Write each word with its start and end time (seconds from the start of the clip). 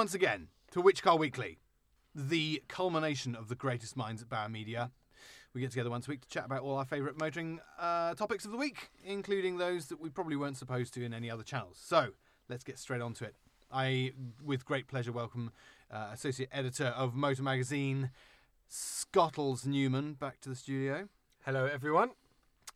Welcome 0.00 0.12
once 0.12 0.14
again 0.14 0.48
to 0.70 0.80
Which 0.80 1.02
Car 1.02 1.18
Weekly, 1.18 1.58
the 2.14 2.62
culmination 2.68 3.34
of 3.34 3.48
the 3.48 3.54
greatest 3.54 3.98
minds 3.98 4.22
at 4.22 4.30
Bauer 4.30 4.48
Media. 4.48 4.92
We 5.52 5.60
get 5.60 5.72
together 5.72 5.90
once 5.90 6.08
a 6.08 6.12
week 6.12 6.22
to 6.22 6.28
chat 6.28 6.46
about 6.46 6.62
all 6.62 6.78
our 6.78 6.86
favourite 6.86 7.20
motoring 7.20 7.60
uh, 7.78 8.14
topics 8.14 8.46
of 8.46 8.50
the 8.50 8.56
week, 8.56 8.88
including 9.04 9.58
those 9.58 9.88
that 9.88 10.00
we 10.00 10.08
probably 10.08 10.36
weren't 10.36 10.56
supposed 10.56 10.94
to 10.94 11.04
in 11.04 11.12
any 11.12 11.30
other 11.30 11.42
channels. 11.42 11.78
So 11.84 12.12
let's 12.48 12.64
get 12.64 12.78
straight 12.78 13.02
on 13.02 13.12
to 13.12 13.24
it. 13.24 13.34
I, 13.70 14.12
with 14.42 14.64
great 14.64 14.88
pleasure, 14.88 15.12
welcome 15.12 15.50
uh, 15.90 16.08
Associate 16.14 16.48
Editor 16.50 16.86
of 16.86 17.14
Motor 17.14 17.42
Magazine, 17.42 18.08
Scottles 18.68 19.66
Newman, 19.66 20.14
back 20.14 20.40
to 20.40 20.48
the 20.48 20.56
studio. 20.56 21.10
Hello, 21.44 21.66
everyone. 21.66 22.12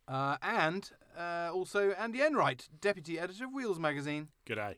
Uh, 0.07 0.37
and 0.43 0.91
uh, 1.17 1.49
also 1.51 1.89
Andy 1.93 2.21
Enright, 2.21 2.69
Deputy 2.81 3.17
Editor 3.17 3.45
of 3.45 3.51
Wheels 3.51 3.79
Magazine. 3.79 4.27
G'day. 4.47 4.75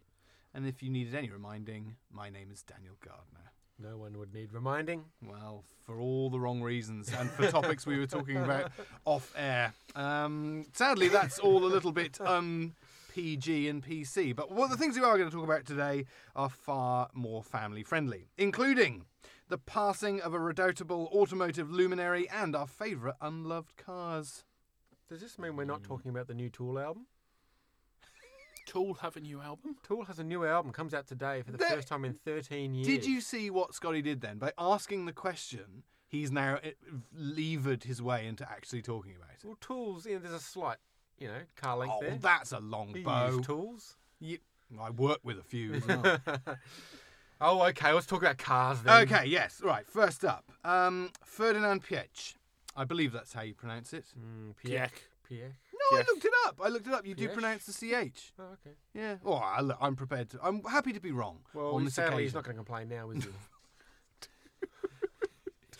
And 0.57 0.65
if 0.65 0.81
you 0.81 0.89
needed 0.89 1.13
any 1.13 1.29
reminding, 1.29 1.97
my 2.11 2.31
name 2.31 2.49
is 2.51 2.63
Daniel 2.63 2.95
Gardner. 3.05 3.51
No 3.77 3.95
one 3.95 4.17
would 4.17 4.33
need 4.33 4.53
reminding. 4.53 5.05
Well, 5.21 5.63
for 5.85 5.99
all 5.99 6.31
the 6.31 6.39
wrong 6.39 6.63
reasons 6.63 7.13
and 7.15 7.29
for 7.29 7.47
topics 7.51 7.85
we 7.85 7.99
were 7.99 8.07
talking 8.07 8.37
about 8.37 8.71
off 9.05 9.31
air. 9.37 9.73
Um, 9.95 10.65
sadly, 10.73 11.09
that's 11.09 11.37
all 11.37 11.63
a 11.63 11.69
little 11.69 11.91
bit 11.91 12.19
um, 12.21 12.73
PG 13.13 13.67
and 13.67 13.85
PC. 13.85 14.35
But 14.35 14.51
what 14.51 14.71
the 14.71 14.77
things 14.77 14.95
we 14.95 15.03
are 15.03 15.15
going 15.15 15.29
to 15.29 15.35
talk 15.35 15.45
about 15.45 15.67
today 15.67 16.05
are 16.35 16.49
far 16.49 17.09
more 17.13 17.43
family 17.43 17.83
friendly, 17.83 18.25
including 18.35 19.05
the 19.49 19.59
passing 19.59 20.19
of 20.21 20.33
a 20.33 20.39
redoubtable 20.39 21.07
automotive 21.13 21.69
luminary 21.69 22.27
and 22.31 22.55
our 22.55 22.65
favourite 22.65 23.17
unloved 23.21 23.77
cars. 23.77 24.43
Does 25.07 25.21
this 25.21 25.37
mean 25.37 25.55
we're 25.55 25.65
not 25.65 25.83
talking 25.83 26.09
about 26.09 26.27
the 26.27 26.33
new 26.33 26.49
Tool 26.49 26.79
album? 26.79 27.05
Tool 28.67 28.93
have 28.95 29.15
a 29.17 29.19
new 29.19 29.41
album? 29.41 29.77
Tool 29.81 30.03
has 30.05 30.19
a 30.19 30.23
new 30.23 30.45
album, 30.45 30.71
comes 30.71 30.93
out 30.93 31.07
today 31.07 31.41
for 31.41 31.51
the 31.51 31.57
first 31.57 31.87
time 31.87 32.05
in 32.05 32.13
13 32.25 32.75
years. 32.75 32.85
Did 32.87 33.05
you 33.05 33.21
see 33.21 33.49
what 33.49 33.73
Scotty 33.73 34.01
did 34.03 34.21
then? 34.21 34.37
By 34.37 34.51
asking 34.59 35.05
the 35.05 35.13
question, 35.13 35.83
he's 36.07 36.31
now 36.31 36.55
uh, 36.63 36.69
levered 37.15 37.83
his 37.85 38.01
way 38.01 38.27
into 38.27 38.47
actually 38.49 38.81
talking 38.81 39.13
about 39.15 39.29
it. 39.31 39.45
Well, 39.45 39.57
Tools, 39.61 40.05
you 40.05 40.13
know, 40.13 40.19
there's 40.19 40.33
a 40.33 40.39
slight, 40.39 40.77
you 41.17 41.27
know, 41.29 41.39
car 41.55 41.77
length 41.77 41.93
Oh, 41.97 42.01
there. 42.01 42.17
that's 42.21 42.51
a 42.51 42.59
long 42.59 42.95
You 42.95 43.03
bow. 43.03 43.29
use 43.37 43.45
Tools. 43.45 43.95
You, 44.19 44.37
I 44.79 44.89
work 44.91 45.19
with 45.23 45.39
a 45.39 45.43
few 45.43 45.73
as 45.75 45.87
well. 45.87 46.19
oh, 47.41 47.61
okay. 47.67 47.93
Let's 47.93 48.05
talk 48.05 48.21
about 48.21 48.37
cars 48.37 48.81
then. 48.81 49.01
okay, 49.03 49.25
yes, 49.25 49.61
right. 49.63 49.87
First 49.87 50.25
up, 50.25 50.51
um, 50.65 51.09
Ferdinand 51.23 51.83
Piech. 51.85 52.35
I 52.75 52.83
believe 52.83 53.11
that's 53.11 53.33
how 53.33 53.41
you 53.41 53.53
pronounce 53.55 53.93
it. 53.93 54.05
Mm, 54.19 54.53
Piech. 54.63 54.89
Piech. 55.29 55.51
No, 55.91 55.97
I 55.97 56.01
looked 56.07 56.25
it 56.25 56.31
up. 56.45 56.59
I 56.63 56.67
looked 56.69 56.87
it 56.87 56.93
up. 56.93 57.05
You 57.05 57.15
do 57.15 57.27
Piech? 57.27 57.33
pronounce 57.33 57.65
the 57.65 57.73
ch. 57.73 58.33
Oh, 58.39 58.43
okay. 58.53 58.75
Yeah. 58.93 59.15
Oh, 59.25 59.33
I, 59.33 59.61
look, 59.61 59.77
I'm 59.81 59.95
prepared 59.95 60.29
to. 60.31 60.39
I'm 60.43 60.63
happy 60.63 60.93
to 60.93 60.99
be 60.99 61.11
wrong 61.11 61.39
Well, 61.53 61.75
on 61.75 61.85
this 61.85 61.95
sadly, 61.95 62.23
he's 62.23 62.33
occasion. 62.33 62.37
not 62.37 62.43
going 62.45 62.55
to 62.55 62.63
complain 62.63 62.89
now, 62.89 63.09
is 63.11 63.23
he? 63.23 63.29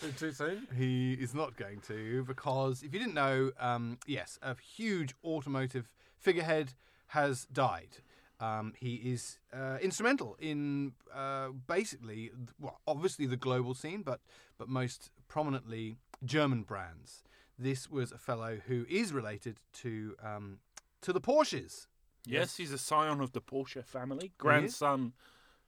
too, 0.00 0.12
too 0.12 0.32
soon? 0.32 0.66
He 0.76 1.14
is 1.14 1.34
not 1.34 1.56
going 1.56 1.80
to 1.88 2.24
because 2.24 2.82
if 2.82 2.92
you 2.92 2.98
didn't 3.00 3.14
know, 3.14 3.52
um, 3.58 3.98
yes, 4.06 4.38
a 4.42 4.56
huge 4.76 5.14
automotive 5.24 5.90
figurehead 6.18 6.74
has 7.08 7.46
died. 7.46 7.98
Um, 8.40 8.72
he 8.78 8.94
is 8.96 9.38
uh, 9.52 9.78
instrumental 9.82 10.36
in 10.38 10.92
uh, 11.12 11.48
basically, 11.66 12.30
well, 12.60 12.80
obviously 12.86 13.26
the 13.26 13.36
global 13.36 13.74
scene, 13.74 14.02
but 14.02 14.20
but 14.58 14.68
most 14.68 15.10
prominently 15.26 15.96
German 16.24 16.62
brands. 16.62 17.24
This 17.58 17.90
was 17.90 18.12
a 18.12 18.18
fellow 18.18 18.58
who 18.66 18.86
is 18.88 19.12
related 19.12 19.58
to 19.82 20.14
um, 20.22 20.58
to 21.02 21.12
the 21.12 21.20
Porsches. 21.20 21.86
Yes, 22.24 22.56
he's 22.56 22.72
a 22.72 22.78
scion 22.78 23.20
of 23.20 23.32
the 23.32 23.40
Porsche 23.40 23.84
family, 23.84 24.32
grandson 24.38 25.12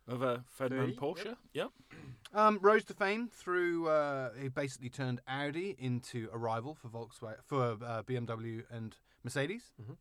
of 0.06 0.22
a 0.22 0.44
Ferdinand 0.48 0.96
Porsche. 0.96 1.36
Yep. 1.52 1.70
Um, 2.34 2.58
rose 2.60 2.84
to 2.84 2.94
fame 2.94 3.28
through 3.28 3.88
uh, 3.88 4.30
he 4.40 4.48
basically 4.48 4.88
turned 4.90 5.20
Audi 5.26 5.74
into 5.78 6.28
a 6.32 6.38
rival 6.38 6.74
for 6.74 6.88
Volkswagen 6.88 7.42
for 7.44 7.76
uh, 7.84 8.02
BMW 8.02 8.62
and 8.70 8.96
Mercedes. 9.24 9.72
Mhm. 9.80 9.96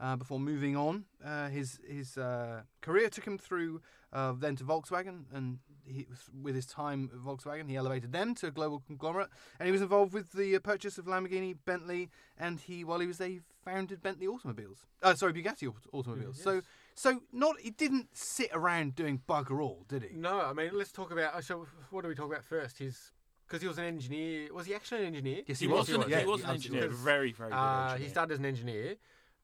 Uh, 0.00 0.16
before 0.16 0.40
moving 0.40 0.76
on, 0.76 1.04
uh, 1.24 1.48
his 1.48 1.78
his 1.86 2.18
uh, 2.18 2.62
career 2.80 3.08
took 3.08 3.24
him 3.24 3.38
through 3.38 3.80
uh, 4.12 4.32
then 4.32 4.56
to 4.56 4.64
Volkswagen, 4.64 5.24
and 5.32 5.58
he, 5.84 6.06
with 6.42 6.54
his 6.54 6.66
time 6.66 7.10
at 7.12 7.18
Volkswagen, 7.20 7.68
he 7.68 7.76
elevated 7.76 8.12
them 8.12 8.34
to 8.36 8.46
a 8.46 8.50
global 8.50 8.80
conglomerate, 8.86 9.28
and 9.58 9.66
he 9.66 9.72
was 9.72 9.82
involved 9.82 10.12
with 10.12 10.32
the 10.32 10.56
uh, 10.56 10.58
purchase 10.60 10.98
of 10.98 11.06
Lamborghini, 11.06 11.56
Bentley, 11.64 12.10
and 12.38 12.60
he 12.60 12.84
while 12.84 13.00
he 13.00 13.06
was 13.06 13.18
there, 13.18 13.28
he 13.28 13.40
founded 13.64 14.02
Bentley 14.02 14.26
Automobiles. 14.26 14.86
Uh, 15.02 15.14
sorry, 15.14 15.32
Bugatti 15.32 15.68
Aut- 15.68 15.86
Automobiles. 15.92 16.40
So 16.42 16.54
yes. 16.54 16.62
so 16.94 17.20
not 17.32 17.60
he 17.60 17.70
didn't 17.70 18.08
sit 18.16 18.50
around 18.52 18.94
doing 18.94 19.20
bugger 19.28 19.62
all, 19.62 19.84
did 19.88 20.02
he? 20.02 20.16
No, 20.16 20.40
I 20.40 20.52
mean, 20.52 20.70
let's 20.72 20.92
talk 20.92 21.10
about. 21.12 21.34
uh, 21.34 21.40
So, 21.40 21.66
what 21.90 22.02
do 22.02 22.08
we 22.08 22.14
talk 22.14 22.26
about 22.30 22.44
first? 22.44 22.78
His 22.78 23.12
because 23.46 23.60
he 23.62 23.68
was 23.68 23.76
an 23.78 23.84
engineer. 23.84 24.52
Was 24.54 24.66
he 24.66 24.74
actually 24.74 25.00
an 25.00 25.06
engineer? 25.08 25.42
Yes, 25.46 25.58
He, 25.58 25.66
He 25.66 25.72
was, 25.72 25.88
was, 25.88 25.90
an, 25.90 26.10
he 26.10 26.14
was, 26.14 26.22
he 26.22 26.26
was 26.30 26.44
an 26.44 26.50
engineer. 26.50 26.88
Very, 26.88 27.32
very 27.32 27.50
good 27.50 27.56
Uh, 27.56 27.82
engineer. 27.90 28.06
he 28.06 28.10
started 28.10 28.32
as 28.32 28.38
an 28.38 28.46
engineer. 28.46 28.94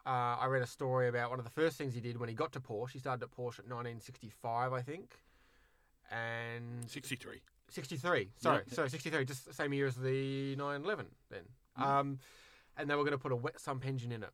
Uh, 0.06 0.36
I 0.40 0.46
read 0.46 0.62
a 0.62 0.66
story 0.66 1.08
about 1.08 1.28
one 1.28 1.38
of 1.38 1.44
the 1.44 1.50
first 1.50 1.76
things 1.76 1.92
he 1.92 2.00
did 2.00 2.16
when 2.18 2.30
he 2.30 2.34
got 2.34 2.52
to 2.52 2.60
Porsche. 2.60 2.92
He 2.92 2.98
started 3.00 3.22
at 3.22 3.30
Porsche 3.30 3.58
at 3.58 3.68
1965, 3.68 4.72
I 4.72 4.80
think, 4.80 5.16
and 6.10 6.88
63. 6.90 7.40
63. 7.70 8.28
Sorry, 8.38 8.62
yeah. 8.66 8.74
sorry, 8.74 8.90
63. 8.90 9.24
Just 9.24 9.46
the 9.46 9.52
same 9.54 9.72
year 9.72 9.86
as 9.86 9.94
the 9.94 10.56
911. 10.56 11.06
Then, 11.30 11.42
Mm. 11.78 11.82
um, 11.82 12.18
and 12.76 12.88
they 12.90 12.94
were 12.94 13.02
going 13.04 13.12
to 13.12 13.18
put 13.18 13.30
a 13.32 13.36
wet 13.36 13.60
sump 13.60 13.86
engine 13.86 14.10
in 14.12 14.22
it, 14.22 14.30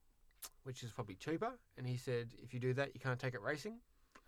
which 0.62 0.82
is 0.82 0.90
probably 0.92 1.14
cheaper. 1.16 1.52
And 1.76 1.86
he 1.86 1.96
said, 1.96 2.28
if 2.42 2.54
you 2.54 2.60
do 2.60 2.72
that, 2.74 2.94
you 2.94 3.00
can't 3.00 3.18
take 3.18 3.34
it 3.34 3.42
racing. 3.42 3.74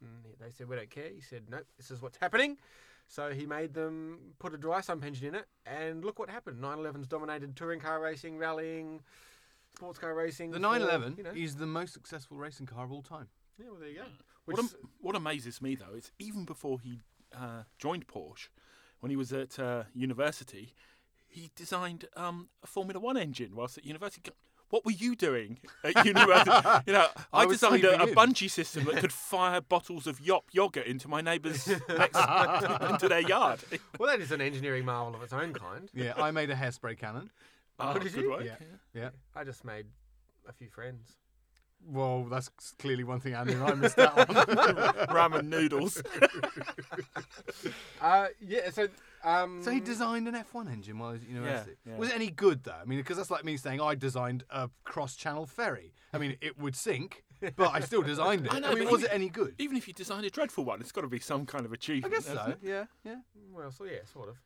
And 0.01 0.25
they 0.41 0.51
said, 0.51 0.69
we 0.69 0.77
don't 0.77 0.91
care. 0.91 1.09
He 1.15 1.21
said, 1.21 1.45
nope, 1.49 1.67
this 1.79 1.91
is 1.91 2.03
what's 2.03 2.19
happening. 2.19 2.59
So 3.09 3.31
he 3.31 3.47
made 3.47 3.73
them 3.73 4.19
put 4.39 4.53
a 4.53 4.59
dry 4.59 4.81
sump 4.81 5.05
engine 5.05 5.29
in 5.29 5.35
it, 5.37 5.47
and 5.65 6.05
look 6.05 6.19
what 6.19 6.29
happened. 6.29 6.61
911's 6.63 7.07
dominated 7.07 7.55
touring 7.57 7.79
car 7.81 8.01
racing, 8.01 8.37
rallying, 8.37 9.01
sports 9.77 9.99
car 9.99 10.13
racing. 10.15 10.51
The 10.51 10.57
for, 10.57 10.63
911 10.63 11.15
you 11.17 11.23
know. 11.23 11.31
is 11.35 11.55
the 11.57 11.67
most 11.67 11.93
successful 11.95 12.37
racing 12.37 12.67
car 12.67 12.85
of 12.85 12.91
all 12.93 13.03
time. 13.03 13.29
Yeah, 13.59 13.67
well, 13.71 13.79
there 13.81 13.89
you 13.89 13.97
go. 13.97 14.05
What, 14.47 14.59
am- 14.59 14.71
what 15.01 15.15
amazes 15.17 15.63
me, 15.63 15.77
though, 15.77 15.95
is 15.97 16.11
even 16.19 16.45
before 16.45 16.81
he 16.81 16.99
uh, 17.35 17.63
joined 17.79 18.07
Porsche, 18.07 18.49
when 19.01 19.11
he 19.11 19.17
was 19.17 19.33
at 19.33 19.59
uh, 19.59 19.85
university, 19.95 20.75
he 21.29 21.51
designed 21.55 22.07
um, 22.17 22.49
a 22.63 22.67
Formula 22.67 22.99
One 23.01 23.17
engine 23.17 23.55
whilst 23.55 23.79
at 23.79 23.85
university. 23.85 24.31
What 24.71 24.85
were 24.85 24.93
you 24.93 25.15
doing 25.15 25.59
at 25.85 26.05
university? 26.05 26.51
you 26.89 26.93
know, 26.93 27.07
I, 27.33 27.43
I 27.43 27.47
designed 27.47 27.85
a, 27.85 28.03
a 28.03 28.07
bungee 28.09 28.51
system 28.51 28.85
that 28.87 28.97
could 28.97 29.13
fire 29.13 29.61
bottles 29.61 30.09
of 30.09 30.21
Yop 30.21 30.47
yogurt 30.53 30.87
into 30.87 31.07
my 31.09 31.21
neighbour's 31.21 31.69
next 31.69 32.19
into 32.91 33.09
their 33.09 33.21
yard. 33.21 33.61
well, 33.99 34.11
that 34.11 34.21
is 34.21 34.33
an 34.33 34.41
engineering 34.41 34.85
marvel 34.85 35.15
of 35.15 35.23
its 35.23 35.33
own 35.33 35.53
kind. 35.53 35.89
Yeah, 35.95 36.15
I 36.17 36.33
made 36.33 36.51
a 36.51 36.57
hairspray 36.57 36.99
cannon. 36.99 37.31
Oh, 37.79 37.93
did 37.95 38.13
good 38.13 38.23
you? 38.23 38.31
work. 38.31 38.45
Yeah. 38.45 38.57
Yeah. 38.95 39.11
I 39.35 39.45
just 39.45 39.65
made 39.65 39.87
a 40.49 40.53
few 40.53 40.69
friends. 40.69 41.17
Well, 41.89 42.25
that's 42.25 42.51
clearly 42.79 43.05
one 43.05 43.21
thing 43.21 43.35
Andy 43.35 43.53
and 43.53 43.63
I 43.63 43.75
missed 43.75 43.99
out 43.99 44.19
on. 44.19 44.27
Ramen 45.09 45.45
noodles. 45.49 46.03
Uh, 48.01 48.27
yeah, 48.41 48.71
so 48.71 48.89
um, 49.25 49.63
so 49.63 49.71
he 49.71 49.81
designed 49.81 50.29
an 50.29 50.35
F1 50.35 50.71
engine 50.71 50.99
while 50.99 51.11
he 51.13 51.15
was 51.19 51.23
at 51.23 51.29
university. 51.29 51.77
yeah. 51.87 51.97
Was 51.97 52.11
it 52.11 52.15
any 52.15 52.31
good 52.31 52.63
though? 52.65 52.77
I 52.81 52.85
mean, 52.85 52.99
because 52.99 53.17
that's 53.17 53.31
like 53.31 53.45
me 53.45 53.57
saying 53.57 53.81
I 53.81 53.95
designed 53.95 54.45
a 54.51 54.69
cross-channel 54.85 55.47
ferry. 55.47 55.93
I 56.13 56.19
mean, 56.19 56.37
it 56.41 56.59
would 56.59 56.77
sink, 56.77 57.25
but 57.57 57.71
I 57.73 57.81
still 57.81 58.03
designed 58.03 58.47
it. 58.47 58.53
I 58.53 58.57
I, 58.59 58.61
know, 58.61 58.75
mean, 58.75 58.85
but 58.85 58.93
was 58.93 59.01
he- 59.01 59.07
it 59.07 59.13
any 59.13 59.29
good? 59.29 59.55
Even 59.59 59.77
if 59.77 59.89
you 59.89 59.95
designed 59.95 60.25
a 60.27 60.31
dreadful 60.31 60.65
one, 60.65 60.81
it's 60.81 60.93
got 60.93 61.01
to 61.03 61.09
be 61.09 61.19
some 61.19 61.47
kind 61.47 61.65
of 61.65 61.73
I 61.73 61.75
achievement. 61.75 62.15
guess 62.15 62.27
hasn't 62.29 62.45
so. 62.47 62.51
it? 62.53 62.59
Yeah, 62.63 62.85
yeah. 63.05 63.17
Well, 63.53 63.71
so 63.71 63.85
yeah, 63.85 64.05
sort 64.13 64.29
of. 64.29 64.37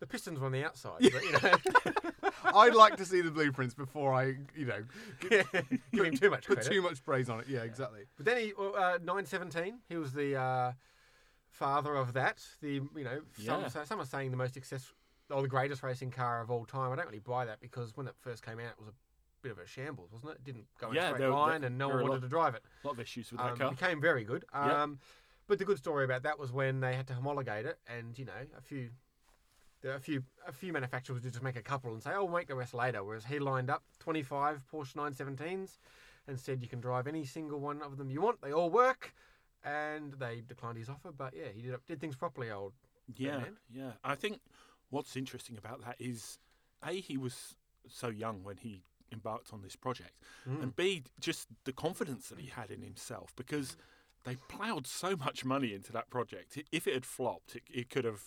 The 0.00 0.06
pistons 0.06 0.38
were 0.38 0.46
on 0.46 0.52
the 0.52 0.62
outside, 0.64 0.98
but 1.00 1.22
you 1.24 1.32
know, 1.32 2.30
I'd 2.54 2.74
like 2.74 2.96
to 2.96 3.04
see 3.06 3.22
the 3.22 3.30
blueprints 3.30 3.74
before 3.74 4.12
I, 4.12 4.34
you 4.54 4.66
know, 4.66 4.84
give 5.20 5.46
him 6.04 6.16
too 6.16 6.28
much 6.30 6.46
put 6.46 6.58
credit. 6.58 6.70
too 6.70 6.82
much 6.82 7.02
praise 7.02 7.30
on 7.30 7.40
it. 7.40 7.46
Yeah, 7.48 7.60
exactly. 7.62 8.02
But 8.16 8.26
then 8.26 8.36
he, 8.38 8.52
uh, 8.58 8.98
nine 9.02 9.24
seventeen, 9.24 9.78
he 9.88 9.96
was 9.96 10.12
the 10.12 10.36
uh, 10.36 10.72
father 11.50 11.94
of 11.94 12.12
that. 12.14 12.42
The 12.60 12.74
you 12.94 13.04
know, 13.04 13.20
some 13.42 13.62
Yeah. 13.62 13.68
so 13.68 13.84
some 13.84 14.00
are 14.00 14.04
saying 14.06 14.30
the 14.30 14.36
most 14.36 14.54
successful 14.54 14.96
or 15.30 15.42
the 15.42 15.48
greatest 15.48 15.82
racing 15.82 16.10
car 16.10 16.40
of 16.40 16.50
all 16.50 16.64
time. 16.66 16.92
I 16.92 16.96
don't 16.96 17.06
really 17.06 17.18
buy 17.18 17.44
that 17.46 17.60
because 17.60 17.96
when 17.96 18.06
it 18.06 18.14
first 18.20 18.44
came 18.44 18.58
out, 18.58 18.66
it 18.72 18.78
was 18.78 18.88
a 18.88 18.92
bit 19.42 19.52
of 19.52 19.58
a 19.58 19.66
shambles, 19.66 20.12
wasn't 20.12 20.32
it? 20.32 20.34
It 20.38 20.44
didn't 20.44 20.66
go 20.78 20.90
in 20.90 20.94
Yeah, 20.96 21.04
a 21.04 21.06
straight 21.08 21.18
there- 21.20 21.30
line, 21.30 21.60
there- 21.62 21.66
and 21.68 21.78
no 21.78 21.88
there 21.88 21.96
one 21.96 22.04
were 22.04 22.08
a 22.08 22.10
wanted 22.10 22.22
lot- 22.22 22.26
to 22.26 22.28
drive 22.28 22.54
it. 22.54 22.62
A 22.84 22.86
lot 22.86 22.92
of 22.94 23.00
issues 23.00 23.32
with 23.32 23.40
that 23.40 23.52
Um, 23.52 23.56
car. 23.58 23.70
became 23.70 24.00
very 24.00 24.24
good. 24.24 24.44
Yeah. 24.52 24.82
Um, 24.82 24.98
But 25.48 25.58
the 25.58 25.64
good 25.64 25.78
story 25.78 26.04
about 26.04 26.24
that 26.24 26.38
was 26.40 26.50
when 26.50 26.80
they 26.80 26.94
had 26.96 27.06
to 27.06 27.14
homologate 27.14 27.66
it, 27.66 27.78
and 27.86 28.18
you 28.18 28.24
know, 28.24 28.32
a 28.58 28.60
few, 28.60 28.90
there 29.86 29.94
are 29.94 29.98
a 29.98 30.00
few, 30.00 30.24
a 30.48 30.52
few 30.52 30.72
manufacturers 30.72 31.22
just 31.22 31.40
make 31.44 31.54
a 31.54 31.62
couple 31.62 31.92
and 31.92 32.02
say, 32.02 32.10
"Oh, 32.12 32.24
we'll 32.24 32.34
make 32.34 32.48
the 32.48 32.56
rest 32.56 32.74
later." 32.74 33.04
Whereas 33.04 33.24
he 33.24 33.38
lined 33.38 33.70
up 33.70 33.84
twenty 34.00 34.22
five 34.24 34.60
Porsche 34.72 34.94
917s 34.96 35.78
and 36.26 36.40
said, 36.40 36.60
"You 36.60 36.66
can 36.68 36.80
drive 36.80 37.06
any 37.06 37.24
single 37.24 37.60
one 37.60 37.80
of 37.82 37.96
them 37.96 38.10
you 38.10 38.20
want. 38.20 38.40
They 38.42 38.52
all 38.52 38.68
work." 38.68 39.14
And 39.62 40.12
they 40.14 40.42
declined 40.46 40.76
his 40.78 40.88
offer, 40.88 41.12
but 41.12 41.34
yeah, 41.36 41.48
he 41.54 41.62
did 41.62 41.76
did 41.86 42.00
things 42.00 42.16
properly. 42.16 42.50
Old 42.50 42.72
Yeah, 43.14 43.38
man. 43.38 43.56
yeah. 43.72 43.92
I 44.02 44.16
think 44.16 44.40
what's 44.90 45.16
interesting 45.16 45.56
about 45.56 45.82
that 45.84 45.96
is, 46.00 46.38
a 46.82 46.92
he 47.00 47.16
was 47.16 47.56
so 47.88 48.08
young 48.08 48.42
when 48.42 48.56
he 48.56 48.82
embarked 49.12 49.52
on 49.52 49.62
this 49.62 49.76
project, 49.76 50.14
Mm. 50.48 50.62
and 50.62 50.76
b 50.76 51.04
just 51.20 51.46
the 51.62 51.72
confidence 51.72 52.28
that 52.28 52.40
he 52.40 52.48
had 52.48 52.72
in 52.72 52.82
himself 52.82 53.32
because 53.36 53.76
they 54.24 54.34
ploughed 54.48 54.88
so 54.88 55.14
much 55.14 55.44
money 55.44 55.72
into 55.72 55.92
that 55.92 56.10
project. 56.10 56.58
If 56.72 56.88
it 56.88 56.94
had 56.94 57.06
flopped, 57.06 57.54
it, 57.54 57.62
it 57.72 57.88
could 57.90 58.04
have 58.04 58.22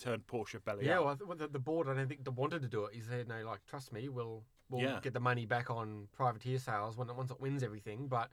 turned 0.00 0.26
Porsche 0.26 0.62
belly 0.64 0.86
Yeah, 0.86 0.98
up. 1.00 1.04
well, 1.04 1.18
well, 1.28 1.36
the, 1.36 1.48
the 1.48 1.58
board 1.58 1.88
I 1.88 1.94
don't 1.94 2.08
think 2.08 2.24
they 2.24 2.30
wanted 2.30 2.62
to 2.62 2.68
do 2.68 2.84
it. 2.86 2.94
He 2.94 3.00
said, 3.00 3.28
"No, 3.28 3.42
like 3.44 3.64
trust 3.66 3.92
me, 3.92 4.08
we'll 4.08 4.42
we'll 4.68 4.82
Yeah. 4.82 4.98
get 5.00 5.12
the 5.12 5.20
money 5.20 5.46
back 5.46 5.70
on 5.70 6.08
privateer 6.12 6.58
sales 6.58 6.96
when 6.96 7.08
it, 7.08 7.14
once 7.16 7.30
it 7.30 7.40
wins 7.40 7.62
everything." 7.62 8.08
But 8.08 8.28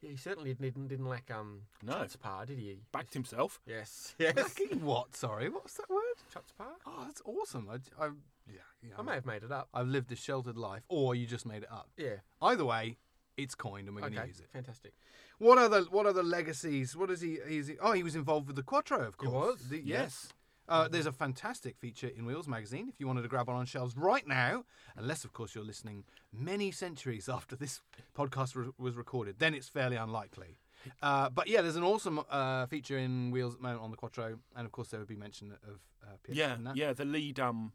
yeah, 0.00 0.10
he 0.10 0.16
certainly 0.16 0.54
didn't 0.54 0.88
didn't 0.88 1.06
like 1.06 1.30
um 1.30 1.62
No. 1.82 1.94
Chutzpah, 1.94 2.46
did 2.46 2.58
he? 2.58 2.80
Backed 2.92 3.14
himself. 3.14 3.60
Yes, 3.66 4.14
yes. 4.18 4.34
Fucking 4.34 4.82
what? 4.84 5.14
Sorry, 5.14 5.48
what's 5.48 5.74
that 5.74 5.88
word? 5.88 6.16
Chutzpah. 6.34 6.72
Oh, 6.86 7.04
that's 7.06 7.22
awesome. 7.24 7.68
I, 7.70 7.74
I 8.04 8.08
yeah, 8.48 8.58
yeah. 8.82 8.94
I 8.98 9.02
may 9.02 9.12
have 9.14 9.26
made 9.26 9.44
it 9.44 9.52
up. 9.52 9.68
I've 9.72 9.86
lived 9.88 10.10
a 10.10 10.16
sheltered 10.16 10.56
life, 10.58 10.82
or 10.88 11.14
you 11.14 11.26
just 11.26 11.46
made 11.46 11.62
it 11.62 11.70
up. 11.70 11.88
Yeah. 11.96 12.16
Either 12.40 12.64
way, 12.64 12.96
it's 13.36 13.54
coined, 13.54 13.86
and 13.86 13.94
we're 13.94 14.00
going 14.02 14.14
Okay. 14.14 14.22
to 14.22 14.28
use 14.28 14.40
it. 14.40 14.48
Fantastic. 14.52 14.92
What 15.38 15.58
other 15.58 15.82
what 15.82 16.06
other 16.06 16.22
legacies? 16.24 16.96
What 16.96 17.10
is 17.10 17.20
he? 17.20 17.34
Is 17.34 17.68
he? 17.68 17.76
Oh, 17.80 17.92
he 17.92 18.02
was 18.02 18.16
involved 18.16 18.46
with 18.48 18.56
the 18.56 18.62
Quattro, 18.62 19.00
of 19.06 19.14
He 19.20 19.26
course. 19.26 19.58
was, 19.60 19.68
The- 19.68 19.80
yes. 19.84 20.28
Uh, 20.68 20.88
there's 20.88 21.06
a 21.06 21.12
fantastic 21.12 21.76
feature 21.76 22.06
in 22.08 22.24
Wheels 22.24 22.46
magazine 22.48 22.88
if 22.88 23.00
you 23.00 23.06
wanted 23.06 23.22
to 23.22 23.28
grab 23.28 23.48
one 23.48 23.56
on 23.56 23.66
shelves 23.66 23.96
right 23.96 24.26
now, 24.26 24.64
unless 24.96 25.24
of 25.24 25.32
course 25.32 25.54
you're 25.54 25.64
listening 25.64 26.04
many 26.32 26.70
centuries 26.70 27.28
after 27.28 27.56
this 27.56 27.80
podcast 28.16 28.54
re- 28.54 28.70
was 28.78 28.94
recorded. 28.94 29.38
Then 29.38 29.54
it's 29.54 29.68
fairly 29.68 29.96
unlikely. 29.96 30.58
Uh, 31.02 31.28
but 31.30 31.48
yeah, 31.48 31.62
there's 31.62 31.76
an 31.76 31.82
awesome 31.82 32.20
uh, 32.30 32.66
feature 32.66 32.96
in 32.98 33.30
Wheels 33.30 33.54
at 33.54 33.58
the 33.60 33.62
moment 33.64 33.82
on 33.82 33.90
the 33.90 33.96
Quattro, 33.96 34.38
and 34.56 34.64
of 34.66 34.72
course 34.72 34.88
there 34.88 35.00
would 35.00 35.08
be 35.08 35.16
mention 35.16 35.52
of 35.64 35.80
uh, 36.02 36.16
Yeah, 36.28 36.56
that. 36.64 36.76
yeah. 36.76 36.92
The 36.92 37.04
lead 37.04 37.38
um, 37.40 37.72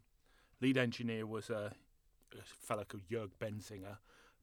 lead 0.60 0.76
engineer 0.76 1.26
was 1.26 1.50
a, 1.50 1.72
a 2.32 2.42
fella 2.44 2.84
called 2.84 3.04
Jörg 3.10 3.30
Bensinger, 3.40 3.98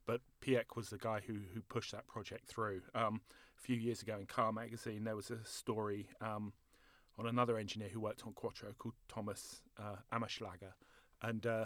but 0.05 0.21
Piech 0.41 0.75
was 0.75 0.89
the 0.89 0.97
guy 0.97 1.21
who 1.25 1.35
who 1.53 1.61
pushed 1.61 1.91
that 1.91 2.07
project 2.07 2.47
through. 2.47 2.81
Um, 2.93 3.21
a 3.57 3.61
few 3.61 3.75
years 3.77 4.01
ago 4.01 4.17
in 4.19 4.25
Car 4.27 4.51
Magazine, 4.51 5.03
there 5.03 5.15
was 5.15 5.31
a 5.31 5.43
story 5.45 6.07
um, 6.21 6.53
on 7.17 7.27
another 7.27 7.57
engineer 7.57 7.89
who 7.89 7.99
worked 7.99 8.23
on 8.25 8.33
Quattro 8.33 8.73
called 8.77 8.95
Thomas 9.07 9.61
uh, 9.79 9.95
Ammerschlager, 10.13 10.73
and 11.21 11.45
uh, 11.45 11.65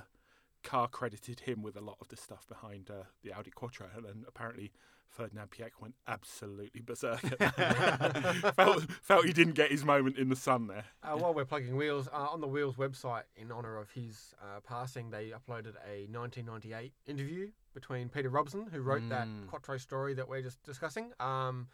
Car 0.63 0.87
credited 0.87 1.39
him 1.41 1.61
with 1.61 1.75
a 1.77 1.81
lot 1.81 1.97
of 2.01 2.07
the 2.09 2.17
stuff 2.17 2.47
behind 2.47 2.89
uh, 2.89 3.03
the 3.23 3.33
Audi 3.33 3.51
Quattro, 3.51 3.87
and 3.95 4.05
then 4.05 4.25
apparently. 4.27 4.71
Ferdinand 5.11 5.49
Piech 5.49 5.71
went 5.81 5.95
absolutely 6.07 6.81
berserk. 6.81 7.19
Felt, 8.55 8.83
felt 9.01 9.25
he 9.25 9.33
didn't 9.33 9.55
get 9.55 9.71
his 9.71 9.83
moment 9.83 10.19
in 10.19 10.29
the 10.29 10.35
sun 10.35 10.67
there. 10.67 10.85
Uh, 11.01 11.17
while 11.17 11.33
we're 11.33 11.45
plugging 11.45 11.75
Wheels, 11.75 12.07
uh, 12.13 12.27
on 12.31 12.41
the 12.41 12.47
Wheels 12.47 12.75
website, 12.75 13.23
in 13.35 13.51
honour 13.51 13.77
of 13.77 13.89
his 13.89 14.35
uh, 14.39 14.59
passing, 14.59 15.09
they 15.09 15.29
uploaded 15.31 15.73
a 15.83 16.05
1998 16.11 16.93
interview 17.07 17.49
between 17.73 18.07
Peter 18.07 18.29
Robson, 18.29 18.67
who 18.71 18.81
wrote 18.81 19.09
that 19.09 19.27
Mm. 19.27 19.47
Quattro 19.47 19.77
story 19.79 20.13
that 20.13 20.29
we're 20.29 20.43
just 20.43 20.61
discussing. 20.61 21.11
Um, 21.19 21.69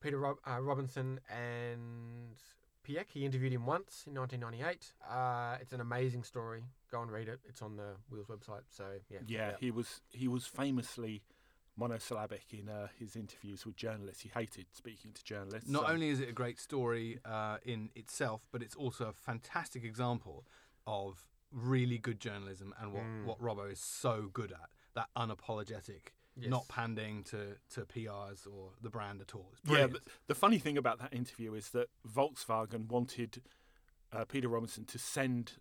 Peter 0.00 0.18
Rob- 0.18 0.38
uh, 0.44 0.60
Robinson 0.60 1.20
and 1.32 2.34
Piech, 2.88 3.06
he 3.12 3.24
interviewed 3.24 3.52
him 3.52 3.66
once 3.66 4.04
in 4.06 4.14
1998. 4.14 4.92
Uh, 5.08 5.56
it's 5.60 5.72
an 5.72 5.80
amazing 5.80 6.22
story. 6.24 6.64
Go 6.90 7.02
and 7.02 7.10
read 7.10 7.28
it. 7.28 7.40
It's 7.44 7.60
on 7.62 7.76
the 7.76 7.96
Wheels 8.10 8.28
website. 8.28 8.62
So 8.70 8.84
yeah, 9.10 9.18
Yeah, 9.26 9.52
he 9.60 9.70
was 9.70 10.00
he 10.12 10.26
was 10.28 10.46
famously 10.46 11.22
monosyllabic 11.76 12.46
in 12.52 12.68
uh, 12.68 12.88
his 12.98 13.14
interviews 13.14 13.64
with 13.64 13.76
journalists. 13.76 14.22
He 14.22 14.30
hated 14.34 14.66
speaking 14.72 15.12
to 15.12 15.22
journalists. 15.24 15.68
Not 15.70 15.86
so- 15.86 15.92
only 15.92 16.08
is 16.08 16.20
it 16.20 16.28
a 16.28 16.32
great 16.32 16.58
story 16.58 17.18
uh, 17.24 17.58
in 17.64 17.90
itself, 17.94 18.48
but 18.50 18.62
it's 18.62 18.74
also 18.74 19.06
a 19.06 19.12
fantastic 19.12 19.84
example 19.84 20.44
of 20.86 21.24
really 21.52 21.98
good 21.98 22.20
journalism 22.20 22.74
and 22.80 22.92
what, 22.92 23.02
Mm. 23.04 23.24
what 23.24 23.38
Robbo 23.40 23.70
is 23.70 23.78
so 23.80 24.28
good 24.32 24.52
at. 24.52 24.70
That 24.94 25.08
unapologetic, 25.16 26.12
Yes. 26.40 26.50
not 26.50 26.68
panding 26.68 27.24
to, 27.24 27.56
to 27.74 27.80
PRs 27.86 28.46
or 28.46 28.70
the 28.80 28.90
brand 28.90 29.20
at 29.20 29.34
all. 29.34 29.52
Yeah, 29.68 29.86
but 29.88 30.02
the 30.26 30.34
funny 30.34 30.58
thing 30.58 30.78
about 30.78 30.98
that 31.00 31.12
interview 31.12 31.54
is 31.54 31.70
that 31.70 31.88
Volkswagen 32.06 32.86
wanted 32.88 33.42
uh, 34.12 34.24
Peter 34.24 34.48
Robinson 34.48 34.84
to 34.86 34.98
send 34.98 35.52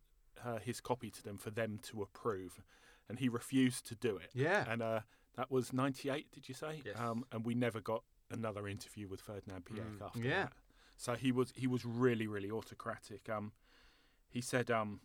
uh, 0.46 0.60
his 0.60 0.80
copy 0.82 1.10
to 1.10 1.24
them 1.24 1.38
for 1.38 1.50
them 1.50 1.80
to 1.84 2.02
approve, 2.02 2.62
and 3.10 3.20
he 3.20 3.28
refused 3.30 3.88
to 3.88 3.96
do 3.96 4.18
it. 4.18 4.30
yeah. 4.34 4.66
And 4.70 4.82
uh, 4.82 5.00
that 5.36 5.50
was 5.52 5.74
'98, 5.74 6.32
did 6.32 6.48
you 6.48 6.54
say? 6.56 6.82
Yes. 6.86 6.96
Um, 7.00 7.26
and 7.32 7.44
we 7.46 7.56
never 7.56 7.82
got 7.82 8.04
another 8.30 8.68
interview 8.68 9.08
with 9.08 9.22
Ferdinand 9.22 9.66
Piech 9.66 9.98
Mm. 9.98 10.02
after 10.06 10.20
Yeah. 10.20 10.44
that. 10.44 10.54
So 10.96 11.14
he 11.16 11.32
was 11.32 11.54
he 11.56 11.68
was 11.68 11.86
really 11.86 12.28
really 12.28 12.50
autocratic. 12.52 13.30
Um, 13.30 13.52
he 14.30 14.42
said 14.42 14.70
um, 14.72 15.00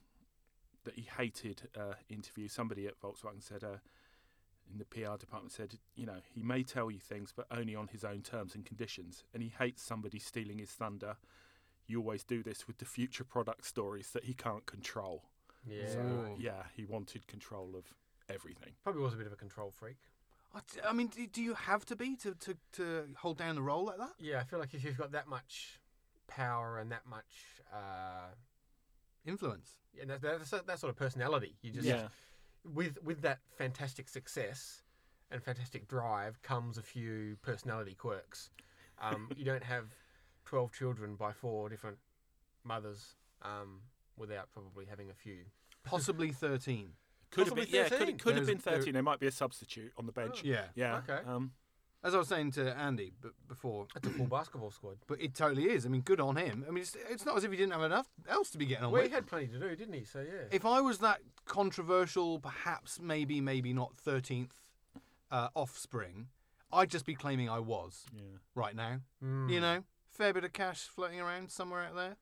that 0.85 0.95
he 0.95 1.03
hated 1.19 1.69
uh, 1.79 1.95
interviews. 2.09 2.53
Somebody 2.53 2.87
at 2.87 2.99
Volkswagen 3.01 3.43
said 3.43 3.63
uh, 3.63 3.77
in 4.73 4.79
the 4.79 4.85
PR 4.85 5.17
department 5.17 5.53
said, 5.53 5.75
you 5.95 6.07
know, 6.07 6.21
he 6.35 6.43
may 6.43 6.63
tell 6.63 6.91
you 6.91 6.99
things, 6.99 7.33
but 7.35 7.47
only 7.51 7.75
on 7.77 7.89
his 7.89 8.05
own 8.05 8.23
terms 8.23 8.55
and 8.55 8.65
conditions. 8.65 9.25
And 9.35 9.43
he 9.43 9.53
hates 9.59 9.83
somebody 9.83 10.19
stealing 10.19 10.59
his 10.59 10.71
thunder. 10.71 11.17
You 11.87 12.01
always 12.01 12.25
do 12.25 12.43
this 12.43 12.67
with 12.67 12.79
the 12.79 12.85
future 12.85 13.25
product 13.25 13.67
stories 13.67 14.11
that 14.13 14.25
he 14.25 14.35
can't 14.35 14.65
control. 14.67 15.25
yeah. 15.67 15.87
So 15.89 16.37
yeah, 16.39 16.63
he 16.77 16.85
wanted 16.85 17.27
control 17.27 17.75
of 17.77 17.85
everything. 18.29 18.73
Probably 18.83 19.03
was 19.03 19.13
a 19.15 19.17
bit 19.17 19.27
of 19.27 19.33
a 19.33 19.37
control 19.37 19.71
freak. 19.71 19.97
I 20.55 20.61
t- 20.61 20.81
I 20.87 20.93
mean, 20.93 21.09
do, 21.09 21.27
do 21.27 21.43
you 21.43 21.55
have 21.55 21.85
to 21.87 21.97
be 21.97 22.15
to, 22.17 22.35
to, 22.35 22.57
to 22.73 23.05
hold 23.17 23.39
down 23.39 23.55
the 23.55 23.63
role 23.63 23.85
like 23.85 23.99
that? 23.99 24.13
Yeah, 24.21 24.41
I 24.41 24.45
feel 24.45 24.59
like 24.59 24.75
if 24.75 24.85
you've 24.85 24.99
got 24.99 25.13
that 25.13 25.27
much 25.29 25.81
power 26.29 26.79
and 26.79 26.91
that 26.93 27.07
much, 27.09 27.61
uh, 27.73 28.29
Influence. 29.25 29.71
yeah, 29.97 30.05
that, 30.07 30.21
that, 30.23 30.67
that 30.67 30.79
sort 30.79 30.91
of 30.91 30.97
personality, 30.97 31.57
you 31.63 31.71
just 31.71 31.87
yeah. 31.87 32.09
With 32.65 32.99
with 33.03 33.23
that 33.23 33.41
fantastic 33.57 34.09
success 34.09 34.83
and 35.31 35.43
fantastic 35.43 35.89
drive 35.89 36.41
comes 36.43 36.79
a 36.79 36.83
few 36.83 37.37
personality 37.43 37.95
quirks. 37.95 38.51
Um, 39.01 39.29
you 39.37 39.45
don't 39.45 39.65
have 39.65 39.87
twelve 40.45 40.73
children 40.73 41.17
by 41.17 41.33
four 41.33 41.69
different 41.69 41.99
mothers 42.65 43.15
um, 43.43 43.81
without 44.17 44.51
probably 44.53 44.85
having 44.87 45.11
a 45.11 45.15
few. 45.15 45.39
Possibly 45.85 46.31
13. 46.31 46.91
Could 47.33 47.47
have 47.49 47.57
Possibly 47.57 47.65
been, 47.65 47.75
yeah, 47.75 47.89
could, 47.89 47.99
13. 47.99 48.19
could 48.19 48.37
have 48.37 48.47
There's- 48.47 48.63
been 48.63 48.73
there- 48.73 48.79
13. 48.79 48.93
There 48.93 49.03
might 49.03 49.19
be 49.19 49.27
a 49.27 49.33
substitute 49.33 49.91
on 49.97 50.07
the 50.07 50.13
bench. 50.13 50.43
Oh. 50.45 50.49
Yeah. 50.49 50.65
Yeah. 50.77 50.99
Okay. 50.99 51.19
Um, 51.27 51.51
As 52.05 52.15
I 52.15 52.19
was 52.19 52.27
saying 52.29 52.51
to 52.53 52.77
Andy 52.77 53.13
b- 53.23 53.29
before, 53.49 53.87
it's 53.95 54.07
a 54.09 54.11
full 54.11 54.27
basketball 54.27 54.71
squad. 54.73 54.97
but 55.07 55.21
it 55.21 55.35
totally 55.35 55.71
is. 55.71 55.87
I 55.87 55.89
mean, 55.89 56.01
good 56.01 56.21
on 56.21 56.35
him. 56.37 56.65
I 56.67 56.73
mean, 56.73 56.83
it's, 56.83 56.97
it's 57.09 57.25
not 57.25 57.37
as 57.37 57.45
if 57.45 57.51
he 57.53 57.57
didn't 57.57 57.73
have 57.73 57.83
enough 57.83 58.09
else 58.29 58.51
to 58.51 58.59
be 58.59 58.67
getting 58.67 58.85
on 58.85 58.91
Well, 58.93 59.03
with. 59.03 59.11
he 59.11 59.15
had 59.15 59.27
plenty 59.27 59.47
to 59.49 59.59
do, 59.61 59.77
didn't 59.77 59.95
he? 59.95 60.05
So 60.05 60.21
yeah. 60.21 60.49
if 60.51 60.67
I 60.67 60.81
was 60.81 60.99
that 60.99 61.21
controversial, 61.45 62.41
perhaps, 62.41 62.99
maybe, 63.01 63.41
maybe 63.41 63.73
not 63.73 63.93
13th 64.05 64.51
uh, 65.31 65.49
offspring, 65.55 66.27
I'd 66.73 66.91
just 66.91 67.07
be 67.07 67.15
claiming 67.15 67.49
I 67.49 67.61
was 67.61 68.05
yeah. 68.17 68.23
right 68.55 68.75
now. 68.75 69.01
Mm. 69.25 69.51
You 69.51 69.61
know, 69.61 69.85
fair 70.11 70.33
bit 70.33 70.43
of 70.45 70.53
cash 70.53 70.81
floating 70.89 71.21
around 71.21 71.51
somewhere 71.53 71.83
out 71.83 71.95
there. 71.95 72.17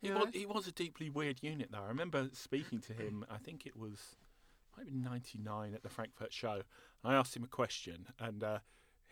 He 0.00 0.08
You 0.08 0.14
was, 0.14 0.28
he 0.32 0.46
was 0.46 0.66
a 0.68 0.72
deeply 0.72 1.10
weird 1.10 1.42
unit, 1.42 1.70
though. 1.72 1.82
I 1.84 1.88
remember 1.88 2.28
speaking 2.32 2.78
to 2.82 2.92
him, 2.92 3.24
I 3.28 3.38
think 3.38 3.66
it 3.66 3.76
was 3.76 4.16
maybe 4.78 4.92
99 4.92 5.74
at 5.74 5.82
the 5.82 5.88
Frankfurt 5.88 6.32
show. 6.32 6.62
I 7.02 7.14
asked 7.14 7.36
him 7.36 7.42
a 7.44 7.48
question, 7.48 8.06
and 8.18 8.42
uh, 8.44 8.58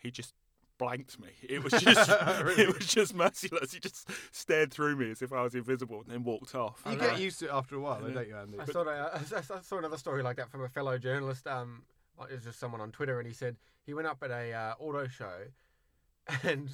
he 0.01 0.11
just 0.11 0.33
blanked 0.77 1.19
me. 1.19 1.29
It 1.47 1.63
was 1.63 1.73
just 1.73 2.09
Really? 2.43 2.63
it 2.63 2.75
was 2.75 2.87
just 2.87 3.13
merciless. 3.13 3.73
He 3.73 3.79
just 3.79 4.09
stared 4.35 4.71
through 4.71 4.95
me 4.95 5.11
as 5.11 5.21
if 5.21 5.31
I 5.31 5.41
was 5.43 5.53
invisible 5.53 6.01
and 6.01 6.09
then 6.09 6.23
walked 6.23 6.55
off. 6.55 6.81
You 6.85 6.93
I 6.93 6.95
get 6.95 7.13
know. 7.13 7.17
used 7.19 7.39
to 7.39 7.45
it 7.45 7.51
after 7.53 7.75
a 7.75 7.79
while, 7.79 7.99
though, 8.01 8.09
don't 8.09 8.27
you, 8.27 8.35
Andy? 8.35 8.59
I 8.59 8.65
saw, 8.65 8.83
a, 8.83 9.11
I 9.57 9.61
saw 9.61 9.77
another 9.77 9.97
story 9.97 10.23
like 10.23 10.37
that 10.37 10.49
from 10.49 10.63
a 10.63 10.69
fellow 10.69 10.97
journalist. 10.97 11.45
Um, 11.47 11.83
it 12.29 12.33
was 12.35 12.43
just 12.43 12.59
someone 12.59 12.81
on 12.81 12.91
Twitter, 12.91 13.19
and 13.19 13.27
he 13.27 13.33
said 13.33 13.57
he 13.85 13.93
went 13.93 14.07
up 14.07 14.17
at 14.23 14.31
a 14.31 14.53
uh, 14.53 14.73
auto 14.79 15.07
show 15.07 15.37
and 16.43 16.69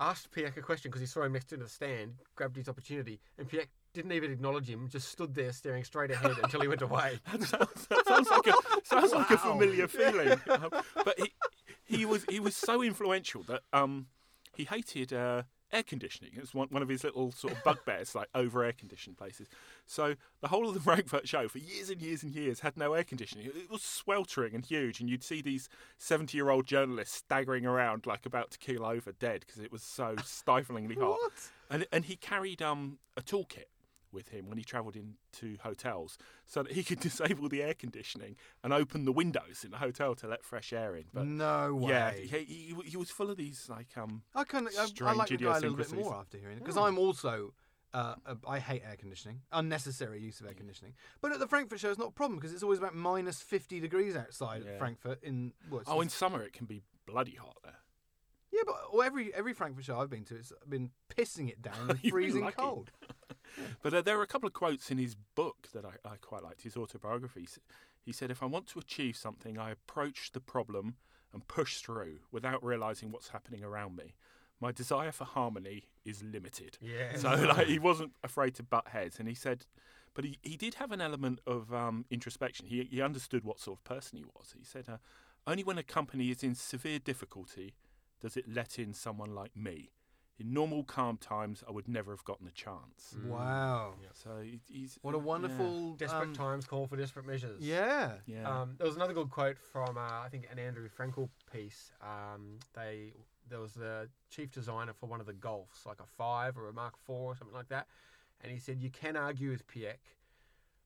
asked 0.00 0.30
Piech 0.32 0.56
a 0.56 0.60
question 0.60 0.90
because 0.90 1.00
he 1.00 1.06
saw 1.06 1.22
him 1.22 1.32
next 1.32 1.46
to 1.46 1.56
the 1.56 1.68
stand, 1.68 2.14
grabbed 2.36 2.56
his 2.56 2.68
opportunity, 2.68 3.20
and 3.38 3.48
Piech 3.48 3.66
didn't 3.92 4.12
even 4.12 4.32
acknowledge 4.32 4.68
him, 4.68 4.88
just 4.88 5.08
stood 5.08 5.34
there 5.34 5.52
staring 5.52 5.84
straight 5.84 6.10
ahead 6.10 6.34
until 6.42 6.60
he 6.60 6.68
went 6.68 6.82
away. 6.82 7.18
That 7.30 7.42
sounds, 7.42 7.86
that 7.86 8.06
sounds 8.06 8.28
like 8.30 8.46
a 8.48 8.52
sounds 8.84 9.12
like 9.12 9.30
a 9.30 9.38
familiar 9.38 9.86
feeling. 9.88 10.32
Um, 10.50 10.70
but 10.96 11.14
he 11.18 11.32
he 11.94 12.04
was 12.04 12.24
he 12.28 12.40
was 12.40 12.56
so 12.56 12.82
influential 12.82 13.42
that 13.44 13.62
um 13.72 14.06
he 14.54 14.64
hated 14.64 15.12
uh, 15.12 15.42
air 15.72 15.82
conditioning. 15.82 16.32
It 16.36 16.40
was 16.40 16.54
one, 16.54 16.68
one 16.70 16.82
of 16.82 16.88
his 16.88 17.02
little 17.02 17.32
sort 17.32 17.54
of 17.54 17.64
bugbears, 17.64 18.14
like 18.14 18.28
over 18.34 18.62
air 18.62 18.72
conditioned 18.72 19.18
places. 19.18 19.48
So 19.84 20.14
the 20.40 20.48
whole 20.48 20.68
of 20.68 20.74
the 20.74 20.80
Frankfurt 20.88 21.26
show 21.28 21.48
for 21.48 21.58
years 21.58 21.90
and 21.90 22.00
years 22.00 22.22
and 22.22 22.32
years 22.32 22.60
had 22.60 22.76
no 22.76 22.92
air 22.94 23.04
conditioning. 23.04 23.46
It 23.46 23.70
was 23.70 23.82
sweltering 23.82 24.54
and 24.54 24.64
huge, 24.64 25.00
and 25.00 25.10
you'd 25.10 25.24
see 25.24 25.42
these 25.42 25.68
seventy 25.98 26.38
year 26.38 26.50
old 26.50 26.66
journalists 26.66 27.16
staggering 27.16 27.66
around 27.66 28.06
like 28.06 28.24
about 28.26 28.52
to 28.52 28.58
keel 28.58 28.84
over 28.84 29.12
dead 29.12 29.44
because 29.46 29.60
it 29.60 29.72
was 29.72 29.82
so 29.82 30.14
stiflingly 30.24 30.94
hot. 30.94 31.18
What? 31.20 31.32
And 31.70 31.86
and 31.92 32.04
he 32.04 32.16
carried 32.16 32.62
um 32.62 32.98
a 33.16 33.22
toolkit 33.22 33.66
with 34.14 34.28
him 34.28 34.48
when 34.48 34.56
he 34.56 34.64
travelled 34.64 34.96
into 34.96 35.58
hotels, 35.62 36.16
so 36.46 36.62
that 36.62 36.72
he 36.72 36.82
could 36.82 37.00
disable 37.08 37.48
the 37.48 37.62
air 37.62 37.74
conditioning 37.74 38.36
and 38.62 38.72
open 38.72 39.04
the 39.04 39.12
windows 39.12 39.62
in 39.64 39.70
the 39.70 39.78
hotel 39.78 40.14
to 40.14 40.26
let 40.26 40.44
fresh 40.44 40.72
air 40.72 40.96
in. 40.96 41.04
But 41.12 41.26
no 41.26 41.74
way. 41.74 41.90
yeah, 41.90 42.12
he, 42.12 42.44
he, 42.44 42.74
he 42.90 42.96
was 42.96 43.10
full 43.10 43.30
of 43.30 43.36
these 43.36 43.68
like 43.68 43.88
um 43.96 44.22
I 44.34 44.42
of 44.42 44.54
I, 44.54 44.82
I 44.82 44.86
strange 44.86 45.16
like 45.18 45.28
the 45.28 45.36
guy 45.36 45.50
a 45.50 45.60
little 45.60 45.76
bit 45.76 45.86
idiosyncrasies. 45.86 46.04
more 46.04 46.14
after 46.14 46.38
hearing 46.38 46.56
it 46.56 46.60
because 46.60 46.78
I'm 46.78 46.98
also 46.98 47.52
uh, 47.92 48.16
uh, 48.26 48.34
I 48.48 48.58
hate 48.58 48.82
air 48.84 48.96
conditioning, 48.96 49.42
unnecessary 49.52 50.20
use 50.20 50.40
of 50.40 50.46
air 50.46 50.54
conditioning. 50.54 50.94
But 51.20 51.30
at 51.32 51.38
the 51.38 51.46
Frankfurt 51.46 51.78
show, 51.78 51.90
it's 51.90 51.98
not 51.98 52.08
a 52.08 52.12
problem 52.12 52.38
because 52.40 52.52
it's 52.52 52.64
always 52.64 52.80
about 52.80 52.94
minus 52.96 53.40
50 53.40 53.78
degrees 53.78 54.16
outside 54.16 54.62
Yeah. 54.64 54.72
at 54.72 54.78
Frankfurt. 54.78 55.22
In 55.22 55.52
well, 55.70 55.82
oh 55.86 56.00
in 56.00 56.08
summer 56.08 56.42
it 56.42 56.52
can 56.52 56.66
be 56.66 56.82
bloody 57.06 57.36
hot 57.36 57.56
there. 57.62 57.76
Yeah, 58.54 58.62
but 58.66 58.76
well, 58.92 59.02
every 59.02 59.34
every 59.34 59.52
Frankfurt 59.52 59.84
show 59.84 59.98
I've 59.98 60.10
been 60.10 60.24
to, 60.26 60.36
it's 60.36 60.52
been 60.68 60.90
pissing 61.14 61.48
it 61.48 61.60
down 61.60 61.74
and 61.90 61.98
You've 62.02 62.02
been 62.02 62.10
freezing 62.12 62.44
lucky. 62.44 62.56
cold. 62.56 62.90
But 63.82 63.94
uh, 63.94 64.02
there 64.02 64.18
are 64.18 64.22
a 64.22 64.26
couple 64.26 64.46
of 64.48 64.52
quotes 64.52 64.90
in 64.90 64.98
his 64.98 65.14
book 65.14 65.68
that 65.74 65.84
I, 65.84 65.92
I 66.08 66.16
quite 66.16 66.42
liked, 66.42 66.62
his 66.62 66.76
autobiography. 66.76 67.42
He 67.42 67.48
He 68.06 68.12
said, 68.12 68.30
If 68.30 68.42
I 68.42 68.46
want 68.46 68.66
to 68.68 68.78
achieve 68.80 69.16
something, 69.16 69.58
I 69.58 69.70
approach 69.70 70.32
the 70.32 70.40
problem 70.40 70.96
and 71.32 71.46
push 71.46 71.78
through 71.78 72.20
without 72.32 72.64
realizing 72.64 73.12
what's 73.12 73.28
happening 73.28 73.62
around 73.62 73.96
me. 73.96 74.14
My 74.60 74.72
desire 74.72 75.12
for 75.12 75.24
harmony 75.24 75.84
is 76.04 76.22
limited. 76.22 76.78
Yeah. 76.80 77.16
So 77.16 77.28
like, 77.34 77.66
he 77.68 77.78
wasn't 77.78 78.12
afraid 78.24 78.54
to 78.56 78.62
butt 78.64 78.88
heads, 78.88 79.18
and 79.20 79.28
he 79.28 79.34
said, 79.34 79.66
but 80.14 80.24
he, 80.24 80.38
he 80.42 80.56
did 80.56 80.74
have 80.74 80.90
an 80.90 81.00
element 81.00 81.40
of 81.46 81.72
um, 81.72 82.06
introspection. 82.10 82.66
He 82.66 82.88
he 82.90 83.00
understood 83.02 83.44
what 83.44 83.60
sort 83.60 83.78
of 83.78 83.84
person 83.84 84.18
he 84.18 84.24
was. 84.24 84.54
He 84.58 84.64
said, 84.64 84.86
uh, 84.88 84.96
only 85.46 85.62
when 85.62 85.78
a 85.78 85.82
company 85.82 86.30
is 86.30 86.42
in 86.42 86.54
severe 86.54 86.98
difficulty 86.98 87.74
does 88.24 88.38
it 88.38 88.46
let 88.48 88.78
in 88.78 88.94
someone 88.94 89.34
like 89.34 89.54
me. 89.54 89.90
In 90.38 90.54
normal 90.54 90.82
calm 90.82 91.18
times, 91.18 91.62
I 91.68 91.70
would 91.70 91.86
never 91.86 92.10
have 92.10 92.24
gotten 92.24 92.48
a 92.48 92.50
chance. 92.50 93.14
Wow. 93.26 93.92
So 94.14 94.40
he, 94.42 94.60
he's 94.66 94.98
What 95.02 95.14
a 95.14 95.18
wonderful 95.18 95.92
Desperate 95.92 96.28
um, 96.28 96.34
times 96.34 96.64
call 96.64 96.86
for 96.86 96.96
desperate 96.96 97.26
measures. 97.26 97.60
Yeah. 97.60 98.12
Yeah. 98.26 98.48
Um, 98.48 98.76
there 98.78 98.86
was 98.86 98.96
another 98.96 99.12
good 99.12 99.28
quote 99.28 99.58
from 99.58 99.98
uh, 99.98 100.00
I 100.00 100.28
think 100.30 100.48
an 100.50 100.58
Andrew 100.58 100.88
Frankel 100.88 101.28
piece. 101.52 101.92
Um, 102.00 102.58
they 102.74 103.12
there 103.50 103.60
was 103.60 103.74
the 103.74 104.08
chief 104.30 104.50
designer 104.50 104.94
for 104.98 105.06
one 105.06 105.20
of 105.20 105.26
the 105.26 105.34
Golfs, 105.34 105.84
like 105.84 106.00
a 106.00 106.06
five 106.16 106.56
or 106.56 106.70
a 106.70 106.72
Mark 106.72 106.94
Four 106.96 107.32
or 107.32 107.36
something 107.36 107.54
like 107.54 107.68
that, 107.68 107.86
and 108.40 108.50
he 108.50 108.58
said 108.58 108.80
you 108.80 108.88
can 108.88 109.16
argue 109.18 109.50
with 109.50 109.66
Piech, 109.66 110.00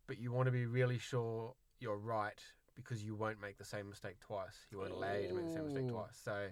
but 0.08 0.18
you 0.18 0.32
want 0.32 0.46
to 0.46 0.52
be 0.52 0.66
really 0.66 0.98
sure 0.98 1.54
you're 1.78 1.98
right 1.98 2.42
because 2.74 3.04
you 3.04 3.14
won't 3.14 3.40
make 3.40 3.58
the 3.58 3.64
same 3.64 3.88
mistake 3.88 4.18
twice. 4.20 4.66
He 4.70 4.76
won't 4.76 4.90
allow 4.90 5.14
you 5.14 5.28
to 5.28 5.34
make 5.34 5.46
the 5.46 5.54
same 5.54 5.66
mistake 5.66 5.88
twice. 5.88 6.18
So, 6.24 6.46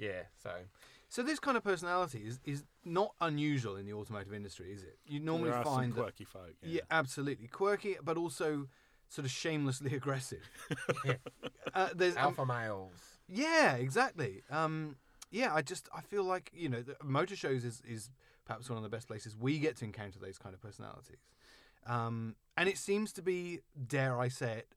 yeah. 0.00 0.22
So 0.42 0.50
So 1.08 1.22
this 1.22 1.38
kind 1.40 1.56
of 1.56 1.64
personality 1.64 2.22
is, 2.26 2.40
is 2.44 2.64
not 2.84 3.14
unusual 3.20 3.76
in 3.76 3.84
the 3.86 3.92
automotive 3.92 4.32
industry, 4.32 4.72
is 4.72 4.82
it? 4.82 4.98
You 5.06 5.20
normally 5.20 5.50
there 5.50 5.58
are 5.58 5.64
find 5.64 5.92
some 5.92 5.96
that 5.96 6.02
quirky 6.02 6.24
folk. 6.24 6.54
yeah. 6.62 6.68
Yeah. 6.76 6.80
absolutely 6.90 7.48
quirky, 7.48 7.96
but 8.02 8.16
also 8.16 8.68
sort 9.08 9.24
of 9.24 9.30
shamelessly 9.30 9.94
aggressive. 10.00 10.48
Yeah. 11.04 11.14
uh, 11.74 11.88
there's 11.94 12.16
um, 12.16 12.22
alpha 12.24 12.46
males. 12.46 12.92
yeah, 13.28 13.74
exactly. 13.74 14.42
Um, 14.50 14.96
yeah, 15.32 15.54
I 15.54 15.62
just 15.62 15.88
I 15.94 16.00
feel 16.00 16.24
like 16.24 16.50
you 16.52 16.68
know 16.68 16.82
the 16.82 16.96
motor 17.04 17.36
shows 17.36 17.64
is 17.64 17.82
is 17.86 18.10
perhaps 18.44 18.68
one 18.68 18.76
of 18.76 18.82
the 18.82 18.88
best 18.88 19.06
places 19.06 19.36
we 19.36 19.58
get 19.58 19.76
to 19.76 19.84
encounter 19.84 20.18
those 20.18 20.38
kind 20.38 20.54
of 20.54 20.60
personalities, 20.60 21.20
um, 21.86 22.34
and 22.56 22.68
it 22.68 22.76
seems 22.78 23.12
to 23.12 23.22
be, 23.22 23.60
dare 23.86 24.18
I 24.20 24.28
say 24.28 24.58
it, 24.58 24.68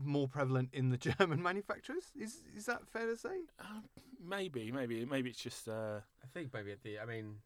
more 0.00 0.28
prevalent 0.28 0.70
in 0.72 0.90
the 0.90 0.96
German 1.18 1.42
manufacturers. 1.42 2.04
Is 2.18 2.42
is 2.56 2.66
that 2.66 2.86
fair 2.88 3.06
to 3.06 3.16
say? 3.16 3.40
Um, 3.60 3.84
maybe, 4.24 4.70
maybe, 4.72 5.04
maybe 5.04 5.30
it's 5.30 5.40
just 5.42 5.68
uh, 5.68 6.00
I 6.22 6.26
think 6.32 6.52
maybe 6.52 6.72
at 6.72 6.82
the 6.82 6.98
I 6.98 7.04
mean 7.06 7.36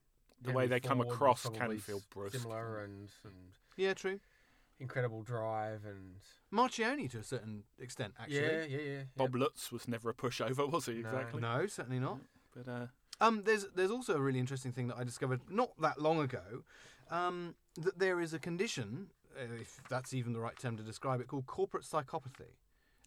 the 0.43 0.53
way 0.53 0.67
they 0.67 0.75
Henry 0.77 0.89
come 0.89 1.01
across 1.01 1.43
can 1.45 1.53
probably 1.55 1.79
feel 1.79 2.03
brusque. 2.15 2.37
similar 2.37 2.81
and 2.85 3.11
and 3.25 3.35
Yeah, 3.77 3.95
true. 3.95 4.21
incredible 4.79 5.23
drive 5.23 5.85
and 5.87 6.17
Marchionne 6.53 7.11
to 7.11 7.19
a 7.19 7.25
certain 7.25 7.65
extent, 7.79 8.13
actually. 8.21 8.41
yeah 8.41 8.65
yeah 8.65 8.79
yeah 8.79 9.03
Bob 9.17 9.35
Lutz 9.35 9.73
was 9.73 9.89
never 9.89 10.11
a 10.11 10.15
pushover, 10.15 10.71
was 10.71 10.87
he? 10.87 10.95
No. 10.95 11.09
Exactly. 11.09 11.41
No, 11.41 11.67
certainly 11.67 11.99
not. 12.01 12.19
But 12.55 12.69
uh, 12.71 12.87
Um, 13.21 13.43
there's 13.45 13.67
there's 13.75 13.91
also 13.91 14.15
a 14.15 14.21
really 14.21 14.39
interesting 14.39 14.73
thing 14.73 14.89
that 14.89 14.99
I 14.99 15.05
discovered 15.05 15.41
not 15.51 15.71
that 15.81 16.01
long 16.01 16.21
ago, 16.21 16.65
um, 17.11 17.55
that 17.77 17.99
there 17.99 18.21
is 18.21 18.35
a 18.35 18.39
condition, 18.39 18.89
uh, 18.99 19.16
if 19.39 19.81
that's 19.89 20.13
even 20.15 20.33
the 20.33 20.41
right 20.41 20.59
term 20.59 20.77
to 20.77 20.83
describe 20.83 21.21
it, 21.21 21.27
called 21.29 21.47
corporate 21.47 21.85
psychopathy, 21.85 22.55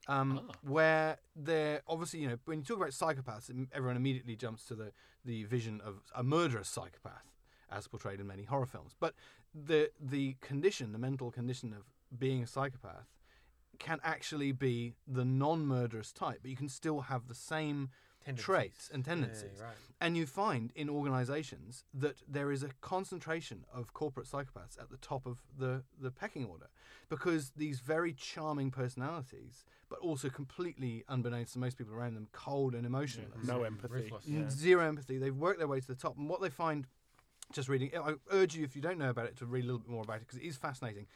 um, 0.07 0.41
Ah. 0.49 0.53
where 0.61 1.17
they're 1.35 1.81
obviously 1.87 2.19
you 2.21 2.29
know 2.29 2.37
when 2.45 2.59
you 2.59 2.65
talk 2.65 2.77
about 2.77 2.89
psychopaths, 2.91 3.49
everyone 3.71 3.95
immediately 3.97 4.35
jumps 4.35 4.65
to 4.65 4.75
the 4.75 4.91
the 5.25 5.43
vision 5.45 5.81
of 5.81 6.01
a 6.15 6.23
murderous 6.23 6.69
psychopath, 6.69 7.25
as 7.69 7.87
portrayed 7.87 8.19
in 8.19 8.27
many 8.27 8.43
horror 8.43 8.65
films. 8.65 8.95
But 8.99 9.13
the 9.53 9.91
the 9.99 10.35
condition, 10.41 10.91
the 10.91 10.99
mental 10.99 11.31
condition 11.31 11.73
of 11.73 11.83
being 12.17 12.41
a 12.43 12.47
psychopath, 12.47 13.07
can 13.77 13.99
actually 14.03 14.51
be 14.51 14.95
the 15.07 15.23
non-murderous 15.25 16.11
type, 16.11 16.39
but 16.41 16.49
you 16.51 16.57
can 16.57 16.69
still 16.69 17.01
have 17.01 17.27
the 17.27 17.35
same 17.35 17.89
Tendencies. 18.25 18.45
traits 18.45 18.89
and 18.93 19.05
Yeah, 19.05 19.13
tendencies. 19.13 19.59
right. 19.61 19.75
And 20.01 20.15
you 20.15 20.25
find 20.25 20.71
in 20.75 20.89
organizations 20.89 21.83
that 21.93 22.21
there 22.27 22.51
is 22.51 22.63
a 22.63 22.69
concentration 22.81 23.65
of 23.73 23.93
corporate 23.93 24.27
psychopaths 24.27 24.79
at 24.79 24.89
the 24.89 24.97
top 24.97 25.25
of 25.25 25.39
the, 25.57 25.83
the 25.99 26.11
pecking 26.11 26.45
order 26.45 26.67
because 27.09 27.51
these 27.55 27.79
very 27.79 28.13
charming 28.13 28.71
personalities, 28.71 29.65
but 29.89 29.99
also 29.99 30.29
completely 30.29 31.03
unbeknownst 31.09 31.53
to 31.53 31.59
most 31.59 31.77
people 31.77 31.93
around 31.93 32.13
them, 32.15 32.27
cold 32.31 32.75
and 32.75 32.85
emotionless. 32.85 33.45
no 33.45 33.59
Mm, 33.59 33.65
empathy. 33.65 33.93
ruthless, 33.95 34.25
Yeah. 34.25 34.49
Zero 34.49 34.85
empathy. 34.87 35.17
They've 35.17 35.35
worked 35.35 35.59
their 35.59 35.67
way 35.67 35.79
to 35.79 35.87
the 35.87 35.95
top. 35.95 36.17
And 36.17 36.29
what 36.29 36.41
they 36.41 36.49
find, 36.49 36.85
just 37.51 37.67
reading, 37.67 37.91
I 37.97 38.13
urge 38.31 38.55
you, 38.55 38.63
if 38.63 38.75
you 38.75 38.81
don't 38.81 38.97
know 38.99 39.09
about 39.09 39.25
it, 39.25 39.37
to 39.37 39.45
read 39.45 39.63
a 39.63 39.67
little 39.67 39.79
bit 39.79 39.89
more 39.89 40.03
about 40.03 40.17
it 40.17 40.27
because 40.27 40.37
it 40.37 40.45
is 40.45 40.55
fascinating. 40.55 41.07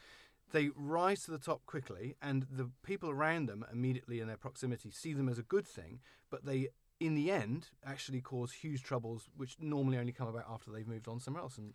They 0.51 0.69
rise 0.75 1.23
to 1.23 1.31
the 1.31 1.37
top 1.39 1.65
quickly, 1.65 2.15
and 2.21 2.45
the 2.51 2.69
people 2.83 3.09
around 3.09 3.47
them, 3.47 3.65
immediately 3.71 4.19
in 4.19 4.27
their 4.27 4.37
proximity, 4.37 4.91
see 4.91 5.13
them 5.13 5.29
as 5.29 5.39
a 5.39 5.43
good 5.43 5.65
thing, 5.67 5.99
but 6.29 6.45
they, 6.45 6.67
in 7.05 7.15
the 7.15 7.31
end, 7.31 7.67
actually 7.85 8.21
cause 8.21 8.51
huge 8.51 8.81
troubles, 8.83 9.29
which 9.35 9.57
normally 9.59 9.97
only 9.97 10.11
come 10.13 10.27
about 10.27 10.45
after 10.49 10.71
they've 10.71 10.87
moved 10.87 11.07
on 11.07 11.19
somewhere 11.19 11.43
else. 11.43 11.57
And 11.57 11.73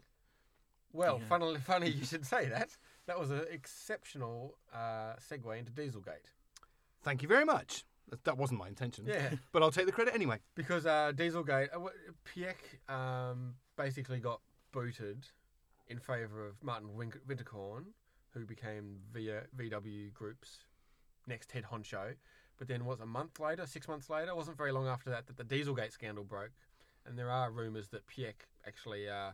Well, 0.92 1.18
Yeah. 1.20 1.28
funnily, 1.28 1.60
funny 1.72 1.90
you 1.90 2.04
should 2.04 2.24
say 2.26 2.48
that. 2.48 2.76
That 3.06 3.18
was 3.18 3.30
an 3.30 3.44
exceptional 3.50 4.56
uh, 4.72 5.14
segue 5.16 5.58
into 5.58 5.72
Dieselgate. 5.72 6.32
thank 7.02 7.22
you 7.22 7.28
very 7.28 7.44
much. 7.44 7.84
That- 8.08 8.24
That 8.24 8.38
wasn't 8.38 8.58
my 8.60 8.68
intention. 8.68 9.04
Yeah, 9.06 9.34
But 9.52 9.62
I'll 9.62 9.70
take 9.70 9.86
the 9.86 9.92
credit 9.92 10.14
anyway. 10.14 10.38
because 10.54 10.86
uh, 10.86 11.12
Dieselgate, 11.14 11.68
uh, 11.74 11.88
Piech 12.28 12.62
um, 12.92 13.54
basically 13.76 14.18
got 14.20 14.40
booted 14.72 15.26
in 15.88 15.98
favour 15.98 16.46
of 16.46 16.62
Martin 16.62 16.94
Wink- 16.94 17.20
Winterkorn, 17.28 17.84
who 18.34 18.44
became 18.46 19.00
v- 19.12 19.40
VW 19.56 20.12
Group's 20.14 20.64
next 21.26 21.52
head 21.52 21.64
honcho. 21.70 22.14
But 22.58 22.68
then, 22.68 22.84
was 22.84 23.00
a 23.00 23.06
month 23.06 23.38
later, 23.38 23.66
six 23.66 23.86
months 23.86 24.10
later, 24.10 24.30
it 24.30 24.36
wasn't 24.36 24.56
very 24.56 24.72
long 24.72 24.86
after 24.88 25.10
that, 25.10 25.26
that 25.26 25.36
the 25.36 25.44
Dieselgate 25.44 25.92
scandal 25.92 26.24
broke, 26.24 26.50
and 27.06 27.16
there 27.18 27.30
are 27.30 27.50
rumours 27.50 27.88
that 27.88 28.06
Piech 28.06 28.34
actually 28.66 29.08
uh, 29.08 29.30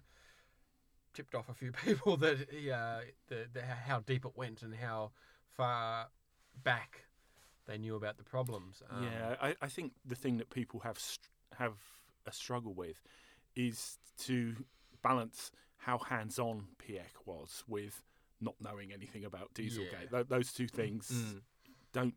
tipped 1.15 1.35
off 1.35 1.49
a 1.49 1.55
few 1.55 1.73
people 1.85 2.17
that 2.19 2.49
he, 2.51 2.71
uh, 2.71 2.99
the, 3.29 3.47
the 3.53 3.63
how 3.63 4.01
deep 4.01 4.25
it 4.25 4.33
went 4.37 4.63
and 4.63 4.75
how 4.75 5.11
far 5.57 6.09
back 6.63 7.07
they 7.67 7.79
knew 7.79 7.95
about 7.97 8.19
the 8.19 8.25
problems. 8.25 8.83
Um, 8.91 9.05
yeah, 9.05 9.37
I, 9.41 9.55
I 9.63 9.69
think 9.69 9.93
the 10.05 10.15
thing 10.15 10.37
that 10.37 10.51
people 10.51 10.81
have 10.81 10.99
str- 10.99 11.29
have 11.59 11.75
a 12.27 12.33
struggle 12.33 12.75
with 12.75 13.01
is 13.57 13.99
to 14.19 14.55
balance 15.03 15.51
how 15.79 15.99
hands-on 15.99 16.65
Piech 16.79 17.25
was 17.25 17.63
with 17.69 18.03
not 18.41 18.55
knowing 18.61 18.93
anything 18.93 19.25
about 19.25 19.53
Dieselgate. 19.55 19.93
Yeah. 19.93 20.07
Tho- 20.11 20.23
those 20.25 20.53
two 20.53 20.67
things 20.69 21.11
Mm. 21.11 21.41
don't 21.93 22.15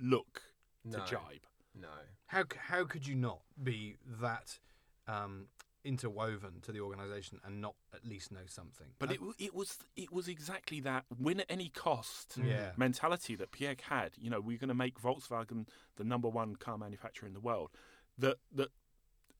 look 0.00 0.42
no, 0.84 0.98
to 0.98 1.04
jibe. 1.06 1.46
no. 1.74 1.88
How, 2.26 2.44
how 2.56 2.84
could 2.84 3.06
you 3.06 3.14
not 3.14 3.42
be 3.62 3.96
that 4.20 4.58
um, 5.06 5.46
interwoven 5.84 6.60
to 6.62 6.72
the 6.72 6.80
organisation 6.80 7.38
and 7.44 7.60
not 7.60 7.74
at 7.94 8.04
least 8.04 8.32
know 8.32 8.46
something? 8.46 8.88
But 8.98 9.10
That- 9.10 9.20
it 9.20 9.44
it 9.46 9.54
was 9.54 9.78
it 9.96 10.10
was 10.12 10.26
exactly 10.28 10.80
that 10.80 11.04
win 11.18 11.40
at 11.40 11.46
any 11.48 11.68
cost 11.68 12.36
Yeah. 12.42 12.72
mentality 12.76 13.36
that 13.36 13.52
Piech 13.52 13.82
had. 13.82 14.12
You 14.18 14.30
know, 14.30 14.40
we're 14.40 14.58
going 14.58 14.68
to 14.68 14.74
make 14.74 15.00
Volkswagen 15.00 15.68
the 15.96 16.04
number 16.04 16.28
one 16.28 16.56
car 16.56 16.76
manufacturer 16.78 17.28
in 17.28 17.34
the 17.34 17.40
world. 17.40 17.70
That 18.18 18.38
that 18.52 18.70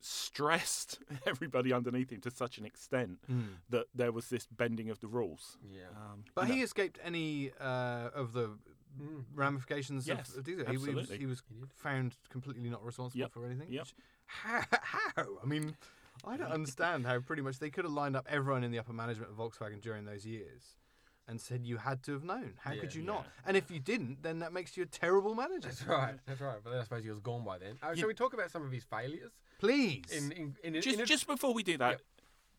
stressed 0.00 0.98
everybody 1.26 1.72
underneath 1.72 2.10
him 2.10 2.20
to 2.20 2.30
such 2.30 2.58
an 2.58 2.64
extent 2.64 3.18
Mm. 3.30 3.56
that 3.70 3.86
there 3.94 4.12
was 4.12 4.28
this 4.28 4.46
bending 4.46 4.90
of 4.90 5.00
the 5.00 5.06
rules. 5.08 5.56
Yeah. 5.66 5.88
Um, 5.96 6.24
But 6.34 6.48
he 6.48 6.56
know, 6.58 6.64
escaped 6.64 6.98
any 7.02 7.50
uh, 7.58 8.10
of 8.14 8.32
the 8.34 8.58
Mm. 9.00 9.24
ramifications 9.34 10.06
Yes, 10.06 10.30
of, 10.30 10.38
of 10.38 10.44
Diesel. 10.44 10.64
He, 10.66 10.72
he 10.72 10.94
was, 10.94 11.10
he 11.10 11.26
was 11.26 11.42
He 11.48 11.54
found 11.76 12.16
completely 12.30 12.68
not 12.70 12.84
responsible 12.84 13.20
Yep, 13.20 13.32
for 13.32 13.44
anything. 13.46 13.68
yep. 13.70 13.82
which- 13.82 13.94
How, 14.26 14.62
how? 14.70 15.24
I 15.42 15.46
mean, 15.46 15.76
I 16.26 16.36
don't 16.36 16.52
understand 16.60 17.06
how 17.06 17.18
pretty 17.20 17.42
much 17.42 17.58
they 17.58 17.70
could 17.70 17.84
have 17.84 17.92
lined 17.92 18.16
up 18.16 18.26
everyone 18.28 18.64
in 18.64 18.70
the 18.70 18.78
upper 18.78 18.92
management 18.92 19.30
of 19.30 19.36
Volkswagen 19.36 19.80
during 19.80 20.04
those 20.04 20.24
years 20.24 20.62
and 21.26 21.40
said 21.40 21.64
you 21.64 21.78
had 21.78 22.02
to 22.04 22.12
have 22.12 22.22
known. 22.24 22.52
How 22.58 22.70
could 22.72 22.94
Yeah. 22.94 23.00
you 23.00 23.06
not? 23.06 23.26
And 23.46 23.56
if 23.56 23.70
you 23.70 23.80
didn't, 23.80 24.22
then 24.22 24.40
that 24.40 24.52
makes 24.52 24.76
you 24.76 24.82
a 24.82 24.86
terrible 24.86 25.34
manager. 25.34 25.68
That's 25.68 25.86
right. 25.86 26.14
That's 26.26 26.40
right. 26.40 26.58
But 26.62 26.70
then 26.70 26.80
I 26.80 26.82
suppose 26.84 27.02
he 27.02 27.10
was 27.10 27.20
gone 27.20 27.44
by 27.44 27.58
then. 27.58 27.78
Uh, 27.82 27.88
Yeah. 27.90 27.94
Shall 28.00 28.08
we 28.08 28.14
talk 28.14 28.34
about 28.34 28.50
some 28.50 28.62
of 28.64 28.70
his 28.72 28.84
failures? 28.84 29.32
Please. 29.58 30.04
In 30.12 30.32
in 30.32 30.56
in, 30.62 30.74
in, 30.76 30.82
just 30.82 30.98
in 31.00 31.06
just 31.06 31.26
before 31.26 31.54
we 31.54 31.62
do 31.62 31.78
that, 31.78 31.90
Yep. 31.92 32.00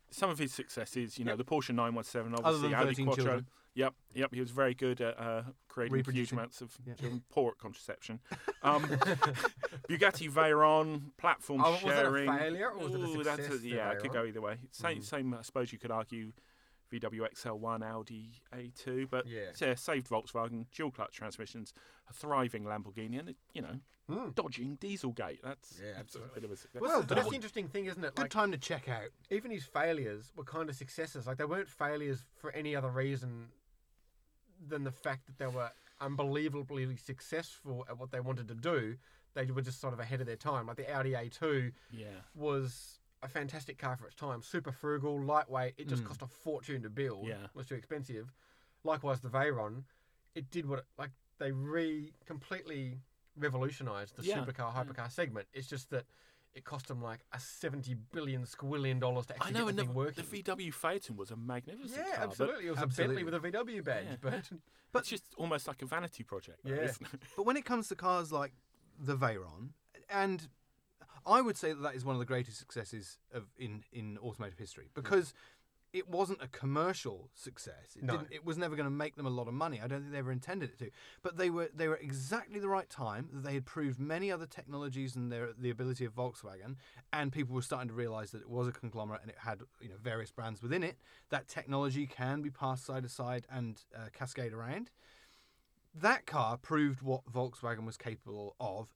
some 0.10 0.30
of 0.32 0.40
his 0.40 0.52
successes. 0.54 1.18
You 1.20 1.26
know, 1.26 1.32
Yep. 1.34 1.38
the 1.40 1.46
Porsche 1.46 1.76
917, 1.76 2.34
Other 2.34 2.44
obviously 2.48 2.70
than 2.70 2.80
Audi 2.80 3.04
Quattro. 3.04 3.16
children. 3.24 3.48
Yep, 3.76 3.94
yep. 4.14 4.34
He 4.34 4.40
was 4.40 4.52
very 4.52 4.74
good 4.74 5.02
at 5.02 5.20
uh, 5.20 5.44
creating 5.68 6.02
huge 6.14 6.32
amounts 6.32 6.62
of 6.62 6.76
Yeah. 6.86 6.94
children, 6.96 7.24
poor 7.30 7.52
at 7.52 7.58
contraception. 7.58 8.22
Um, 8.64 8.84
Bugatti 9.90 10.30
Veyron, 10.32 11.12
platform 11.18 11.62
Oh, 11.64 11.72
was 11.72 11.84
that 11.84 12.06
a 12.06 12.12
failure 12.12 12.70
or 12.72 12.86
was 12.86 12.96
it 12.96 13.02
a 13.02 13.06
Ooh, 13.06 13.24
that's 13.24 13.44
success, 13.44 13.60
the 13.62 13.70
yeah, 13.70 13.92
it 13.92 14.00
could 14.00 14.14
go 14.14 14.24
either 14.24 14.42
way. 14.42 14.58
Same, 14.72 15.00
Mhm. 15.00 15.04
same. 15.04 15.34
I 15.34 15.42
suppose 15.42 15.72
you 15.74 15.78
could 15.80 15.92
argue 15.92 16.32
VW 16.92 17.24
XL1, 17.26 17.84
Audi 17.84 18.42
A2, 18.54 19.08
but 19.10 19.26
Yeah. 19.28 19.52
yeah, 19.60 19.76
saved 19.76 20.08
Volkswagen, 20.08 20.68
dual 20.72 20.92
clutch 20.92 21.16
transmissions, 21.16 21.74
a 22.10 22.14
thriving 22.14 22.64
Lamborghini, 22.64 23.20
and 23.20 23.36
you 23.54 23.62
know, 23.62 23.80
Hmm. 24.08 24.30
dodging 24.32 24.78
Dieselgate. 24.78 25.42
That's 25.42 25.80
Yeah, 25.82 25.94
that's 25.98 26.16
a 26.16 26.20
absolutely. 26.20 26.42
bit 26.42 26.52
a. 26.76 26.80
Well, 26.80 26.92
Well 26.92 27.02
but 27.04 27.16
that's 27.16 27.30
the 27.30 27.36
interesting 27.36 27.68
thing, 27.68 27.86
isn't 27.86 28.04
it? 28.04 28.14
Good 28.16 28.22
Like, 28.24 28.32
time 28.32 28.52
to 28.52 28.58
check 28.58 28.88
out. 28.88 29.10
even 29.32 29.52
his 29.52 29.66
failures 29.66 30.32
were 30.36 30.44
kind 30.44 30.70
of 30.70 30.76
successes. 30.76 31.26
Like 31.28 31.38
they 31.38 31.46
weren't 31.46 31.70
failures 31.70 32.24
for 32.36 32.52
any 32.52 32.76
other 32.76 32.90
reason 32.90 33.50
than 34.68 34.84
the 34.84 34.92
fact 34.92 35.26
that 35.28 35.38
they 35.38 35.48
were 35.48 35.72
unbelievably 36.02 36.96
successful 36.98 37.86
at 37.90 37.98
what 37.98 38.12
they 38.12 38.20
wanted 38.20 38.48
to 38.50 38.56
do. 38.56 38.96
They 39.34 39.46
were 39.46 39.62
just 39.62 39.80
sort 39.82 39.94
of 39.94 40.00
ahead 40.00 40.22
of 40.22 40.28
their 40.28 40.36
time. 40.36 40.68
Like 40.68 40.78
the 40.78 40.92
Audi 40.92 41.12
A2 41.12 41.72
yeah, 41.92 42.08
was 42.34 43.00
a 43.22 43.28
fantastic 43.28 43.78
car 43.78 43.96
for 43.98 44.06
its 44.06 44.16
time. 44.16 44.42
Super 44.42 44.72
frugal, 44.72 45.22
lightweight. 45.22 45.74
It 45.78 45.88
just 45.88 46.04
Mm. 46.04 46.08
cost 46.08 46.22
a 46.22 46.28
fortune 46.28 46.82
to 46.84 46.90
build. 46.90 47.28
Yeah. 47.28 47.46
It 47.46 47.56
was 47.56 47.68
too 47.68 47.76
expensive. 47.76 48.32
Likewise, 48.84 49.22
the 49.22 49.30
Veyron, 49.30 49.84
it 50.36 50.50
did 50.52 50.68
what 50.68 50.80
it, 50.80 50.86
like 50.98 51.12
they 51.38 51.52
re 51.52 52.14
completely 52.26 53.02
revolutionized 53.36 54.16
the 54.16 54.24
Yeah, 54.24 54.38
supercar 54.46 54.74
yeah. 54.74 54.84
hypercar 54.84 55.12
segment. 55.12 55.48
It's 55.54 55.68
just 55.68 55.90
that 55.90 56.06
it 56.56 56.64
cost 56.64 56.88
them 56.88 57.02
like 57.02 57.20
a 57.34 57.40
seventy 57.40 57.96
billion 58.14 58.44
squillion 58.44 59.00
dollars 59.00 59.26
to 59.28 59.34
actually 59.34 59.46
I 59.46 59.50
actually 59.50 59.60
know, 59.60 59.66
get 59.66 59.70
and 59.70 59.78
the 59.78 59.82
the, 59.84 59.88
thing 59.88 59.96
working. 59.96 60.26
the 60.30 60.44
VW 60.68 60.74
Phaeton 60.74 61.16
was 61.18 61.32
a 61.32 61.36
magnificent 61.36 61.92
yeah, 62.08 62.16
car, 62.16 62.24
absolutely. 62.26 62.68
It 62.68 62.70
was 62.72 62.80
Absolutely. 62.80 63.22
a 63.22 63.26
Bentley 63.26 63.52
with 63.52 63.56
a 63.56 63.64
VW 63.80 63.84
badge, 63.84 64.06
Yeah. 64.10 64.16
but 64.22 64.50
but 64.92 65.00
it's 65.00 65.10
just 65.10 65.24
almost 65.38 65.68
like 65.68 65.82
a 65.82 65.86
vanity 65.86 66.24
project. 66.24 66.60
though, 66.64 66.74
Yeah. 66.74 66.82
isn't 66.84 67.08
it? 67.14 67.22
But 67.36 67.46
when 67.46 67.58
it 67.58 67.66
comes 67.66 67.88
to 67.90 67.96
cars 67.96 68.32
like 68.32 68.54
the 68.98 69.16
Veyron, 69.18 69.72
and 70.10 70.48
I 71.26 71.42
would 71.42 71.58
say 71.58 71.74
that 71.74 71.82
that 71.82 71.96
is 71.96 72.06
one 72.06 72.16
of 72.16 72.20
the 72.20 72.26
greatest 72.26 72.58
successes 72.58 73.20
of 73.34 73.44
in 73.58 73.84
in 73.92 74.18
automotive 74.20 74.58
history 74.58 74.90
because 74.94 75.34
it 75.96 76.10
wasn't 76.10 76.44
a 76.44 76.48
commercial 76.50 77.30
success. 77.34 77.96
It 77.96 78.04
No. 78.04 78.18
didn't. 78.18 78.34
It 78.34 78.44
was 78.44 78.58
never 78.58 78.76
going 78.76 78.86
to 78.86 78.92
make 78.92 79.16
them 79.16 79.26
a 79.26 79.30
lot 79.30 79.48
of 79.48 79.54
money. 79.54 79.80
I 79.82 79.88
don't 79.88 80.02
think 80.02 80.12
they 80.12 80.18
ever 80.18 80.32
intended 80.34 80.72
it 80.72 80.80
to. 80.80 80.92
But 81.22 81.38
they 81.38 81.50
were 81.50 81.70
they 81.74 81.88
were 81.88 81.96
exactly 81.96 82.60
the 82.60 82.68
right 82.68 82.90
time. 82.90 83.30
That 83.32 83.44
they 83.44 83.54
had 83.54 83.66
proved 83.66 83.98
many 83.98 84.30
other 84.30 84.46
technologies 84.46 85.16
and 85.16 85.32
their 85.32 85.54
the 85.58 85.70
ability 85.70 86.04
of 86.04 86.14
Volkswagen, 86.14 86.76
and 87.14 87.32
people 87.32 87.56
were 87.56 87.62
starting 87.62 87.88
to 87.88 87.94
realise 87.94 88.32
that 88.32 88.42
it 88.42 88.50
was 88.50 88.68
a 88.68 88.74
conglomerate 88.74 89.22
and 89.22 89.32
it 89.32 89.38
had 89.40 89.62
you 89.80 89.88
know 89.88 89.96
various 90.02 90.32
brands 90.32 90.62
within 90.62 90.84
it. 90.84 90.98
That 91.30 91.48
technology 91.48 92.06
can 92.08 92.42
be 92.42 92.50
passed 92.50 92.86
side 92.86 93.04
to 93.04 93.10
side 93.10 93.48
and 93.50 93.82
uh, 93.96 94.10
cascade 94.12 94.52
around 94.52 94.92
that 95.98 96.26
car 96.26 96.58
proved 96.58 97.02
what 97.02 97.24
Volkswagen 97.32 97.86
was 97.86 97.96
capable 97.96 98.56
of, 98.60 98.94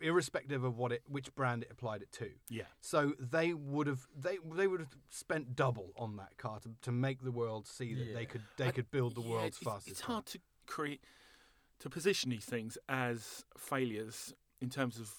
irrespective 0.00 0.64
of 0.64 0.76
what 0.78 0.92
it, 0.92 1.02
which 1.08 1.34
brand 1.34 1.62
it 1.64 1.70
applied 1.70 2.02
it 2.02 2.12
to. 2.12 2.30
Yeah, 2.48 2.64
So 2.80 3.14
they 3.18 3.52
would 3.54 3.86
have 3.86 4.06
they 4.16 4.38
they 4.54 4.66
would 4.66 4.80
have 4.80 4.96
spent 5.10 5.54
double 5.56 5.92
on 5.96 6.16
that 6.16 6.36
car 6.38 6.60
to, 6.60 6.70
to 6.82 6.92
make 6.92 7.22
the 7.22 7.32
world 7.32 7.66
see 7.66 7.94
that 7.94 8.14
they 8.14 8.24
could 8.26 8.42
they 8.56 8.66
I- 8.68 8.72
could 8.72 8.90
build 8.90 9.14
the 9.14 9.22
yeah, 9.22 9.30
world's 9.30 9.56
it's, 9.58 9.64
fastest. 9.64 9.88
It's 9.90 10.00
car. 10.00 10.14
hard 10.14 10.26
to 10.26 10.38
create 10.66 11.02
to 11.80 11.90
position 11.90 12.30
these 12.30 12.44
things 12.44 12.78
as 12.88 13.44
failures 13.58 14.32
in 14.60 14.70
terms 14.70 14.98
of 14.98 15.12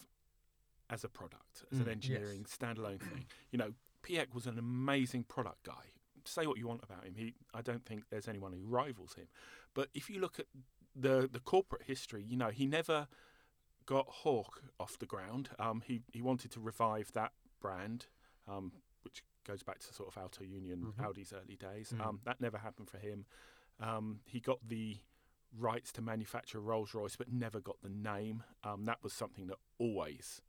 as 0.89 1.03
a 1.03 1.09
product, 1.09 1.63
as 1.71 1.79
Mm, 1.79 1.81
an 1.83 1.89
engineering 1.89 2.45
standalone 2.45 2.99
thing. 3.11 3.25
You 3.51 3.57
know, 3.57 3.73
Piech 4.03 4.33
was 4.33 4.45
an 4.45 4.59
amazing 4.59 5.23
product 5.23 5.63
guy. 5.63 5.91
Say 6.25 6.45
what 6.47 6.57
you 6.57 6.67
want 6.67 6.81
about 6.83 7.03
him. 7.05 7.15
He, 7.15 7.33
I 7.53 7.61
don't 7.61 7.83
think 7.85 8.03
there's 8.09 8.27
anyone 8.29 8.53
who 8.53 8.59
rivals 8.65 9.15
him. 9.15 9.27
But 9.73 9.89
if 9.93 10.09
you 10.09 10.19
look 10.19 10.39
at 10.39 10.45
the 10.95 11.27
the 11.31 11.39
corporate 11.39 11.83
history, 11.83 12.23
you 12.23 12.37
know, 12.37 12.49
he 12.49 12.65
never 12.65 13.07
got 13.85 14.07
Horch 14.23 14.45
off 14.79 14.97
the 14.99 15.05
ground. 15.05 15.49
Um, 15.59 15.81
he 15.85 16.01
he 16.11 16.21
wanted 16.21 16.51
to 16.51 16.59
revive 16.59 17.11
that 17.13 17.31
brand, 17.61 18.07
um, 18.47 18.71
which 19.03 19.23
goes 19.45 19.63
back 19.63 19.79
to 19.79 19.93
sort 19.93 20.09
of 20.15 20.17
Auto 20.23 20.43
Union, 20.43 20.93
Mhm. 20.97 21.05
Audi's 21.05 21.33
early 21.33 21.55
days. 21.55 21.91
Mm. 21.91 22.05
Um, 22.05 22.21
that 22.23 22.39
never 22.41 22.57
happened 22.57 22.89
for 22.89 22.97
him. 22.97 23.25
Um, 23.79 24.21
he 24.25 24.39
got 24.39 24.59
the 24.67 24.99
rights 25.57 25.91
to 25.93 26.01
manufacture 26.01 26.59
Rolls 26.59 26.93
Royce, 26.93 27.15
but 27.15 27.31
never 27.31 27.59
got 27.59 27.81
the 27.81 27.89
name. 27.89 28.43
Um, 28.63 28.85
that 28.85 29.03
was 29.03 29.13
something 29.13 29.47
that 29.47 29.57
always 29.77 30.41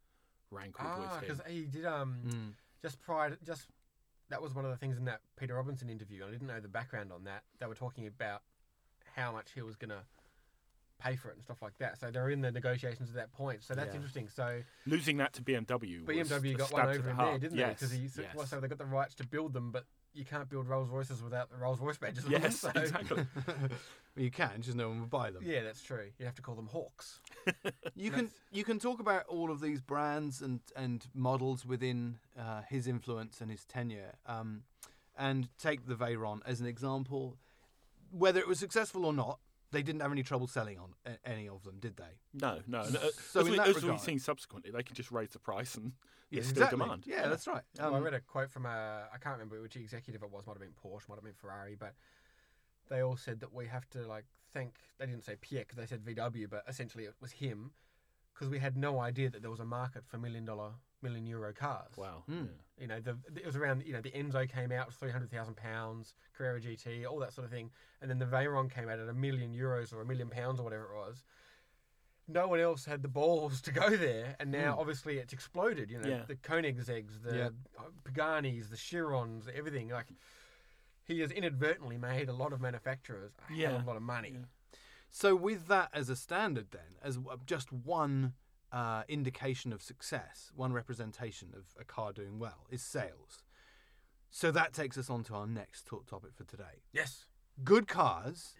rankled 0.50 0.88
ah, 0.88 0.98
with 1.00 1.10
him. 1.10 1.20
because 1.36 1.52
he 1.52 1.64
did 1.66 1.84
um 1.84 2.22
Mm. 2.26 2.54
just 2.82 3.00
prior 3.00 3.30
to, 3.30 3.44
just 3.44 3.68
that 4.28 4.40
was 4.40 4.54
one 4.54 4.64
of 4.64 4.70
the 4.70 4.76
things 4.76 4.96
in 4.96 5.04
that 5.04 5.20
Peter 5.36 5.54
Robinson 5.54 5.90
interview. 5.90 6.24
I 6.26 6.30
didn't 6.30 6.46
know 6.46 6.60
the 6.60 6.68
background 6.68 7.12
on 7.12 7.24
that. 7.24 7.44
They 7.58 7.66
were 7.66 7.74
talking 7.74 8.06
about 8.06 8.42
how 9.16 9.32
much 9.32 9.52
he 9.52 9.60
was 9.62 9.76
gonna 9.76 10.04
pay 10.98 11.16
for 11.16 11.28
it 11.30 11.34
and 11.34 11.42
stuff 11.42 11.60
like 11.62 11.76
that. 11.78 11.98
So 11.98 12.10
they're 12.10 12.30
in 12.30 12.40
the 12.40 12.50
negotiations 12.50 13.10
at 13.10 13.16
that 13.16 13.32
point. 13.32 13.62
So 13.62 13.74
that's 13.74 13.88
Yeah. 13.90 13.96
interesting. 13.96 14.28
So 14.28 14.62
Losing 14.86 15.16
that 15.18 15.32
to 15.34 15.42
BMW. 15.42 16.04
BMW 16.04 16.54
a 16.54 16.58
got 16.58 16.68
stab 16.68 16.78
one 16.78 16.86
to 16.94 16.98
over 16.98 17.08
the 17.08 17.14
heart. 17.14 17.30
there, 17.32 17.38
didn't 17.38 17.58
yes, 17.58 17.80
they? 17.80 17.86
Because 17.98 18.18
yes. 18.18 18.34
well, 18.34 18.46
so 18.46 18.60
they 18.60 18.68
got 18.68 18.78
the 18.78 18.86
rights 18.86 19.14
to 19.16 19.26
build 19.26 19.52
them, 19.52 19.70
but 19.70 19.84
you 20.14 20.24
can't 20.24 20.48
build 20.48 20.68
Rolls 20.68 20.88
Royces 20.88 21.22
without 21.22 21.50
the 21.50 21.56
Rolls 21.56 21.80
Royce 21.80 21.98
badges. 21.98 22.24
on 22.24 22.30
them, 22.32 22.42
yes, 22.42 22.60
so- 22.60 22.70
exactly. 22.74 23.26
you 24.16 24.30
can, 24.30 24.62
just 24.62 24.76
no 24.76 24.88
one 24.88 25.00
will 25.00 25.06
buy 25.08 25.30
them. 25.30 25.42
Yeah, 25.44 25.62
that's 25.64 25.82
true. 25.82 26.10
You 26.18 26.24
have 26.24 26.36
to 26.36 26.42
call 26.42 26.54
them 26.54 26.68
Horchs. 26.72 27.18
You 27.96 28.10
can 28.10 28.30
you 28.50 28.64
can 28.64 28.78
talk 28.80 28.98
about 29.00 29.24
all 29.26 29.50
of 29.50 29.60
these 29.60 29.80
brands 29.80 30.40
and 30.42 30.60
and 30.74 31.06
models 31.14 31.64
within 31.66 32.18
uh, 32.38 32.62
his 32.68 32.86
influence 32.88 33.40
and 33.40 33.50
his 33.50 33.64
tenure, 33.64 34.14
um, 34.26 34.62
and 35.16 35.48
take 35.58 35.86
the 35.86 35.94
Veyron 35.94 36.40
as 36.46 36.60
an 36.60 36.66
example. 36.66 37.36
Whether 38.10 38.40
it 38.40 38.48
was 38.48 38.58
successful 38.58 39.04
or 39.04 39.12
not, 39.12 39.38
they 39.74 39.82
didn't 39.82 40.00
have 40.00 40.12
any 40.12 40.22
trouble 40.22 40.46
selling 40.46 40.78
on 40.78 40.94
a- 41.04 41.18
any 41.28 41.48
of 41.48 41.62
them, 41.64 41.78
did 41.80 41.96
they? 41.96 42.18
No, 42.32 42.60
no. 42.66 42.88
no. 42.88 42.98
uh, 43.00 43.08
So 43.30 43.40
as 43.40 43.46
in 43.46 43.52
we, 43.52 43.58
that 43.58 43.68
as 43.68 43.74
regard- 43.76 43.92
we've 43.92 44.00
seen 44.00 44.18
subsequently, 44.18 44.70
they 44.70 44.82
can 44.82 44.94
just 44.94 45.10
raise 45.10 45.30
the 45.30 45.38
price 45.38 45.74
and 45.74 45.92
Yeah, 46.30 46.40
there's 46.40 46.48
still 46.48 46.68
demand. 46.70 47.04
Yeah, 47.06 47.28
that's 47.28 47.46
right. 47.46 47.62
Well, 47.78 47.94
I 47.94 47.98
Um, 47.98 48.04
read 48.04 48.14
a 48.14 48.20
quote 48.20 48.50
from 48.50 48.64
a 48.66 49.08
I 49.12 49.18
can't 49.18 49.34
remember 49.34 49.60
which 49.60 49.76
executive 49.76 50.22
it 50.22 50.30
was. 50.30 50.46
Might 50.46 50.54
have 50.54 50.60
been 50.62 50.72
Porsche, 50.82 51.08
might 51.08 51.16
have 51.16 51.24
been 51.24 51.34
Ferrari, 51.34 51.74
but 51.74 51.94
they 52.88 53.00
all 53.00 53.16
said 53.16 53.40
that 53.40 53.52
we 53.52 53.66
have 53.66 53.88
to 53.90 54.06
like 54.06 54.24
thank. 54.52 54.76
They 54.98 55.06
didn't 55.06 55.24
say 55.24 55.36
Pierre 55.40 55.62
because 55.64 55.76
they 55.76 55.86
said 55.86 56.02
VW, 56.04 56.48
but 56.48 56.64
essentially 56.68 57.04
it 57.04 57.14
was 57.20 57.32
him 57.32 57.72
because 58.32 58.48
we 58.48 58.58
had 58.58 58.76
no 58.76 58.98
idea 59.00 59.30
that 59.30 59.42
there 59.42 59.50
was 59.50 59.60
a 59.60 59.64
market 59.64 60.04
for 60.06 60.18
million 60.18 60.44
dollar, 60.44 60.72
million 61.04 61.24
euro 61.26 61.52
cars. 61.52 61.92
Wow. 61.96 62.24
Mm. 62.28 62.48
yeah. 62.48 62.80
You 62.80 62.86
know, 62.88 62.98
the, 63.00 63.16
it 63.36 63.46
was 63.46 63.54
around. 63.54 63.84
You 63.86 63.92
know, 63.92 64.00
the 64.00 64.10
Enzo 64.10 64.48
came 64.50 64.72
out 64.72 64.92
three 64.92 65.10
hundred 65.12 65.30
thousand 65.30 65.56
pounds, 65.56 66.14
Carrera 66.36 66.60
GT, 66.60 67.06
all 67.08 67.20
that 67.20 67.32
sort 67.32 67.44
of 67.44 67.52
thing, 67.52 67.70
and 68.02 68.10
then 68.10 68.18
the 68.18 68.24
Veyron 68.26 68.68
came 68.68 68.88
out 68.88 68.98
at 68.98 69.08
a 69.08 69.14
million 69.14 69.54
euros 69.54 69.92
or 69.94 70.00
a 70.00 70.04
million 70.06 70.28
pounds 70.28 70.58
or 70.58 70.64
whatever 70.64 70.86
it 70.92 70.96
was. 70.96 71.22
No 72.26 72.48
one 72.48 72.58
else 72.58 72.84
had 72.86 73.02
the 73.02 73.08
balls 73.08 73.60
to 73.60 73.70
go 73.70 73.90
there, 73.96 74.34
and 74.40 74.50
now 74.50 74.74
Mm. 74.74 74.78
obviously 74.80 75.18
it's 75.18 75.32
exploded. 75.32 75.90
You 75.90 75.98
know, 76.00 76.08
Yeah. 76.08 76.24
the 76.26 76.34
Koenigseggs, 76.36 77.22
the 77.22 77.36
Yeah. 77.36 77.48
Paganis, 78.04 78.70
the 78.70 78.76
Chirons, 78.76 79.48
everything. 79.54 79.90
Like 79.90 80.06
he 81.04 81.20
has 81.20 81.30
inadvertently 81.30 81.98
made 81.98 82.28
a 82.28 82.32
lot 82.32 82.52
of 82.52 82.60
manufacturers 82.60 83.32
a 83.48 83.52
hell 83.52 83.76
of 83.76 83.82
a 83.84 83.86
lot 83.86 83.96
of 83.96 84.02
money. 84.02 84.30
Yeah. 84.34 84.78
So, 85.10 85.36
with 85.36 85.68
that 85.68 85.90
as 85.92 86.08
a 86.08 86.16
standard, 86.16 86.72
then, 86.72 86.96
as 87.00 87.18
just 87.46 87.72
one 87.72 88.32
uh, 88.74 89.02
indication 89.08 89.72
of 89.72 89.80
success, 89.80 90.50
one 90.56 90.72
representation 90.72 91.48
of 91.56 91.64
a 91.80 91.84
car 91.84 92.12
doing 92.12 92.38
well 92.38 92.66
is 92.70 92.82
sales. 92.82 93.44
So, 94.30 94.50
that 94.50 94.72
takes 94.72 94.98
us 94.98 95.08
on 95.08 95.22
to 95.24 95.34
our 95.34 95.46
next 95.46 95.86
talk 95.86 96.06
topic 96.06 96.32
for 96.34 96.42
today. 96.44 96.82
Yes. 96.92 97.26
Good 97.62 97.86
cars 97.86 98.54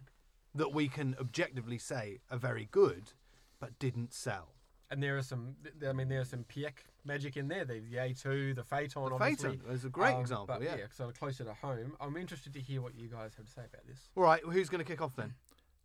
that 0.55 0.73
we 0.73 0.87
can 0.87 1.17
objectively 1.21 1.79
say 1.79 2.21
are 2.31 2.39
very 2.39 2.69
good, 2.71 3.13
but 3.59 3.77
didn't 3.81 4.13
sell. 4.15 4.51
And 4.91 5.03
there 5.03 5.17
are 5.19 5.23
some. 5.23 5.57
I 5.89 5.93
mean, 5.93 6.09
there's 6.09 6.29
some 6.29 6.45
Piech 6.45 6.85
magic 7.05 7.37
in 7.37 7.49
there. 7.49 7.65
The, 7.65 7.81
the 7.81 7.97
A2, 7.97 8.55
the 8.55 8.63
Phaeton, 8.63 9.09
The 9.09 9.15
obviously. 9.17 9.57
Phaeton 9.57 9.71
is 9.73 9.85
a 9.85 9.89
great 9.89 10.15
Um, 10.15 10.21
example, 10.21 10.47
But 10.47 10.63
yeah. 10.63 10.77
so 10.93 11.11
closer 11.11 11.43
to 11.43 11.55
home. 11.55 11.97
I'm 12.01 12.17
interested 12.17 12.53
to 12.53 12.61
hear 12.61 12.81
what 12.81 12.95
you 12.95 13.09
guys 13.09 13.33
have 13.37 13.47
to 13.47 13.53
say 13.53 13.63
about 13.63 13.85
this. 13.89 14.11
All 14.15 14.23
right, 14.23 14.43
who's 14.45 14.69
going 14.69 14.85
to 14.85 14.89
kick 14.89 15.03
off 15.03 15.17
then? 15.17 15.35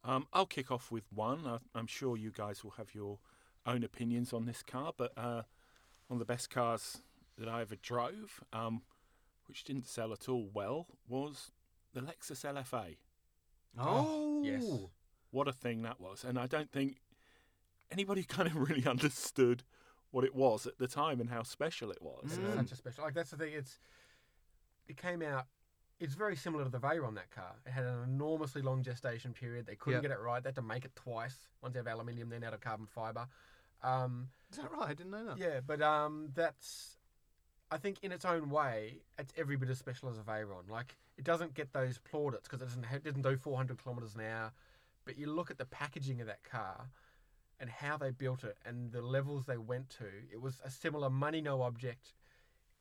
Um, 0.03 0.27
I'll 0.33 0.45
kick 0.45 0.69
off 0.69 0.91
with 0.91 1.05
one. 1.11 1.47
I, 1.47 1.57
I'm 1.73 1.87
sure 1.87 2.15
you 2.15 2.29
guys 2.31 2.63
will 2.63 2.71
have 2.77 2.93
your 2.93 3.17
own 3.65 3.83
opinions 3.83 4.33
on 4.33 4.45
this 4.45 4.63
car, 4.63 4.93
but 4.95 5.11
uh, 5.17 5.43
one 6.07 6.19
of 6.19 6.19
the 6.19 6.25
best 6.25 6.49
cars 6.49 7.01
that 7.37 7.47
I 7.47 7.61
ever 7.61 7.75
drove, 7.75 8.43
um, 8.51 8.81
which 9.47 9.63
didn't 9.63 9.87
sell 9.87 10.11
at 10.11 10.27
all 10.27 10.49
well, 10.53 10.87
was 11.07 11.51
the 11.93 12.01
Lexus 12.01 12.43
LFA. 12.43 12.97
Oh, 13.77 14.41
yes. 14.43 14.63
What 15.31 15.47
a 15.47 15.53
thing 15.53 15.83
that 15.83 15.99
was. 15.99 16.23
And 16.23 16.39
I 16.39 16.47
don't 16.47 16.71
think 16.71 16.97
anybody 17.91 18.23
kind 18.27 18.47
of 18.47 18.55
really 18.55 18.85
understood 18.85 19.63
what 20.11 20.23
it 20.23 20.33
was 20.33 20.65
at 20.65 20.79
the 20.79 20.87
time 20.87 21.19
and 21.21 21.29
how 21.29 21.43
special 21.43 21.91
it 21.91 22.01
was. 22.01 22.37
Mm. 22.37 22.55
such 22.55 22.71
a 22.71 22.75
special. 22.75 23.03
Like 23.03 23.13
that's 23.13 23.31
the 23.31 23.37
thing. 23.37 23.53
It's 23.53 23.79
it 24.87 24.97
came 24.97 25.21
out. 25.21 25.45
It's 25.99 26.13
very 26.15 26.35
similar 26.35 26.63
to 26.63 26.69
the 26.69 26.79
Veyron. 26.79 27.15
That 27.15 27.29
car. 27.31 27.55
It 27.65 27.71
had 27.71 27.83
an 27.83 28.03
enormously 28.03 28.61
long 28.61 28.83
gestation 28.83 29.33
period. 29.33 29.65
They 29.65 29.75
couldn't 29.75 30.01
Yeah. 30.03 30.09
get 30.09 30.17
it 30.17 30.21
right. 30.21 30.41
They 30.41 30.47
had 30.49 30.55
to 30.55 30.61
make 30.61 30.85
it 30.85 30.95
twice. 30.95 31.49
Once 31.61 31.75
out 31.75 31.81
of 31.81 31.87
aluminium, 31.87 32.29
then 32.29 32.43
out 32.43 32.53
of 32.53 32.61
carbon 32.61 32.85
fiber. 32.87 33.27
Um, 33.83 34.29
Is 34.51 34.57
that 34.57 34.71
right? 34.71 34.89
I 34.89 34.93
didn't 34.93 35.11
know 35.11 35.25
that. 35.25 35.37
yeah, 35.37 35.59
but 35.65 35.81
um, 35.81 36.29
that's. 36.33 36.95
I 37.71 37.77
think 37.77 38.03
in 38.03 38.11
its 38.11 38.25
own 38.25 38.49
way, 38.49 39.01
it's 39.19 39.31
every 39.37 39.55
bit 39.55 39.69
as 39.69 39.77
special 39.77 40.09
as 40.09 40.17
a 40.17 40.21
Veyron. 40.21 40.69
Like 40.69 40.95
it 41.17 41.23
doesn't 41.23 41.53
get 41.53 41.71
those 41.73 41.97
plaudits 41.99 42.47
because 42.47 42.61
it 42.61 42.65
doesn't 42.65 42.83
ha- 42.85 42.95
it 42.95 43.03
doesn't 43.03 43.21
do 43.21 43.37
400 43.37 43.77
kilometers 43.81 44.15
an 44.15 44.21
hour. 44.21 44.51
But 45.05 45.17
you 45.17 45.27
look 45.31 45.51
at 45.51 45.57
the 45.57 45.65
packaging 45.65 46.19
of 46.21 46.27
that 46.27 46.43
car 46.43 46.89
and 47.59 47.69
how 47.69 47.97
they 47.97 48.09
built 48.11 48.43
it 48.43 48.57
and 48.65 48.91
the 48.91 49.01
levels 49.01 49.45
they 49.45 49.57
went 49.57 49.89
to. 49.91 50.05
It 50.31 50.41
was 50.41 50.61
a 50.63 50.69
similar 50.71 51.09
money 51.09 51.41
no 51.41 51.61
object 51.61 52.13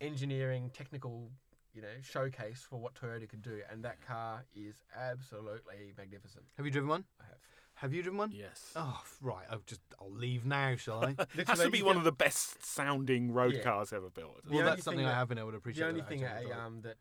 engineering 0.00 0.70
technical 0.72 1.31
you 1.78 1.82
know 1.82 1.88
showcase 2.02 2.66
for 2.68 2.76
what 2.76 2.94
Toyota 2.96 3.28
could 3.28 3.42
do, 3.42 3.60
and 3.70 3.84
that 3.84 4.04
car 4.04 4.44
is 4.56 4.74
absolutely 4.96 5.92
magnificent. 5.96 6.44
Have 6.56 6.66
you 6.66 6.72
driven 6.72 6.88
one? 6.88 7.04
I 7.20 7.24
have. 7.24 7.36
Have 7.74 7.94
you 7.94 8.02
driven 8.02 8.18
one? 8.18 8.32
Yes. 8.32 8.72
Oh, 8.74 9.00
right. 9.22 9.46
I'll 9.48 9.62
just 9.64 9.80
I'll 10.00 10.10
leave 10.10 10.44
now, 10.44 10.74
shall 10.74 11.04
I? 11.04 11.14
It 11.36 11.46
has 11.46 11.60
to 11.60 11.70
be 11.70 11.80
one 11.82 11.92
can- 11.92 11.98
of 11.98 12.04
the 12.04 12.10
best 12.12 12.64
sounding 12.66 13.30
road 13.32 13.54
Yeah. 13.54 13.62
cars 13.62 13.92
ever 13.92 14.10
built. 14.10 14.40
Well, 14.50 14.64
that's 14.64 14.82
something 14.82 14.98
thing 14.98 15.06
I 15.06 15.14
have 15.14 15.28
been 15.28 15.38
able 15.38 15.52
to 15.52 15.58
appreciate. 15.58 15.84
The 15.84 15.88
only 15.88 16.00
that 16.00 16.08
thing 16.08 16.24
actually 16.24 16.50
that, 16.50 16.58
um, 16.58 16.80
that 16.82 16.96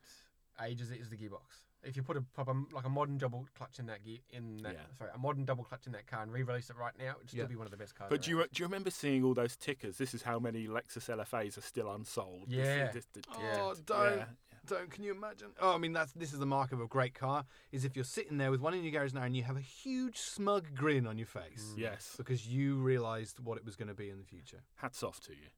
ages 0.64 0.92
it 0.92 1.00
is 1.00 1.10
the 1.10 1.16
gearbox. 1.16 1.64
If 1.84 1.96
you 1.96 2.02
put 2.02 2.16
a 2.16 2.20
proper 2.20 2.54
like 2.72 2.84
a 2.84 2.88
modern 2.88 3.18
double 3.18 3.46
clutch 3.56 3.78
in 3.80 3.86
that 3.86 4.04
gear 4.04 4.18
in 4.30 4.58
that 4.62 4.74
Yeah. 4.74 4.80
sorry 4.98 5.10
a 5.14 5.18
modern 5.18 5.44
double 5.44 5.64
clutch 5.64 5.86
in 5.86 5.92
that 5.92 6.06
car 6.06 6.22
and 6.22 6.32
re-release 6.32 6.70
it 6.70 6.76
right 6.76 6.92
now, 6.96 7.14
it'd 7.16 7.28
still 7.28 7.40
Yeah. 7.40 7.46
be 7.46 7.56
one 7.56 7.66
of 7.66 7.70
the 7.72 7.76
best 7.76 7.96
cars. 7.96 8.10
But 8.10 8.22
do 8.22 8.30
you, 8.30 8.36
do 8.52 8.60
you 8.62 8.66
remember 8.66 8.90
seeing 8.90 9.24
all 9.24 9.34
those 9.34 9.56
tickers? 9.56 9.96
This 9.98 10.12
is 10.14 10.22
how 10.22 10.38
many 10.38 10.66
Lexus 10.68 11.08
LFAs 11.08 11.56
are 11.58 11.60
still 11.62 11.90
unsold. 11.92 12.50
This 12.50 12.58
is- 12.58 12.66
Yeah. 12.66 12.90
this- 12.92 13.06
this- 13.14 13.24
Oh, 13.32 13.40
Yeah. 13.42 13.74
don't, 13.84 14.16
yeah. 14.18 14.24
Don't. 14.68 14.90
Can 14.90 15.04
you 15.04 15.12
imagine? 15.12 15.48
Oh, 15.60 15.74
I 15.74 15.78
mean, 15.78 15.92
that's 15.92 16.12
this 16.12 16.32
is 16.32 16.38
the 16.38 16.46
mark 16.46 16.72
of 16.72 16.80
a 16.80 16.86
great 16.86 17.14
car. 17.14 17.44
Is 17.72 17.84
if 17.84 17.96
you're 17.96 18.04
sitting 18.04 18.38
there 18.38 18.50
with 18.50 18.60
one 18.60 18.74
in 18.74 18.82
your 18.82 18.92
garage 18.92 19.12
now 19.12 19.22
and 19.22 19.36
you 19.36 19.42
have 19.44 19.56
a 19.56 19.60
huge 19.60 20.18
smug 20.18 20.74
grin 20.74 21.06
on 21.06 21.18
your 21.18 21.26
face 21.26 21.74
Yes. 21.76 22.14
because 22.16 22.46
you 22.46 22.76
realised 22.76 23.40
what 23.40 23.56
it 23.58 23.64
was 23.64 23.76
going 23.76 23.88
to 23.88 23.94
be 23.94 24.10
in 24.10 24.18
the 24.18 24.24
future. 24.24 24.58
Hats 24.76 25.02
off 25.02 25.20
to 25.20 25.32
you. 25.32 25.48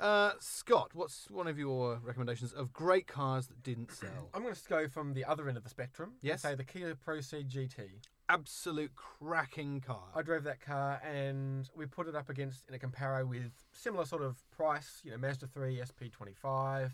Uh, 0.00 0.32
Scott, 0.40 0.90
what's 0.94 1.30
one 1.30 1.46
of 1.46 1.58
your 1.58 2.00
recommendations 2.02 2.52
of 2.52 2.72
great 2.72 3.06
cars 3.06 3.46
that 3.46 3.62
didn't 3.62 3.92
sell? 4.02 4.30
I'm 4.34 4.42
going 4.42 4.54
to 4.54 4.60
go 4.68 4.88
from 4.88 5.14
the 5.14 5.24
other 5.24 5.48
end 5.48 5.56
of 5.56 5.62
the 5.64 5.70
spectrum. 5.70 6.10
and 6.20 6.28
Yes. 6.28 6.42
Say 6.42 6.54
the 6.54 6.64
Kia 6.64 6.94
Proceed 6.96 7.48
GT. 7.48 7.88
Absolute 8.28 8.92
cracking 8.96 9.80
car. 9.80 10.04
I 10.14 10.22
drove 10.22 10.44
that 10.44 10.60
car 10.60 11.00
and 11.04 11.68
we 11.76 11.86
put 11.86 12.08
it 12.08 12.16
up 12.16 12.30
against 12.30 12.66
in 12.68 12.74
a 12.74 12.78
comparo 12.78 13.28
with 13.28 13.52
similar 13.72 14.04
sort 14.06 14.22
of 14.22 14.36
price, 14.50 15.02
you 15.04 15.10
know, 15.10 15.18
Mazda 15.18 15.46
3 15.48 15.80
SP25, 15.80 16.90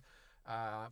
uh, 0.48 0.86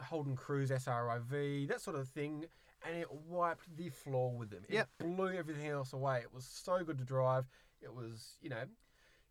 Holden 0.00 0.36
Cruze 0.36 0.70
SRIV, 0.70 1.68
that 1.68 1.80
sort 1.80 1.96
of 1.96 2.08
thing, 2.08 2.46
and 2.86 2.96
it 2.96 3.10
wiped 3.12 3.74
the 3.76 3.88
floor 3.90 4.36
with 4.36 4.50
them. 4.50 4.64
It 4.68 4.74
Yep. 4.74 4.88
blew 4.98 5.28
everything 5.32 5.66
else 5.68 5.92
away. 5.92 6.20
It 6.20 6.32
was 6.32 6.44
so 6.44 6.82
good 6.84 6.98
to 6.98 7.04
drive. 7.04 7.46
It 7.80 7.92
was, 7.94 8.36
you 8.40 8.48
know, 8.50 8.64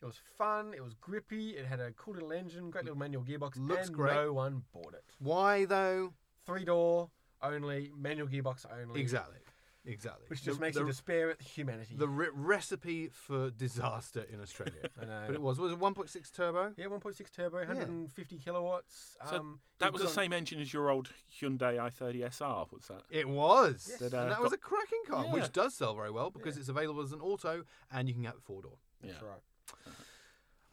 it 0.02 0.06
was 0.06 0.18
fun. 0.38 0.74
It 0.74 0.84
was 0.84 0.94
grippy. 0.96 1.52
It 1.58 1.66
had 1.66 1.80
a 1.80 1.92
cool 1.94 2.14
little 2.16 2.32
engine, 2.32 2.70
great 2.70 2.86
little 2.86 2.98
manual 2.98 3.24
gearbox, 3.24 3.58
Looks 3.58 3.88
and 3.88 3.96
great. 3.96 4.14
no 4.14 4.34
one 4.34 4.64
bought 4.74 4.94
it. 4.94 5.04
Why 5.20 5.66
though? 5.66 6.14
Three 6.46 6.66
door 6.66 7.10
only, 7.42 7.92
manual 7.96 8.28
gearbox 8.28 8.66
only. 8.72 9.00
Exactly. 9.02 9.38
Exactly. 9.84 10.26
Which 10.28 10.44
just 10.44 10.60
The- 10.60 10.66
makes 10.66 10.76
the, 10.76 10.82
you 10.82 10.88
despair 10.88 11.32
at 11.32 11.42
humanity. 11.42 11.96
the 11.98 12.08
re- 12.08 12.28
recipe 12.32 13.10
for 13.12 13.50
disaster 13.50 14.24
in 14.32 14.40
Australia. 14.40 14.74
I 15.02 15.06
know. 15.06 15.24
but 15.26 15.34
it 15.36 15.42
was 15.42 15.58
was 15.58 15.72
it 15.72 15.80
1.6 15.80 16.32
turbo? 16.32 16.74
Yeah, 16.78 16.86
1.6 16.86 17.32
turbo, 17.36 17.58
150 17.58 18.38
kilowatts. 18.38 19.18
So 19.28 19.38
um, 19.38 19.60
That 19.80 19.88
it 19.88 19.94
was 19.94 20.02
the 20.04 20.08
got- 20.08 20.14
same 20.14 20.34
engine 20.34 20.60
as 20.62 20.72
your 20.72 20.92
old 20.92 21.10
Hyundai 21.42 21.78
i30 21.80 22.24
SR, 22.32 22.66
was 22.72 22.86
that? 22.90 23.02
It 23.10 23.28
was, 23.28 23.88
Yes. 23.90 24.00
That, 24.00 24.14
uh, 24.14 24.22
and 24.22 24.32
that 24.32 24.42
was 24.42 24.54
a 24.54 24.58
cracking 24.58 25.02
car, 25.08 25.26
Yeah. 25.26 25.34
which 25.34 25.52
does 25.52 25.74
sell 25.74 25.96
very 25.96 26.12
well 26.12 26.30
because 26.30 26.56
Yeah. 26.58 26.60
it's 26.62 26.70
available 26.70 27.02
as 27.02 27.12
an 27.12 27.20
auto 27.22 27.64
and 27.92 28.08
you 28.08 28.14
can 28.14 28.22
get 28.24 28.40
four 28.40 28.62
door. 28.62 28.78
That's 29.02 29.16
Yeah. 29.20 29.28
right. 29.28 29.42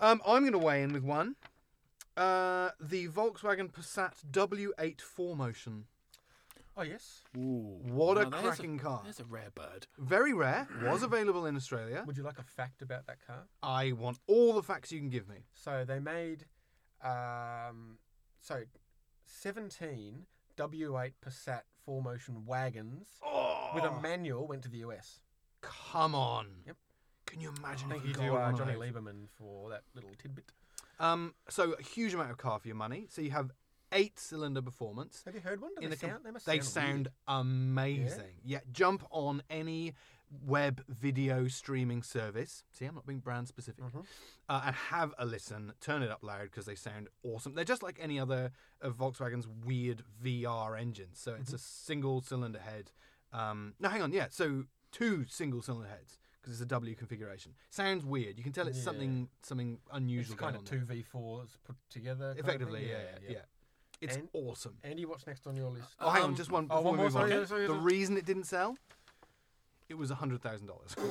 Um, 0.00 0.20
I'm 0.26 0.42
going 0.42 0.52
to 0.52 0.58
weigh 0.58 0.82
in 0.82 0.92
with 0.92 1.02
one. 1.02 1.36
Uh, 2.16 2.70
the 2.80 3.08
Volkswagen 3.08 3.70
Passat 3.72 4.12
W8 4.30 4.98
4Motion. 5.00 5.84
Oh 6.78 6.82
yes. 6.82 7.24
Ooh. 7.36 7.80
What 7.82 8.18
a 8.18 8.22
now 8.22 8.30
there's 8.30 8.42
cracking 8.44 8.78
car! 8.78 9.00
There's 9.02 9.18
a 9.18 9.24
rare 9.24 9.50
bird. 9.52 9.88
Very 9.98 10.32
rare. 10.32 10.68
Was 10.84 11.02
available 11.02 11.44
in 11.46 11.56
Australia. 11.56 12.04
Would 12.06 12.16
you 12.16 12.22
like 12.22 12.38
a 12.38 12.44
fact 12.44 12.82
about 12.82 13.04
that 13.08 13.16
car? 13.26 13.48
I 13.64 13.90
want 13.92 14.18
all 14.28 14.52
the 14.52 14.62
facts 14.62 14.92
you 14.92 15.00
can 15.00 15.10
give 15.10 15.28
me. 15.28 15.38
So 15.52 15.84
they 15.84 15.98
made, 15.98 16.44
um, 17.02 17.98
so 18.40 18.62
17 19.26 20.26
W8 20.56 21.12
Passat 21.26 21.62
4Motion 21.86 22.44
wagons 22.46 23.08
Oh, 23.24 23.70
with 23.74 23.82
a 23.82 24.00
manual 24.00 24.46
went 24.46 24.62
to 24.62 24.68
the 24.68 24.78
US. 24.78 25.20
come 25.60 26.14
on. 26.14 26.46
Yep. 26.64 26.76
Can 27.26 27.40
you 27.40 27.52
imagine? 27.58 27.88
Thank 27.90 28.04
you 28.06 28.14
got 28.14 28.24
to 28.24 28.32
one 28.32 28.42
uh, 28.42 28.50
of 28.50 28.58
Jonny 28.58 28.74
those? 28.74 28.82
Lieberman 28.82 29.26
for 29.36 29.68
that 29.70 29.82
little 29.96 30.10
tidbit. 30.16 30.52
Um, 31.00 31.34
so 31.48 31.72
a 31.72 31.82
huge 31.82 32.14
amount 32.14 32.30
of 32.30 32.38
car 32.38 32.60
for 32.60 32.68
your 32.68 32.76
money. 32.76 33.06
So 33.10 33.20
you 33.20 33.32
have 33.32 33.50
eight 33.92 34.18
cylinder 34.18 34.62
performance. 34.62 35.22
Have 35.24 35.34
you 35.34 35.40
heard 35.40 35.60
one? 35.60 35.70
Do 35.76 35.82
In 35.82 35.90
they 35.90 35.96
a 35.96 35.98
com- 35.98 36.10
sound? 36.10 36.24
They 36.24 36.52
They 36.56 36.60
sound, 36.60 36.66
sound 36.66 37.08
amazing. 37.26 38.34
Yeah, 38.44 38.60
jump 38.72 39.04
on 39.10 39.42
any 39.50 39.94
web 40.44 40.82
video 40.88 41.48
streaming 41.48 42.02
service. 42.02 42.62
See, 42.70 42.84
I'm 42.84 42.94
not 42.94 43.06
being 43.06 43.20
brand 43.20 43.48
specific. 43.48 43.82
Mhm. 43.84 44.04
Uh, 44.48 44.62
and 44.66 44.74
have 44.76 45.14
a 45.18 45.24
listen. 45.24 45.72
Turn 45.80 46.02
it 46.02 46.10
up 46.10 46.22
loud 46.22 46.42
because 46.44 46.66
they 46.66 46.74
sound 46.74 47.08
awesome. 47.22 47.54
They're 47.54 47.64
just 47.64 47.82
like 47.82 47.98
any 48.00 48.20
other 48.20 48.52
of 48.80 48.96
Volkswagen's 48.96 49.46
weird 49.48 50.02
VR 50.22 50.76
engines. 50.78 51.18
So 51.18 51.34
it's 51.34 51.52
a 51.54 51.58
single 51.58 52.20
cylinder 52.20 52.58
head. 52.58 52.92
Um, 53.32 53.74
no, 53.78 53.88
hang 53.88 54.02
on. 54.02 54.12
Yeah, 54.12 54.26
so 54.30 54.64
two 54.92 55.24
single 55.26 55.62
cylinder 55.62 55.88
heads 55.88 56.18
because 56.40 56.52
it's 56.54 56.62
a 56.62 56.66
W 56.66 56.94
configuration. 56.94 57.54
Sounds 57.70 58.04
weird. 58.04 58.36
You 58.36 58.44
can 58.44 58.52
tell 58.52 58.68
it's 58.68 58.78
Yeah. 58.78 58.84
something 58.84 59.30
something 59.42 59.74
It's 59.86 59.96
unusual. 59.96 60.36
kind 60.36 60.54
going 60.56 60.64
of 60.64 60.70
two 60.70 60.84
V4s 60.84 61.56
put 61.64 61.76
together. 61.88 62.34
kind 62.34 62.38
Effectively, 62.40 62.80
thing. 62.80 62.90
yeah, 62.90 63.18
yeah, 63.22 63.30
yeah. 63.30 63.44
It's 64.00 64.16
And- 64.16 64.28
awesome. 64.32 64.78
Andy, 64.84 65.04
what's 65.04 65.26
next 65.26 65.46
on 65.46 65.56
your 65.56 65.70
list? 65.70 65.88
Oh, 66.00 66.10
hang 66.10 66.22
on, 66.22 66.28
Um, 66.30 66.36
just 66.36 66.50
one 66.52 66.64
oh, 66.70 66.76
before 66.76 66.82
one 66.84 66.92
we 66.92 66.96
more, 66.98 67.06
move 67.06 67.12
sorry, 67.12 67.32
on. 67.32 67.38
yeah, 67.40 67.44
sorry, 67.46 67.62
the 67.62 67.68
sorry. 67.68 67.80
reason 67.80 68.16
it 68.16 68.24
didn't 68.24 68.44
sell, 68.44 68.76
it 69.88 69.94
was 69.94 70.10
hundred 70.10 70.40
thousand 70.42 70.66
dollars. 70.66 70.94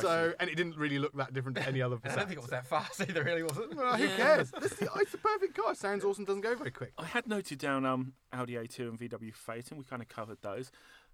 So, 0.00 0.32
and 0.38 0.48
it 0.48 0.54
didn't 0.54 0.76
really 0.76 1.00
look 1.00 1.12
that 1.14 1.32
different 1.34 1.56
to 1.56 1.66
any 1.66 1.82
other. 1.82 1.98
I 2.04 2.14
don't 2.14 2.28
think 2.28 2.38
it 2.38 2.40
was 2.42 2.50
that 2.50 2.64
fast 2.64 3.00
either, 3.08 3.24
really, 3.24 3.42
was 3.42 3.58
it? 3.58 3.74
Well, 3.74 3.96
who 3.96 4.04
Yeah. 4.04 4.16
cares? 4.16 4.52
It's 4.62 4.76
the, 4.76 4.88
it's 5.00 5.10
the 5.10 5.18
perfect 5.18 5.56
car. 5.56 5.74
Sounds 5.74 6.04
awesome. 6.04 6.24
Doesn't 6.24 6.42
go 6.42 6.54
very 6.54 6.70
quick. 6.70 6.92
I 6.96 7.06
had 7.06 7.26
noted 7.26 7.58
down 7.58 7.84
um, 7.84 8.12
Audi 8.32 8.52
A2 8.54 8.88
and 8.88 8.98
VW 9.00 9.34
Phaeton. 9.34 9.76
We 9.76 9.82
kind 9.82 10.00
of 10.00 10.08
covered 10.08 10.38
those. 10.42 10.70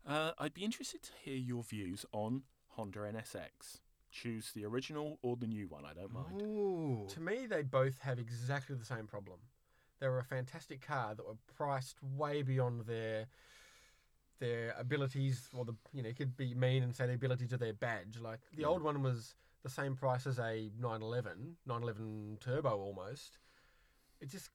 Uh, 0.06 0.32
I'd 0.38 0.52
be 0.52 0.62
interested 0.62 1.02
to 1.04 1.10
hear 1.24 1.36
your 1.36 1.62
views 1.62 2.04
on 2.12 2.42
Honda 2.72 2.98
NSX. 2.98 3.80
Choose 4.10 4.52
the 4.54 4.66
original 4.66 5.18
or 5.22 5.36
the 5.36 5.46
new 5.46 5.68
one. 5.68 5.84
I 5.86 5.94
don't 5.94 6.12
mind. 6.12 6.42
Ooh. 6.42 7.06
To 7.08 7.20
me, 7.20 7.46
they 7.46 7.62
both 7.62 7.98
have 8.00 8.18
exactly 8.18 8.76
the 8.76 8.84
same 8.84 9.06
problem. 9.06 9.38
They 10.00 10.08
were 10.08 10.18
a 10.18 10.24
fantastic 10.24 10.80
car 10.86 11.14
that 11.14 11.26
were 11.26 11.36
priced 11.56 12.02
way 12.02 12.42
beyond 12.42 12.82
their 12.86 13.26
their 14.38 14.74
abilities, 14.78 15.48
or 15.56 15.64
the 15.64 15.74
you 15.94 16.02
know 16.02 16.10
it 16.10 16.16
could 16.16 16.36
be 16.36 16.54
mean 16.54 16.82
and 16.82 16.94
say 16.94 17.06
the 17.06 17.14
ability 17.14 17.46
to 17.48 17.56
their 17.56 17.72
badge. 17.72 18.18
Like 18.20 18.40
the 18.54 18.62
Yeah. 18.62 18.68
old 18.68 18.82
one 18.82 19.02
was 19.02 19.34
the 19.62 19.70
same 19.70 19.96
price 19.96 20.26
as 20.26 20.38
a 20.38 20.70
911, 20.78 21.56
911 21.64 22.38
Turbo 22.40 22.78
almost. 22.78 23.38
It 24.20 24.28
just 24.28 24.50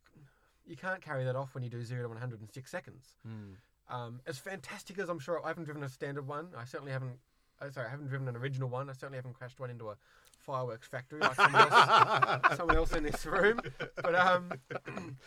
you 0.67 0.77
can't 0.77 1.01
carry 1.01 1.23
that 1.25 1.35
off 1.35 1.55
when 1.55 1.63
you 1.63 1.69
do 1.69 1.81
zero 1.83 2.03
to 2.03 2.09
100 2.09 2.39
in 2.41 2.47
six 2.49 2.69
seconds. 2.69 3.15
Hmm. 3.23 3.53
Um, 3.89 4.21
as 4.27 4.37
fantastic 4.37 4.99
as 4.99 5.09
I'm 5.09 5.19
sure 5.19 5.43
I 5.43 5.47
haven't 5.49 5.65
driven 5.65 5.83
a 5.83 5.89
standard 5.89 6.27
one. 6.27 6.49
I 6.55 6.63
certainly 6.65 6.91
haven't. 6.93 7.19
Oh, 7.59 7.69
sorry, 7.71 7.87
I 7.87 7.89
haven't 7.89 8.07
driven 8.07 8.27
an 8.27 8.35
original 8.37 8.69
one. 8.69 8.89
I 8.89 8.93
certainly 8.93 9.17
haven't 9.17 9.33
crashed 9.33 9.59
one 9.59 9.69
into 9.71 9.89
a 9.89 9.97
fireworks 10.41 10.87
factory 10.87 11.19
like 11.19 11.35
someone 11.35 11.61
else, 11.71 12.41
someone 12.57 12.75
else 12.75 12.93
in 12.93 13.03
this 13.03 13.25
room. 13.25 13.59
But 14.01 14.15
um, 14.15 14.51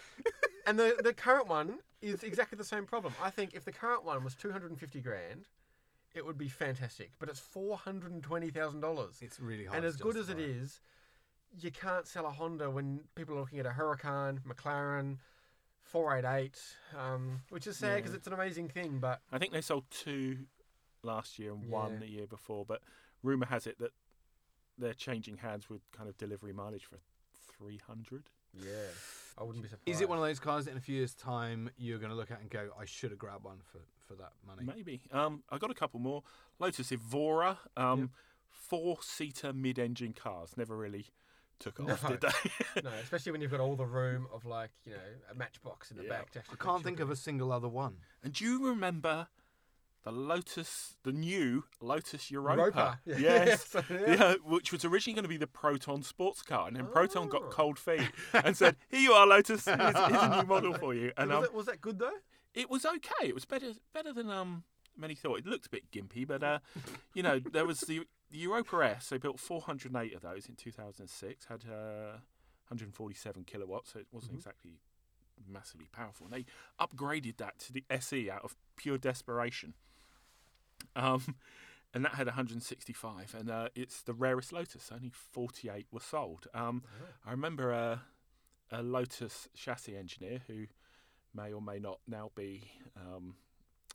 and 0.66 0.78
the 0.78 0.96
the 1.02 1.12
current 1.12 1.48
one 1.48 1.78
is 2.02 2.22
exactly 2.22 2.56
the 2.56 2.64
same 2.64 2.84
problem. 2.86 3.14
I 3.22 3.30
think 3.30 3.54
if 3.54 3.64
the 3.64 3.72
current 3.72 4.04
one 4.04 4.22
was 4.24 4.34
250 4.34 5.00
grand, 5.00 5.46
it 6.14 6.24
would 6.26 6.38
be 6.38 6.48
fantastic. 6.48 7.12
But 7.18 7.28
it's 7.28 7.40
420 7.40 8.50
thousand 8.50 8.80
dollars. 8.80 9.16
It's 9.20 9.40
really 9.40 9.64
hard. 9.64 9.78
And 9.78 9.86
as 9.86 9.96
good 9.96 10.16
as 10.16 10.28
it 10.28 10.38
is, 10.38 10.80
you 11.58 11.70
can't 11.70 12.06
sell 12.06 12.26
a 12.26 12.30
Honda 12.30 12.70
when 12.70 13.00
people 13.14 13.36
are 13.36 13.40
looking 13.40 13.58
at 13.60 13.66
a 13.66 13.70
Huracan, 13.70 14.40
McLaren, 14.42 15.18
488, 15.82 16.60
um, 16.98 17.40
which 17.50 17.66
is 17.66 17.76
sad 17.76 17.96
because 17.96 18.12
Yeah. 18.12 18.16
it's 18.18 18.26
an 18.26 18.32
amazing 18.32 18.68
thing. 18.68 18.98
But 18.98 19.20
I 19.30 19.38
think 19.38 19.52
they 19.52 19.60
sold 19.60 19.84
two 19.90 20.46
last 21.02 21.38
year 21.38 21.52
and 21.52 21.68
one 21.70 22.00
the 22.00 22.08
year 22.08 22.26
before, 22.26 22.64
but 22.64 22.80
rumour 23.22 23.46
has 23.46 23.66
it 23.66 23.78
that 23.78 23.92
they're 24.78 24.94
changing 24.94 25.38
hands 25.38 25.68
with 25.70 25.80
kind 25.92 26.08
of 26.08 26.16
delivery 26.18 26.52
mileage 26.52 26.84
for 26.84 26.98
300. 27.58 28.24
yeah, 28.54 28.70
I 29.38 29.42
wouldn't 29.44 29.62
be 29.62 29.68
surprised. 29.68 29.88
Is 29.88 30.00
it 30.00 30.08
one 30.08 30.18
of 30.18 30.24
those 30.24 30.38
cars 30.40 30.64
that 30.66 30.72
in 30.72 30.76
a 30.76 30.80
few 30.80 30.96
years' 30.96 31.14
time 31.14 31.70
you're 31.76 31.98
going 31.98 32.10
to 32.10 32.16
look 32.16 32.30
at 32.30 32.40
and 32.40 32.50
go, 32.50 32.70
"I 32.78 32.84
should 32.84 33.10
have 33.10 33.18
grabbed 33.18 33.44
one 33.44 33.58
for, 33.64 33.78
for 34.06 34.14
that 34.14 34.32
money"? 34.46 34.62
Maybe. 34.64 35.02
Um, 35.12 35.42
I 35.50 35.58
got 35.58 35.70
a 35.70 35.74
couple 35.74 36.00
more. 36.00 36.22
Lotus 36.58 36.92
Evora, 36.92 37.58
um, 37.76 38.10
four-seater 38.50 39.52
mid-engine 39.52 40.12
cars. 40.12 40.56
Never 40.56 40.76
really 40.76 41.06
took 41.58 41.78
off, 41.80 42.02
No. 42.02 42.10
did 42.10 42.20
they? 42.20 42.82
no, 42.82 42.90
especially 43.02 43.32
when 43.32 43.40
you've 43.40 43.50
got 43.50 43.60
all 43.60 43.76
the 43.76 43.86
room 43.86 44.26
of 44.32 44.44
like 44.44 44.70
you 44.84 44.92
know 44.92 44.98
a 45.30 45.34
matchbox 45.34 45.90
in 45.90 45.96
the 45.96 46.04
Yeah. 46.04 46.08
back. 46.10 46.30
To 46.32 46.42
I 46.52 46.56
can't 46.56 46.82
think 46.82 47.00
of 47.00 47.10
a 47.10 47.16
single 47.16 47.52
other 47.52 47.68
one. 47.68 47.98
and 48.22 48.32
do 48.32 48.44
you 48.44 48.68
remember 48.68 49.28
the 50.04 50.12
Lotus, 50.12 50.96
the 51.02 51.12
new 51.12 51.64
Lotus 51.80 52.30
Europa? 52.30 52.60
Europa. 52.60 53.00
Yes. 53.06 53.74
Yes. 53.74 53.84
Yeah, 53.90 54.34
which 54.44 54.70
was 54.72 54.84
originally 54.84 55.14
going 55.14 55.24
to 55.24 55.28
be 55.28 55.36
the 55.38 55.46
Proton 55.46 56.02
sports 56.02 56.42
car, 56.42 56.68
and 56.68 56.76
then 56.76 56.86
Proton 56.86 57.28
got 57.28 57.42
Oh. 57.44 57.48
cold 57.50 57.78
feet 57.78 58.02
and 58.32 58.56
said, 58.56 58.76
"Here 58.88 59.00
you 59.00 59.12
are, 59.12 59.26
Lotus. 59.26 59.64
Here's, 59.64 59.78
here's 59.78 59.94
a 59.96 60.40
new 60.42 60.46
model 60.48 60.74
for 60.74 60.94
you." 60.94 61.12
And 61.16 61.30
was, 61.30 61.38
um, 61.38 61.44
it, 61.44 61.54
was 61.54 61.66
that 61.66 61.80
good 61.80 61.98
though? 61.98 62.18
it 62.54 62.70
was 62.70 62.84
okay. 62.86 63.28
It 63.28 63.34
was 63.34 63.44
better 63.44 63.72
better 63.92 64.12
than 64.12 64.30
um 64.30 64.64
many 64.96 65.14
thought. 65.14 65.38
It 65.40 65.46
looked 65.46 65.66
a 65.66 65.70
bit 65.70 65.90
gimpy, 65.90 66.26
but 66.26 66.42
uh, 66.44 66.58
you 67.14 67.22
know, 67.22 67.38
there 67.40 67.64
was 67.66 67.80
the, 67.80 68.02
the 68.30 68.38
Europa 68.38 68.76
S. 68.96 69.08
They 69.08 69.18
built 69.18 69.40
408 69.40 70.14
of 70.14 70.20
those 70.22 70.46
in 70.48 70.54
2006. 70.54 71.46
Had 71.46 71.64
uh, 71.68 72.18
147 72.68 73.44
kilowatts, 73.44 73.92
so 73.92 73.98
it 74.00 74.06
wasn't 74.12 74.34
Mhm. 74.34 74.36
exactly 74.36 74.78
massively 75.48 75.88
powerful. 75.92 76.26
And 76.26 76.34
they 76.34 76.46
upgraded 76.78 77.38
that 77.38 77.58
to 77.60 77.72
the 77.72 77.84
SE 77.90 78.30
out 78.30 78.42
of 78.44 78.54
pure 78.76 78.98
desperation. 78.98 79.74
Um, 80.96 81.36
and 81.94 82.04
that 82.04 82.14
had 82.14 82.26
165, 82.26 83.36
and 83.38 83.50
uh, 83.50 83.68
it's 83.76 84.02
the 84.02 84.14
rarest 84.14 84.52
Lotus. 84.52 84.90
Only 84.92 85.10
48 85.10 85.86
were 85.92 86.00
sold. 86.00 86.48
Um, 86.52 86.82
I 87.24 87.30
remember 87.30 87.70
a, 87.70 88.02
a 88.72 88.82
Lotus 88.82 89.48
chassis 89.54 89.96
engineer 89.96 90.40
who 90.48 90.66
may 91.32 91.52
or 91.52 91.62
may 91.62 91.78
not 91.78 92.00
now 92.08 92.30
be 92.34 92.64
um, 92.96 93.36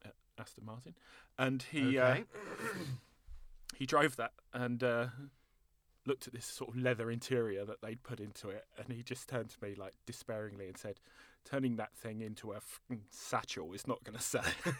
at 0.06 0.14
Aston 0.40 0.66
Martin, 0.66 0.96
and 1.38 1.62
he 1.62 1.98
uh, 1.98 2.18
he 3.78 3.86
drove 3.86 4.16
that 4.16 4.32
and 4.54 4.82
uh, 4.82 5.08
looked 6.06 6.26
at 6.26 6.34
this 6.34 6.46
sort 6.46 6.70
of 6.70 6.78
leather 6.78 7.12
interior 7.12 7.66
that 7.66 7.82
they'd 7.82 8.02
put 8.04 8.22
into 8.22 8.48
it, 8.48 8.66
and 8.78 8.96
he 8.96 9.04
just 9.04 9.28
turned 9.28 9.50
to 9.50 9.58
me 9.62 9.76
like 9.76 9.94
despairingly 10.06 10.68
and 10.68 10.78
said, 10.78 11.02
"Turning 11.50 11.78
that 11.78 11.96
thing 11.96 12.22
into 12.22 12.52
a 12.54 12.60
satchel 13.10 13.74
is 13.74 13.88
not 13.88 14.04
going 14.04 14.18
to 14.18 14.24
sell." 14.24 14.44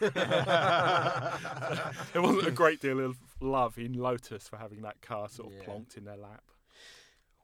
there 2.12 2.22
wasn't 2.22 2.46
a 2.46 2.50
great 2.52 2.80
deal 2.80 3.00
of 3.00 3.18
love 3.40 3.78
in 3.78 3.94
Lotus 3.94 4.48
for 4.48 4.56
having 4.56 4.82
that 4.82 5.00
car 5.02 5.28
sort 5.28 5.52
of 5.52 5.58
Yeah. 5.58 5.64
plonked 5.64 5.96
in 5.96 6.04
their 6.04 6.16
lap. 6.16 6.42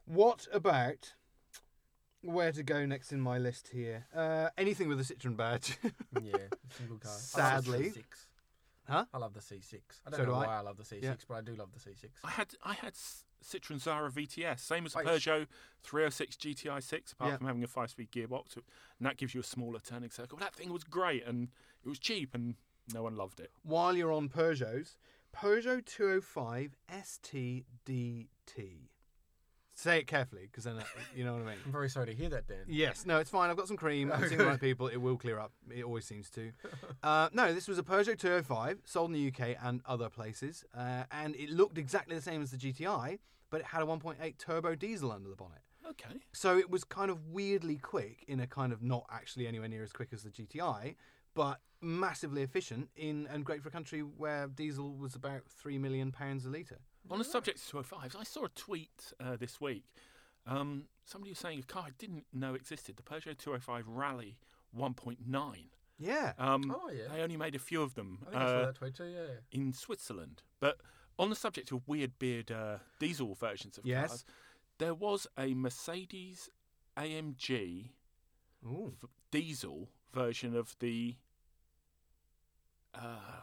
What 0.05 0.47
about 0.53 1.13
where 2.21 2.51
to 2.51 2.63
go 2.63 2.85
next 2.85 3.11
in 3.11 3.19
my 3.21 3.37
list 3.37 3.69
here? 3.69 4.05
Uh, 4.15 4.49
anything 4.57 4.87
with 4.87 4.99
a 4.99 5.03
Citroen 5.03 5.35
badge. 5.35 5.77
yeah, 6.21 6.37
single 6.77 6.97
car. 6.97 7.11
I 7.11 7.55
love 7.55 7.65
Sadly. 7.65 7.93
Huh? 8.89 9.05
I 9.13 9.17
love 9.17 9.33
the 9.33 9.41
C6. 9.41 9.73
I 10.05 10.09
don't 10.09 10.19
So 10.19 10.23
know 10.23 10.25
do 10.25 10.31
why 10.35 10.45
I. 10.45 10.61
love 10.61 10.77
the 10.77 10.83
C6, 10.83 11.03
Yeah. 11.03 11.15
but 11.27 11.35
I 11.35 11.41
do 11.41 11.53
love 11.55 11.69
the 11.73 11.79
C6. 11.79 12.05
I 12.23 12.29
had 12.31 12.47
I 12.63 12.73
had 12.73 12.93
S- 12.93 13.25
Citroen 13.43 13.81
Xsara 13.81 14.11
VTS, 14.11 14.59
same 14.59 14.85
as 14.85 14.95
a 14.95 14.99
Peugeot 14.99 15.47
306 15.83 16.35
GTI 16.37 16.81
6, 16.83 17.11
apart 17.13 17.31
Yeah. 17.31 17.37
from 17.37 17.47
having 17.47 17.63
a 17.63 17.67
five-speed 17.67 18.11
gearbox, 18.11 18.55
and 18.55 18.63
that 19.01 19.17
gives 19.17 19.33
you 19.33 19.41
a 19.41 19.43
smaller 19.43 19.79
turning 19.79 20.11
circle. 20.11 20.37
That 20.37 20.55
thing 20.55 20.71
was 20.73 20.83
great, 20.83 21.23
and 21.25 21.49
it 21.83 21.89
was 21.89 21.99
cheap, 21.99 22.33
and 22.35 22.55
no 22.93 23.03
one 23.03 23.15
loved 23.15 23.39
it. 23.39 23.51
While 23.63 23.95
you're 23.95 24.11
on 24.11 24.29
Peugeots, 24.29 24.97
Peugeot 25.33 25.85
205 25.85 26.75
STDT. 26.89 28.89
Say 29.77 29.99
it 29.99 30.07
carefully, 30.07 30.47
because 30.49 30.63
then 30.63 30.77
uh, 30.77 30.83
you 31.15 31.23
know 31.23 31.33
what 31.33 31.43
I 31.43 31.45
mean. 31.45 31.57
I'm 31.63 31.71
very 31.71 31.87
sorry 31.87 32.07
to 32.07 32.13
hear 32.15 32.29
that, 32.29 32.47
Dan. 32.47 32.65
Yes, 32.67 33.05
no, 33.05 33.19
it's 33.19 33.29
fine. 33.29 33.51
I've 33.51 33.57
got 33.57 33.67
some 33.67 33.77
cream. 33.77 34.11
I'm 34.11 34.23
Oh, 34.23 34.27
seeing 34.27 34.39
the 34.39 34.45
right 34.47 34.59
people. 34.59 34.87
It 34.87 34.97
will 34.97 35.17
clear 35.17 35.37
up. 35.37 35.51
It 35.69 35.83
always 35.83 36.03
seems 36.05 36.31
to. 36.31 36.51
Uh, 37.03 37.29
no, 37.31 37.53
this 37.53 37.67
was 37.67 37.77
a 37.77 37.83
Peugeot 37.83 38.17
205, 38.17 38.79
sold 38.83 39.11
in 39.11 39.13
the 39.13 39.27
UK 39.27 39.55
and 39.63 39.81
other 39.85 40.09
places, 40.09 40.65
uh, 40.75 41.03
and 41.11 41.35
it 41.35 41.51
looked 41.51 41.77
exactly 41.77 42.15
the 42.15 42.21
same 42.21 42.41
as 42.41 42.49
the 42.49 42.57
GTI, 42.57 43.19
but 43.51 43.61
it 43.61 43.67
had 43.67 43.83
a 43.83 43.85
1.8 43.85 44.37
turbo 44.39 44.73
diesel 44.75 45.11
under 45.11 45.29
the 45.29 45.35
bonnet. 45.35 45.59
Okay. 45.87 46.15
So 46.33 46.57
it 46.57 46.69
was 46.71 46.83
kind 46.83 47.11
of 47.11 47.27
weirdly 47.27 47.77
quick 47.77 48.25
in 48.27 48.39
a 48.39 48.47
kind 48.47 48.73
of 48.73 48.81
not 48.81 49.05
actually 49.11 49.47
anywhere 49.47 49.69
near 49.69 49.83
as 49.83 49.93
quick 49.93 50.09
as 50.11 50.23
the 50.23 50.31
GTI, 50.31 50.95
but 51.35 51.59
massively 51.81 52.41
efficient 52.41 52.89
in 52.95 53.27
and 53.31 53.45
great 53.45 53.61
for 53.61 53.69
a 53.69 53.71
country 53.71 54.01
where 54.01 54.47
diesel 54.47 54.95
was 54.97 55.13
about 55.15 55.43
three 55.47 55.77
million 55.77 56.11
pounds 56.11 56.45
a 56.45 56.49
litre. 56.49 56.79
On 57.09 57.17
the 57.19 57.23
subject 57.25 57.59
of 57.73 57.85
205s, 57.89 58.15
I 58.19 58.23
saw 58.23 58.45
a 58.45 58.49
tweet 58.49 59.13
uh, 59.19 59.35
this 59.37 59.59
week. 59.61 59.83
Um, 60.45 60.85
somebody 61.05 61.31
was 61.31 61.39
saying 61.39 61.59
a 61.59 61.63
car 61.63 61.83
I 61.87 61.91
didn't 61.97 62.25
know 62.33 62.53
existed, 62.53 62.97
the 62.97 63.03
Peugeot 63.03 63.37
205 63.37 63.85
Rally 63.87 64.37
1.9. 64.77 65.17
Yeah. 65.99 66.33
Um, 66.37 66.73
Oh, 66.75 66.89
yeah. 66.89 67.03
They 67.13 67.21
only 67.21 67.37
made 67.37 67.55
a 67.55 67.59
few 67.59 67.81
of 67.81 67.95
them 67.95 68.19
I 68.27 68.29
think 68.29 68.41
I 68.41 68.45
saw 68.45 68.51
uh, 68.53 68.65
that 68.67 68.75
tweet 68.75 68.95
too, 68.95 69.05
yeah. 69.05 69.25
in 69.51 69.73
Switzerland. 69.73 70.43
But 70.59 70.77
on 71.17 71.29
the 71.29 71.35
subject 71.35 71.71
of 71.71 71.87
weird 71.87 72.19
beard 72.19 72.51
uh, 72.51 72.77
diesel 72.99 73.33
versions 73.35 73.77
of 73.77 73.85
Yes. 73.85 74.09
cars, 74.09 74.25
there 74.77 74.93
was 74.93 75.27
a 75.37 75.53
Mercedes 75.53 76.49
AMG 76.97 77.89
Ooh. 78.65 78.93
diesel 79.31 79.89
version 80.13 80.55
of 80.55 80.75
the 80.79 81.15
uh, 82.93 83.41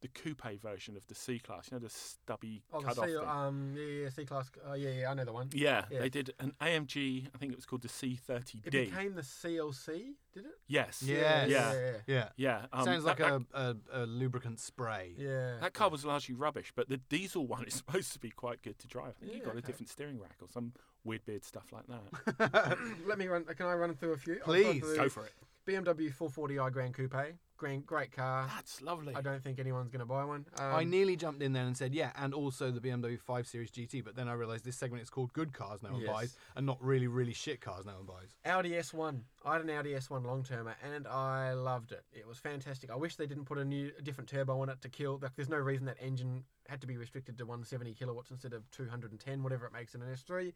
the 0.00 0.08
coupe 0.08 0.42
version 0.62 0.96
of 0.96 1.06
the 1.08 1.14
C 1.14 1.38
class. 1.38 1.68
You 1.70 1.76
know 1.76 1.82
the 1.84 1.90
stubby 1.90 2.62
Oh, 2.72 2.80
cut 2.80 2.98
off 2.98 3.06
C, 3.06 3.16
thing. 3.16 3.28
um, 3.28 3.74
yeah, 3.76 3.84
yeah, 4.04 4.08
C 4.10 4.24
class. 4.24 4.50
Oh, 4.66 4.74
yeah, 4.74 4.90
yeah, 4.90 5.10
I 5.10 5.14
know 5.14 5.24
the 5.24 5.32
one. 5.32 5.48
yeah, 5.52 5.84
yeah. 5.90 5.98
they 6.00 6.08
did 6.08 6.32
an 6.38 6.52
AMG. 6.60 7.26
I 7.34 7.38
think 7.38 7.52
it 7.52 7.56
was 7.56 7.66
called 7.66 7.82
the 7.82 7.88
C30D. 7.88 8.66
It 8.66 8.70
became 8.70 9.14
the 9.14 9.22
CLC, 9.22 10.14
did 10.32 10.44
it? 10.46 10.52
yes. 10.68 11.02
Yeah. 11.04 11.46
Yeah. 11.46 11.72
yeah, 11.72 11.92
Yeah. 12.06 12.28
Yeah. 12.36 12.66
um, 12.72 12.84
Sounds 12.84 13.04
like 13.04 13.18
that, 13.18 13.42
a, 13.52 13.76
a, 13.92 14.02
a 14.02 14.06
lubricant 14.06 14.60
spray. 14.60 15.14
yeah. 15.18 15.28
yeah. 15.28 15.54
That 15.60 15.74
car 15.74 15.88
was 15.90 16.04
largely 16.04 16.34
rubbish, 16.34 16.72
but 16.76 16.88
the 16.88 16.98
diesel 16.98 17.46
one 17.46 17.64
is 17.64 17.74
supposed 17.82 18.12
to 18.12 18.18
be 18.20 18.30
quite 18.30 18.62
good 18.62 18.78
to 18.78 18.86
drive. 18.86 19.14
I 19.16 19.20
think 19.24 19.32
you 19.32 19.38
Yeah, 19.40 19.44
got 19.46 19.56
a 19.56 19.62
different 19.62 19.88
steering 19.88 20.20
rack 20.20 20.36
or 20.40 20.48
some 20.48 20.72
weird 21.04 21.24
beard 21.24 21.44
stuff 21.44 21.72
like 21.72 21.86
that. 21.88 22.78
Let 23.06 23.18
me 23.18 23.26
run. 23.26 23.44
Can 23.44 23.66
I 23.66 23.74
run 23.74 23.94
through 23.94 24.12
a 24.12 24.16
few? 24.16 24.36
Please. 24.44 24.80
through 24.80 24.96
Go 24.96 25.08
for 25.08 25.24
it. 25.24 25.32
BMW 25.68 26.10
440i 26.14 26.72
Grand 26.72 26.94
Coupe. 26.94 27.14
Grand, 27.58 27.84
great 27.84 28.10
car. 28.10 28.48
That's 28.54 28.80
lovely. 28.80 29.14
I 29.14 29.20
don't 29.20 29.42
think 29.42 29.58
anyone's 29.58 29.90
going 29.90 30.00
to 30.00 30.06
buy 30.06 30.24
one. 30.24 30.46
Um, 30.58 30.74
I 30.74 30.84
nearly 30.84 31.14
jumped 31.14 31.42
in 31.42 31.52
there 31.52 31.64
and 31.64 31.76
said, 31.76 31.92
yeah, 31.92 32.12
and 32.16 32.32
also 32.32 32.70
the 32.70 32.80
BMW 32.80 33.20
5 33.20 33.46
Series 33.46 33.70
GT, 33.70 34.02
but 34.02 34.14
then 34.16 34.28
I 34.28 34.32
realised 34.32 34.64
this 34.64 34.76
segment 34.76 35.02
is 35.02 35.10
called 35.10 35.32
Good 35.34 35.52
Cars 35.52 35.82
No 35.82 35.90
One 35.90 36.00
Yes. 36.00 36.10
Buys, 36.10 36.36
and 36.56 36.64
not 36.64 36.78
really, 36.80 37.08
really 37.08 37.34
shit 37.34 37.60
cars 37.60 37.84
no 37.84 37.94
one 37.96 38.06
buys. 38.06 38.36
Audi 38.46 38.70
S1. 38.70 39.22
I 39.44 39.54
had 39.54 39.62
an 39.62 39.70
Audi 39.70 39.90
S1 39.90 40.24
long 40.24 40.42
termer 40.42 40.76
and 40.94 41.06
I 41.06 41.52
loved 41.52 41.92
it. 41.92 42.04
It 42.12 42.26
was 42.26 42.38
fantastic. 42.38 42.90
I 42.90 42.96
wish 42.96 43.16
they 43.16 43.26
didn't 43.26 43.44
put 43.44 43.58
a 43.58 43.64
new, 43.64 43.90
a 43.98 44.02
different 44.02 44.30
turbo 44.30 44.60
on 44.62 44.68
it 44.70 44.80
to 44.82 44.88
kill. 44.88 45.18
Like, 45.20 45.34
there's 45.34 45.48
no 45.50 45.58
reason 45.58 45.84
that 45.86 45.96
engine 46.00 46.44
had 46.68 46.80
to 46.80 46.86
be 46.86 46.96
restricted 46.96 47.36
to 47.38 47.44
170 47.44 47.92
kilowatts 47.94 48.30
instead 48.30 48.52
of 48.54 48.70
210, 48.70 49.42
whatever 49.42 49.66
it 49.66 49.72
makes 49.72 49.94
in 49.94 50.00
an 50.00 50.08
S3. 50.14 50.52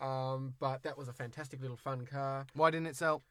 Um, 0.00 0.54
but 0.60 0.82
that 0.84 0.96
was 0.96 1.08
a 1.08 1.12
fantastic 1.12 1.60
little 1.60 1.76
fun 1.76 2.06
car. 2.06 2.46
Why 2.54 2.70
didn't 2.70 2.86
it 2.86 2.96
sell? 2.96 3.22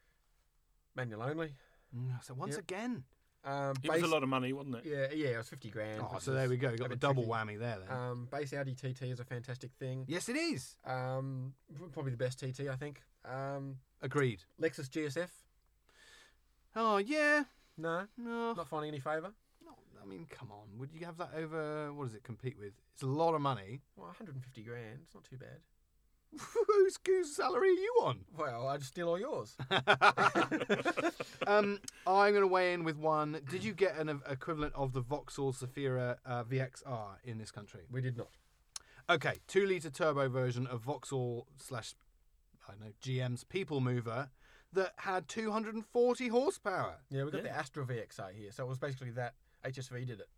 Manual 0.94 1.22
only. 1.22 1.54
Mm, 1.96 2.22
So 2.24 2.34
once 2.34 2.54
Yep. 2.54 2.60
again. 2.60 3.04
Um, 3.44 3.74
it 3.82 3.90
was 3.90 3.98
a 3.98 4.02
base- 4.04 4.10
lot 4.10 4.22
of 4.22 4.28
money, 4.30 4.52
wasn't 4.54 4.76
it? 4.76 4.86
Yeah, 4.86 5.10
yeah, 5.12 5.34
it 5.34 5.36
was 5.36 5.48
50 5.50 5.68
grand. 5.70 6.00
Oh, 6.00 6.04
which 6.14 6.22
so 6.22 6.32
was 6.32 6.38
there 6.40 6.48
we 6.48 6.56
go. 6.56 6.68
You 6.70 6.74
a 6.74 6.78
got 6.78 6.84
the 6.84 6.88
bit 6.96 7.00
double 7.00 7.24
tricky. 7.24 7.30
whammy 7.30 7.58
there 7.58 7.78
then. 7.80 7.90
Um, 7.90 8.26
base 8.30 8.54
Audi 8.54 8.74
TT 8.74 9.02
is 9.10 9.20
a 9.20 9.24
fantastic 9.24 9.72
thing. 9.74 10.06
yes, 10.08 10.28
it 10.30 10.36
is. 10.36 10.76
Um, 10.84 11.54
probably 11.92 12.10
the 12.12 12.16
best 12.16 12.38
TT, 12.38 12.68
I 12.70 12.76
think. 12.76 13.02
Um, 13.24 13.80
Agreed. 14.00 14.44
Lexus 14.58 14.88
GSF. 14.88 15.30
Oh, 16.74 16.96
yeah. 16.96 17.44
No, 17.76 18.06
No. 18.16 18.54
not 18.54 18.68
finding 18.68 18.88
any 18.88 19.00
favour. 19.00 19.34
no. 19.62 19.76
I 20.02 20.06
mean, 20.06 20.26
come 20.26 20.50
on. 20.50 20.78
Would 20.78 20.92
you 20.92 21.04
have 21.06 21.16
that 21.18 21.34
over, 21.34 21.92
what 21.92 22.04
does 22.04 22.14
it 22.14 22.22
compete 22.24 22.58
with? 22.58 22.72
It's 22.94 23.02
a 23.02 23.06
lot 23.06 23.34
of 23.34 23.40
money. 23.42 23.82
Well, 23.96 24.06
150 24.06 24.62
grand. 24.62 25.00
It's 25.02 25.14
not 25.14 25.24
too 25.24 25.36
bad. 25.38 25.60
Whose, 26.38 26.98
whose 27.06 27.34
salary 27.36 27.68
are 27.70 27.72
you 27.72 27.94
on? 28.02 28.20
Well, 28.36 28.68
I'd 28.68 28.82
steal 28.82 29.08
all 29.08 29.18
yours. 29.18 29.56
um, 31.46 31.80
I'm 32.06 32.32
going 32.32 32.42
to 32.42 32.46
weigh 32.46 32.72
in 32.72 32.84
with 32.84 32.96
one. 32.96 33.40
Did 33.50 33.64
you 33.64 33.72
get 33.72 33.96
an 33.96 34.08
ev- 34.08 34.22
equivalent 34.28 34.74
of 34.74 34.92
the 34.92 35.00
Vauxhall 35.00 35.52
Zafira 35.52 36.16
uh, 36.26 36.44
VXR 36.44 37.16
in 37.24 37.38
this 37.38 37.50
country? 37.50 37.80
We 37.90 38.00
did 38.00 38.16
not. 38.16 38.28
Okay, 39.10 39.34
two 39.48 39.66
litre 39.66 39.90
turbo 39.90 40.28
version 40.28 40.66
of 40.66 40.80
Vauxhall 40.80 41.46
slash 41.58 41.94
I 42.66 42.72
don't 42.72 42.80
know 42.80 42.92
GM's 43.02 43.44
People 43.44 43.80
Mover 43.80 44.30
that 44.72 44.92
had 44.96 45.28
240 45.28 46.28
horsepower. 46.28 46.94
Yeah, 47.10 47.24
we 47.24 47.30
got 47.30 47.42
the 47.42 47.48
Yeah. 47.48 47.58
Astra 47.58 47.84
VXR 47.84 48.32
here, 48.34 48.50
so 48.50 48.64
it 48.64 48.68
was 48.68 48.78
basically 48.78 49.10
that 49.10 49.34
HSV 49.64 50.06
did 50.06 50.20
it. 50.20 50.28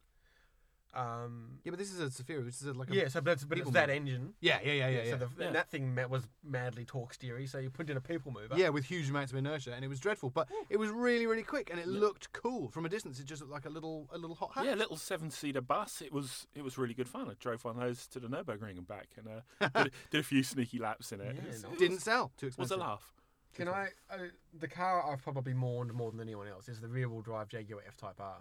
Um, 0.97 1.59
Yeah, 1.65 1.71
but 1.71 1.79
this 1.79 1.93
is 1.93 2.01
a 2.01 2.07
Zafira, 2.07 2.45
which 2.45 2.55
is 2.55 2.65
a, 2.67 2.73
like 2.73 2.91
a 2.91 2.95
yeah, 2.95 3.09
so 3.09 3.21
but 3.21 3.33
it's, 3.33 3.45
but 3.45 3.59
it's 3.59 3.63
people 3.63 3.73
that 3.73 3.89
mover. 3.89 3.97
engine. 3.97 4.35
yeah, 4.41 4.59
yeah, 4.65 4.73
yeah, 4.73 4.89
yeah, 4.89 5.03
yeah. 5.03 5.11
So 5.11 5.17
the, 5.19 5.29
Yeah. 5.39 5.47
and 5.49 5.55
that 5.57 5.69
thing 5.71 5.95
ma- 5.95 6.07
was 6.07 6.27
madly 6.43 6.85
torque 6.85 7.15
steery, 7.17 7.49
so 7.49 7.59
you 7.59 7.69
put 7.71 7.91
in 7.91 7.97
a 7.97 8.01
people 8.01 8.33
mover. 8.33 8.57
Yeah, 8.57 8.71
with 8.71 8.85
huge 8.87 9.11
amounts 9.11 9.33
of 9.33 9.39
inertia, 9.39 9.75
and 9.75 9.85
it 9.85 9.89
was 9.89 10.01
dreadful. 10.01 10.31
But 10.31 10.49
it 10.71 10.79
was 10.79 10.91
really, 10.91 11.27
really 11.27 11.43
quick, 11.43 11.71
and 11.71 11.79
it 11.79 11.87
looked 11.87 12.33
cool 12.33 12.69
from 12.71 12.87
a 12.87 12.89
distance. 12.89 13.21
It 13.21 13.27
just 13.27 13.43
looked 13.43 13.53
like 13.53 13.67
a 13.67 13.71
little, 13.71 14.09
a 14.13 14.19
little 14.19 14.37
hot 14.37 14.53
hat. 14.55 14.65
Yeah, 14.65 14.75
little 14.75 14.97
seven-seater 14.97 15.61
bus. 15.61 16.01
It 16.01 16.13
was 16.13 16.47
it 16.55 16.63
was 16.65 16.79
really 16.79 16.95
good 16.95 17.09
fun. 17.09 17.29
I 17.29 17.35
drove 17.39 17.65
one 17.65 17.77
of 17.77 17.81
those 17.83 18.07
to 18.09 18.21
the 18.21 18.29
Nurburgring 18.29 18.79
and 18.79 18.87
back, 18.87 19.09
and 19.17 19.29
uh, 19.29 19.69
did, 19.85 19.93
did 20.11 20.21
a 20.21 20.25
few 20.25 20.43
sneaky 20.43 20.79
laps 20.79 21.13
in 21.13 21.21
it. 21.21 21.35
Yeah, 21.37 21.43
It 21.43 21.49
was- 21.49 21.63
nice. 21.65 21.79
Didn't 21.79 22.01
sell. 22.01 22.33
Too 22.39 22.47
was, 22.47 22.57
was 22.59 22.71
expensive. 22.71 22.79
a 22.87 22.89
laugh. 22.91 23.13
Can 23.55 23.69
I? 23.69 23.89
Uh, 24.11 24.17
the 24.59 24.69
car 24.69 25.11
I've 25.11 25.23
probably 25.23 25.55
mourned 25.55 25.93
more 25.95 26.11
than 26.11 26.21
anyone 26.21 26.47
else 26.49 26.69
is 26.69 26.81
the 26.81 26.89
rear-wheel 26.89 27.23
drive 27.23 27.49
Jaguar 27.49 27.81
F-Type 27.87 28.21
R. 28.21 28.39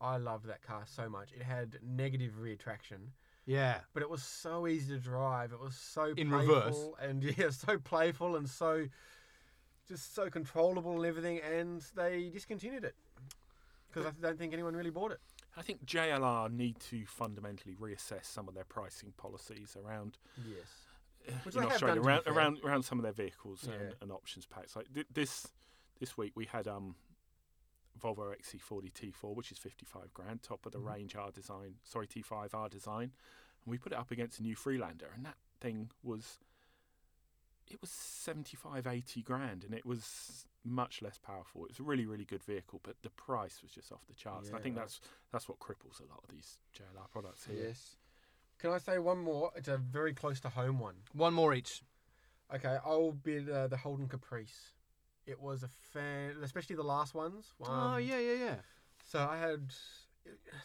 I 0.00 0.16
loved 0.16 0.46
that 0.46 0.62
car 0.62 0.84
so 0.86 1.08
much. 1.08 1.32
It 1.32 1.42
had 1.42 1.78
negative 1.82 2.38
rear 2.38 2.56
traction, 2.56 3.12
Yeah. 3.46 3.80
but 3.92 4.02
it 4.02 4.08
was 4.10 4.22
so 4.22 4.66
easy 4.66 4.94
to 4.94 5.00
drive. 5.00 5.52
It 5.52 5.60
was 5.60 5.74
so 5.76 6.14
In 6.16 6.30
playful 6.30 6.54
reverse. 6.54 6.88
and 7.00 7.22
yeah, 7.38 7.50
so 7.50 7.78
playful 7.78 8.36
and 8.36 8.48
so 8.48 8.86
just 9.88 10.14
so 10.14 10.30
controllable 10.30 10.96
and 10.96 11.04
everything. 11.04 11.40
And 11.40 11.82
they 11.94 12.30
discontinued 12.30 12.84
it 12.84 12.94
because 13.88 14.06
I 14.06 14.10
don't 14.22 14.38
think 14.38 14.52
anyone 14.52 14.74
really 14.74 14.90
bought 14.90 15.12
it. 15.12 15.20
I 15.56 15.62
think 15.62 15.84
JLR 15.84 16.50
need 16.50 16.78
to 16.90 17.04
fundamentally 17.06 17.74
reassess 17.74 18.24
some 18.24 18.48
of 18.48 18.54
their 18.54 18.64
pricing 18.64 19.12
policies 19.16 19.76
around 19.84 20.16
Yes. 20.48 20.58
uh, 21.28 21.32
Which 21.42 21.56
in 21.56 21.64
Australia 21.64 21.96
done, 21.96 21.96
to 21.96 22.00
be 22.02 22.08
around, 22.08 22.26
around 22.26 22.58
around 22.64 22.82
some 22.84 22.98
of 22.98 23.02
their 23.02 23.12
vehicles 23.12 23.66
Yeah. 23.68 23.74
and, 23.74 23.94
and 24.00 24.12
options 24.12 24.46
packs. 24.46 24.76
Like 24.76 24.86
th- 24.94 25.08
this 25.12 25.48
this 25.98 26.16
week 26.16 26.32
we 26.36 26.44
had 26.46 26.68
um 26.68 26.94
Volvo 27.98 28.34
XC40 28.34 28.92
T4, 28.92 29.34
which 29.34 29.50
is 29.52 29.58
55 29.58 30.12
grand, 30.14 30.42
top 30.42 30.64
of 30.66 30.72
the 30.72 30.78
Mhm. 30.78 30.86
range 30.86 31.16
R 31.16 31.30
design. 31.30 31.78
Sorry, 31.82 32.06
T5 32.06 32.54
R 32.54 32.68
design, 32.68 33.12
and 33.64 33.70
we 33.70 33.78
put 33.78 33.92
it 33.92 33.98
up 33.98 34.10
against 34.10 34.38
a 34.40 34.42
new 34.42 34.54
Freelander, 34.56 35.10
and 35.14 35.24
that 35.26 35.38
thing 35.60 35.90
was 36.02 36.38
it 37.66 37.80
was 37.80 37.90
75, 37.90 38.84
80 38.84 39.22
grand, 39.22 39.62
and 39.62 39.72
it 39.72 39.86
was 39.86 40.44
much 40.64 41.02
less 41.02 41.18
powerful. 41.18 41.64
It 41.64 41.70
was 41.70 41.78
a 41.78 41.84
really, 41.84 42.04
really 42.04 42.24
good 42.24 42.42
vehicle, 42.42 42.80
but 42.82 43.00
the 43.02 43.10
price 43.10 43.62
was 43.62 43.70
just 43.70 43.92
off 43.92 44.04
the 44.08 44.14
charts. 44.14 44.48
and 44.48 44.56
I 44.56 44.60
think 44.60 44.74
that's 44.74 45.00
that's 45.30 45.48
what 45.48 45.60
cripples 45.60 46.00
a 46.00 46.04
lot 46.06 46.20
of 46.24 46.30
these 46.30 46.58
JLR 46.72 47.06
products 47.08 47.44
here. 47.44 47.68
Yes. 47.68 47.96
Can 48.58 48.70
I 48.70 48.78
say 48.78 48.98
one 48.98 49.18
more? 49.20 49.52
It's 49.54 49.68
a 49.68 49.78
very 49.78 50.12
close 50.14 50.40
to 50.40 50.48
home 50.48 50.80
one. 50.80 51.04
One 51.12 51.32
more 51.32 51.54
each. 51.54 51.82
Okay, 52.52 52.78
I'll 52.84 53.12
bid 53.12 53.48
uh, 53.48 53.68
the 53.68 53.76
Holden 53.76 54.08
Caprice. 54.08 54.72
It 55.26 55.40
was 55.40 55.62
a 55.62 55.68
fan, 55.92 56.36
especially 56.42 56.76
the 56.76 56.82
last 56.82 57.14
ones. 57.14 57.52
oh 57.62 57.72
Um, 57.72 58.02
yeah, 58.02 58.18
yeah, 58.18 58.32
yeah. 58.34 58.54
So 59.04 59.18
I 59.20 59.36
had. 59.38 59.72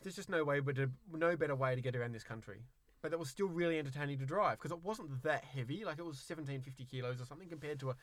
There's 0.04 0.16
just 0.16 0.30
no 0.30 0.44
way, 0.44 0.60
but 0.60 0.78
a, 0.78 0.90
no 1.14 1.36
better 1.38 1.56
way 1.56 1.76
to 1.76 1.82
get 1.82 1.96
around 1.96 2.14
this 2.14 2.24
country. 2.24 2.62
But 3.02 3.14
it 3.14 3.20
was 3.20 3.30
still 3.30 3.48
really 3.48 3.78
entertaining 3.80 4.18
to 4.20 4.26
drive 4.26 4.58
because 4.58 4.72
it 4.72 4.84
wasn't 4.84 5.24
that 5.24 5.44
heavy. 5.44 5.86
Like 5.86 6.00
it 6.00 6.04
was 6.06 6.18
1750 6.28 6.86
kilos 6.86 7.22
or 7.22 7.26
something 7.26 7.48
compared 7.48 7.80
to 7.82 7.92
a 7.92 7.96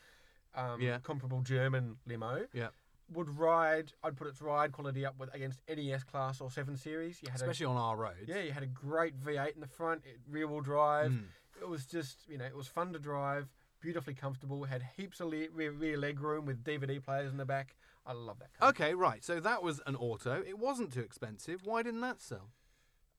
um, 0.55 0.81
Yeah. 0.81 0.99
comparable 1.03 1.41
German 1.43 1.97
limo. 2.07 2.47
Yeah. 2.53 2.69
Would 3.13 3.29
ride. 3.39 3.93
I'd 4.03 4.17
put 4.17 4.29
its 4.29 4.41
ride 4.41 4.73
quality 4.73 5.05
up 5.05 5.19
with 5.19 5.35
against 5.35 5.61
any 5.69 5.93
S 5.93 6.05
class 6.05 6.41
or 6.41 6.51
seven 6.51 6.77
series. 6.77 7.21
You 7.23 7.29
had 7.31 7.41
Especially 7.41 7.67
on 7.67 7.77
our 7.77 7.97
roads. 7.97 8.27
yeah, 8.29 8.41
you 8.41 8.53
had 8.53 8.63
a 8.63 8.67
great 8.67 9.21
V8 9.21 9.55
in 9.55 9.61
the 9.61 9.67
front, 9.67 10.03
it, 10.07 10.19
rear 10.31 10.47
wheel 10.47 10.61
drive. 10.61 11.11
Mm. 11.11 11.25
It 11.61 11.69
was 11.69 11.85
just 11.85 12.29
you 12.29 12.39
know 12.39 12.45
it 12.47 12.57
was 12.57 12.67
fun 12.69 12.93
to 12.95 12.99
drive, 12.99 13.49
beautifully 13.83 14.15
comfortable. 14.15 14.65
Had 14.65 14.83
heaps 14.97 15.21
of 15.21 15.29
le- 15.29 15.51
rear, 15.53 15.73
rear 15.73 15.99
leg 15.99 16.21
room 16.21 16.47
with 16.47 16.65
DVD 16.65 17.03
players 17.03 17.31
in 17.31 17.37
the 17.37 17.45
back. 17.45 17.75
I 18.07 18.13
love 18.13 18.39
that 18.39 18.59
car. 18.59 18.71
Okay, 18.71 18.95
right. 18.95 19.23
So 19.23 19.41
that 19.41 19.63
was 19.63 19.81
an 19.87 19.97
auto. 19.97 20.43
It 20.47 20.59
wasn't 20.59 20.93
too 20.93 21.01
expensive. 21.01 21.61
Why 21.65 21.83
didn't 21.83 22.01
that 22.01 22.21
sell? 22.21 22.51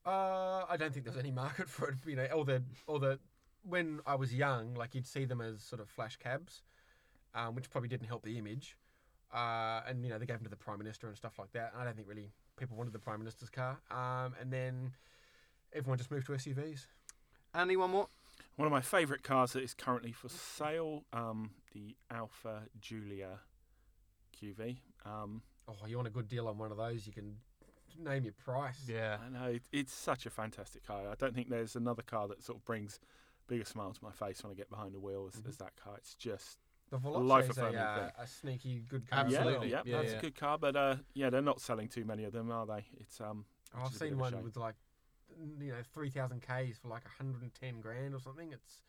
Uh, 0.04 0.64
I 0.68 0.76
don't 0.76 0.92
think 0.92 1.04
there's 1.06 1.16
any 1.16 1.30
market 1.30 1.68
for 1.74 1.90
it. 1.90 1.96
You 2.06 2.16
know, 2.16 2.26
all 2.34 2.44
the 2.44 2.62
all 2.86 2.98
the 2.98 3.18
when 3.62 4.00
I 4.06 4.16
was 4.16 4.34
young, 4.34 4.74
like 4.74 4.94
you'd 4.94 5.06
see 5.06 5.24
them 5.24 5.40
as 5.40 5.62
sort 5.62 5.80
of 5.80 5.88
flash 5.88 6.16
cabs, 6.16 6.62
um, 7.34 7.54
which 7.54 7.70
probably 7.70 7.88
didn't 7.88 8.06
help 8.06 8.22
the 8.24 8.36
image. 8.38 8.76
Uh, 9.32 9.80
and 9.88 10.04
you 10.04 10.10
know 10.10 10.18
they 10.18 10.26
gave 10.26 10.36
them 10.36 10.44
to 10.44 10.50
the 10.50 10.56
prime 10.56 10.78
minister 10.78 11.08
and 11.08 11.16
stuff 11.16 11.38
like 11.38 11.52
that. 11.52 11.72
I 11.78 11.84
don't 11.84 11.96
think 11.96 12.08
really 12.08 12.30
people 12.58 12.76
wanted 12.76 12.92
the 12.92 12.98
prime 12.98 13.18
minister's 13.20 13.50
car. 13.50 13.78
Um, 13.90 14.34
and 14.40 14.52
then 14.52 14.92
everyone 15.72 15.98
just 15.98 16.10
moved 16.10 16.26
to 16.26 16.32
SUVs. 16.32 16.86
Andy, 17.54 17.76
one 17.76 17.90
more. 17.90 18.08
One 18.56 18.66
of 18.66 18.72
my 18.72 18.80
favourite 18.80 19.22
cars 19.22 19.52
that 19.54 19.62
is 19.62 19.74
currently 19.74 20.12
for 20.12 20.28
sale, 20.28 21.04
um, 21.12 21.50
the 21.72 21.96
Alfa 22.10 22.62
Giulia 22.80 23.40
QV. 24.40 24.78
Um, 25.04 25.42
Oh, 25.66 25.86
you 25.86 25.96
want 25.96 26.06
a 26.08 26.10
good 26.10 26.28
deal 26.28 26.46
on 26.46 26.58
one 26.58 26.70
of 26.70 26.76
those? 26.76 27.06
You 27.06 27.14
can 27.14 27.36
name 27.98 28.24
your 28.24 28.34
price. 28.34 28.84
Yeah. 28.86 29.16
I 29.24 29.30
know 29.30 29.46
it, 29.52 29.62
it's 29.72 29.94
such 29.94 30.26
a 30.26 30.30
fantastic 30.30 30.86
car. 30.86 31.08
I 31.10 31.14
don't 31.14 31.34
think 31.34 31.48
there's 31.48 31.74
another 31.74 32.02
car 32.02 32.28
that 32.28 32.42
sort 32.42 32.58
of 32.58 32.64
brings 32.66 33.00
bigger 33.48 33.64
smile 33.64 33.92
to 33.92 34.04
my 34.04 34.10
face 34.12 34.42
when 34.42 34.52
I 34.52 34.54
get 34.54 34.68
behind 34.68 34.94
the 34.94 35.00
wheel 35.00 35.26
as, 35.32 35.40
as 35.48 35.56
that 35.56 35.72
car. 35.82 35.94
It's 35.96 36.14
just 36.14 36.58
The 36.90 36.98
life 36.98 37.46
Veloce 37.46 37.50
is 37.50 37.56
a, 37.56 37.60
affirming 37.62 37.78
uh, 37.78 38.10
a 38.18 38.26
sneaky 38.26 38.82
good 38.90 39.08
car. 39.10 39.24
yeah, 39.26 39.38
Absolutely. 39.38 39.70
yeah, 39.70 39.82
Yeah, 39.86 39.96
that's 39.96 40.12
yeah. 40.12 40.18
a 40.18 40.20
good 40.20 40.34
car. 40.34 40.58
But 40.58 40.76
uh, 40.76 40.96
yeah, 41.14 41.30
they're 41.30 41.40
not 41.40 41.62
selling 41.62 41.88
too 41.88 42.04
many 42.04 42.24
of 42.24 42.32
them, 42.34 42.50
are 42.50 42.66
they? 42.66 42.84
It's 43.00 43.18
um, 43.22 43.46
which 43.72 43.84
I've 43.84 43.90
is 43.90 43.96
a 43.96 44.00
bit 44.00 44.08
seen 44.10 44.18
one 44.18 44.44
with 44.44 44.58
like, 44.58 44.74
you 45.60 45.72
know, 45.72 45.78
three 45.92 46.10
thousand 46.10 46.42
k's 46.42 46.78
for 46.80 46.88
like 46.88 47.02
hundred 47.18 47.42
and 47.42 47.54
ten 47.54 47.80
grand 47.80 48.14
or 48.14 48.20
something. 48.20 48.52
It's 48.52 48.80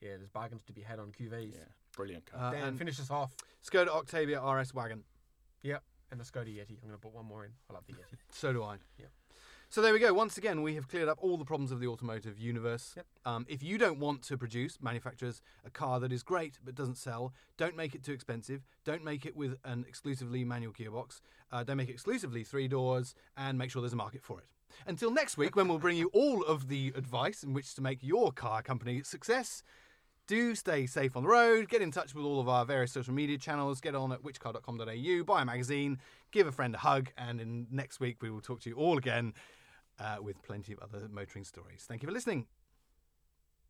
yeah, 0.00 0.16
there's 0.16 0.28
bargains 0.28 0.62
to 0.64 0.72
be 0.72 0.82
had 0.82 0.98
on 0.98 1.12
QVs. 1.12 1.52
yeah, 1.52 1.58
brilliant 1.96 2.26
car. 2.26 2.48
Uh, 2.48 2.50
Dan, 2.52 2.68
and 2.68 2.78
finish 2.78 3.00
us 3.00 3.10
off. 3.10 3.34
Skoda 3.68 3.88
Octavia 3.88 4.40
RS 4.42 4.74
wagon. 4.74 5.04
Yep, 5.62 5.82
and 6.10 6.20
the 6.20 6.24
Skoda 6.24 6.48
Yeti. 6.48 6.76
I'm 6.82 6.88
going 6.88 6.92
to 6.92 6.98
put 6.98 7.14
one 7.14 7.26
more 7.26 7.44
in. 7.44 7.52
I 7.70 7.74
love 7.74 7.84
the 7.86 7.94
Yeti. 7.94 8.16
So 8.30 8.52
do 8.52 8.62
I. 8.62 8.76
Yep. 8.98 9.10
So 9.70 9.82
there 9.82 9.92
we 9.92 9.98
go. 9.98 10.14
Once 10.14 10.36
again, 10.38 10.62
we 10.62 10.76
have 10.76 10.86
cleared 10.86 11.08
up 11.08 11.18
all 11.20 11.36
the 11.36 11.44
problems 11.44 11.72
of 11.72 11.80
the 11.80 11.88
automotive 11.88 12.38
universe. 12.38 12.92
Yep. 12.96 13.06
Um, 13.24 13.46
if 13.48 13.60
you 13.60 13.76
don't 13.76 13.98
want 13.98 14.22
to 14.24 14.38
produce 14.38 14.78
manufacturers 14.80 15.42
a 15.64 15.70
car 15.70 15.98
that 15.98 16.12
is 16.12 16.22
great 16.22 16.58
but 16.64 16.76
doesn't 16.76 16.96
sell, 16.96 17.32
don't 17.56 17.74
make 17.76 17.92
it 17.94 18.04
too 18.04 18.12
expensive. 18.12 18.62
Don't 18.84 19.02
make 19.02 19.26
it 19.26 19.34
with 19.34 19.56
an 19.64 19.84
exclusively 19.88 20.44
manual 20.44 20.72
gearbox. 20.72 21.20
Uh, 21.50 21.64
don't 21.64 21.76
make 21.76 21.88
it 21.88 21.92
exclusively 21.92 22.44
three 22.44 22.68
doors, 22.68 23.16
and 23.36 23.58
make 23.58 23.70
sure 23.70 23.82
there's 23.82 23.92
a 23.92 23.96
market 23.96 24.22
for 24.22 24.38
it. 24.38 24.46
Until 24.86 25.10
next 25.10 25.36
week, 25.36 25.56
when 25.56 25.68
we'll 25.68 25.78
bring 25.78 25.96
you 25.96 26.10
all 26.12 26.42
of 26.44 26.68
the 26.68 26.92
advice 26.96 27.42
in 27.42 27.52
which 27.52 27.74
to 27.74 27.82
make 27.82 27.98
your 28.02 28.32
car 28.32 28.62
company 28.62 29.00
a 29.00 29.04
success. 29.04 29.62
Do 30.26 30.54
stay 30.54 30.86
safe 30.86 31.16
on 31.16 31.22
the 31.24 31.28
road. 31.28 31.68
Get 31.68 31.82
in 31.82 31.90
touch 31.90 32.14
with 32.14 32.24
all 32.24 32.40
of 32.40 32.48
our 32.48 32.64
various 32.64 32.92
social 32.92 33.12
media 33.12 33.36
channels. 33.36 33.80
Get 33.80 33.94
on 33.94 34.10
at 34.10 34.20
whichcar.com.au, 34.22 35.24
buy 35.24 35.42
a 35.42 35.44
magazine, 35.44 35.98
give 36.32 36.46
a 36.46 36.52
friend 36.52 36.74
a 36.74 36.78
hug, 36.78 37.10
and 37.18 37.40
in 37.40 37.66
next 37.70 38.00
week 38.00 38.22
we 38.22 38.30
will 38.30 38.40
talk 38.40 38.60
to 38.60 38.70
you 38.70 38.76
all 38.76 38.96
again 38.96 39.34
uh, 40.00 40.16
with 40.22 40.42
plenty 40.42 40.72
of 40.72 40.78
other 40.78 41.08
motoring 41.10 41.44
stories. 41.44 41.84
Thank 41.86 42.02
you 42.02 42.08
for 42.08 42.14
listening. 42.14 42.46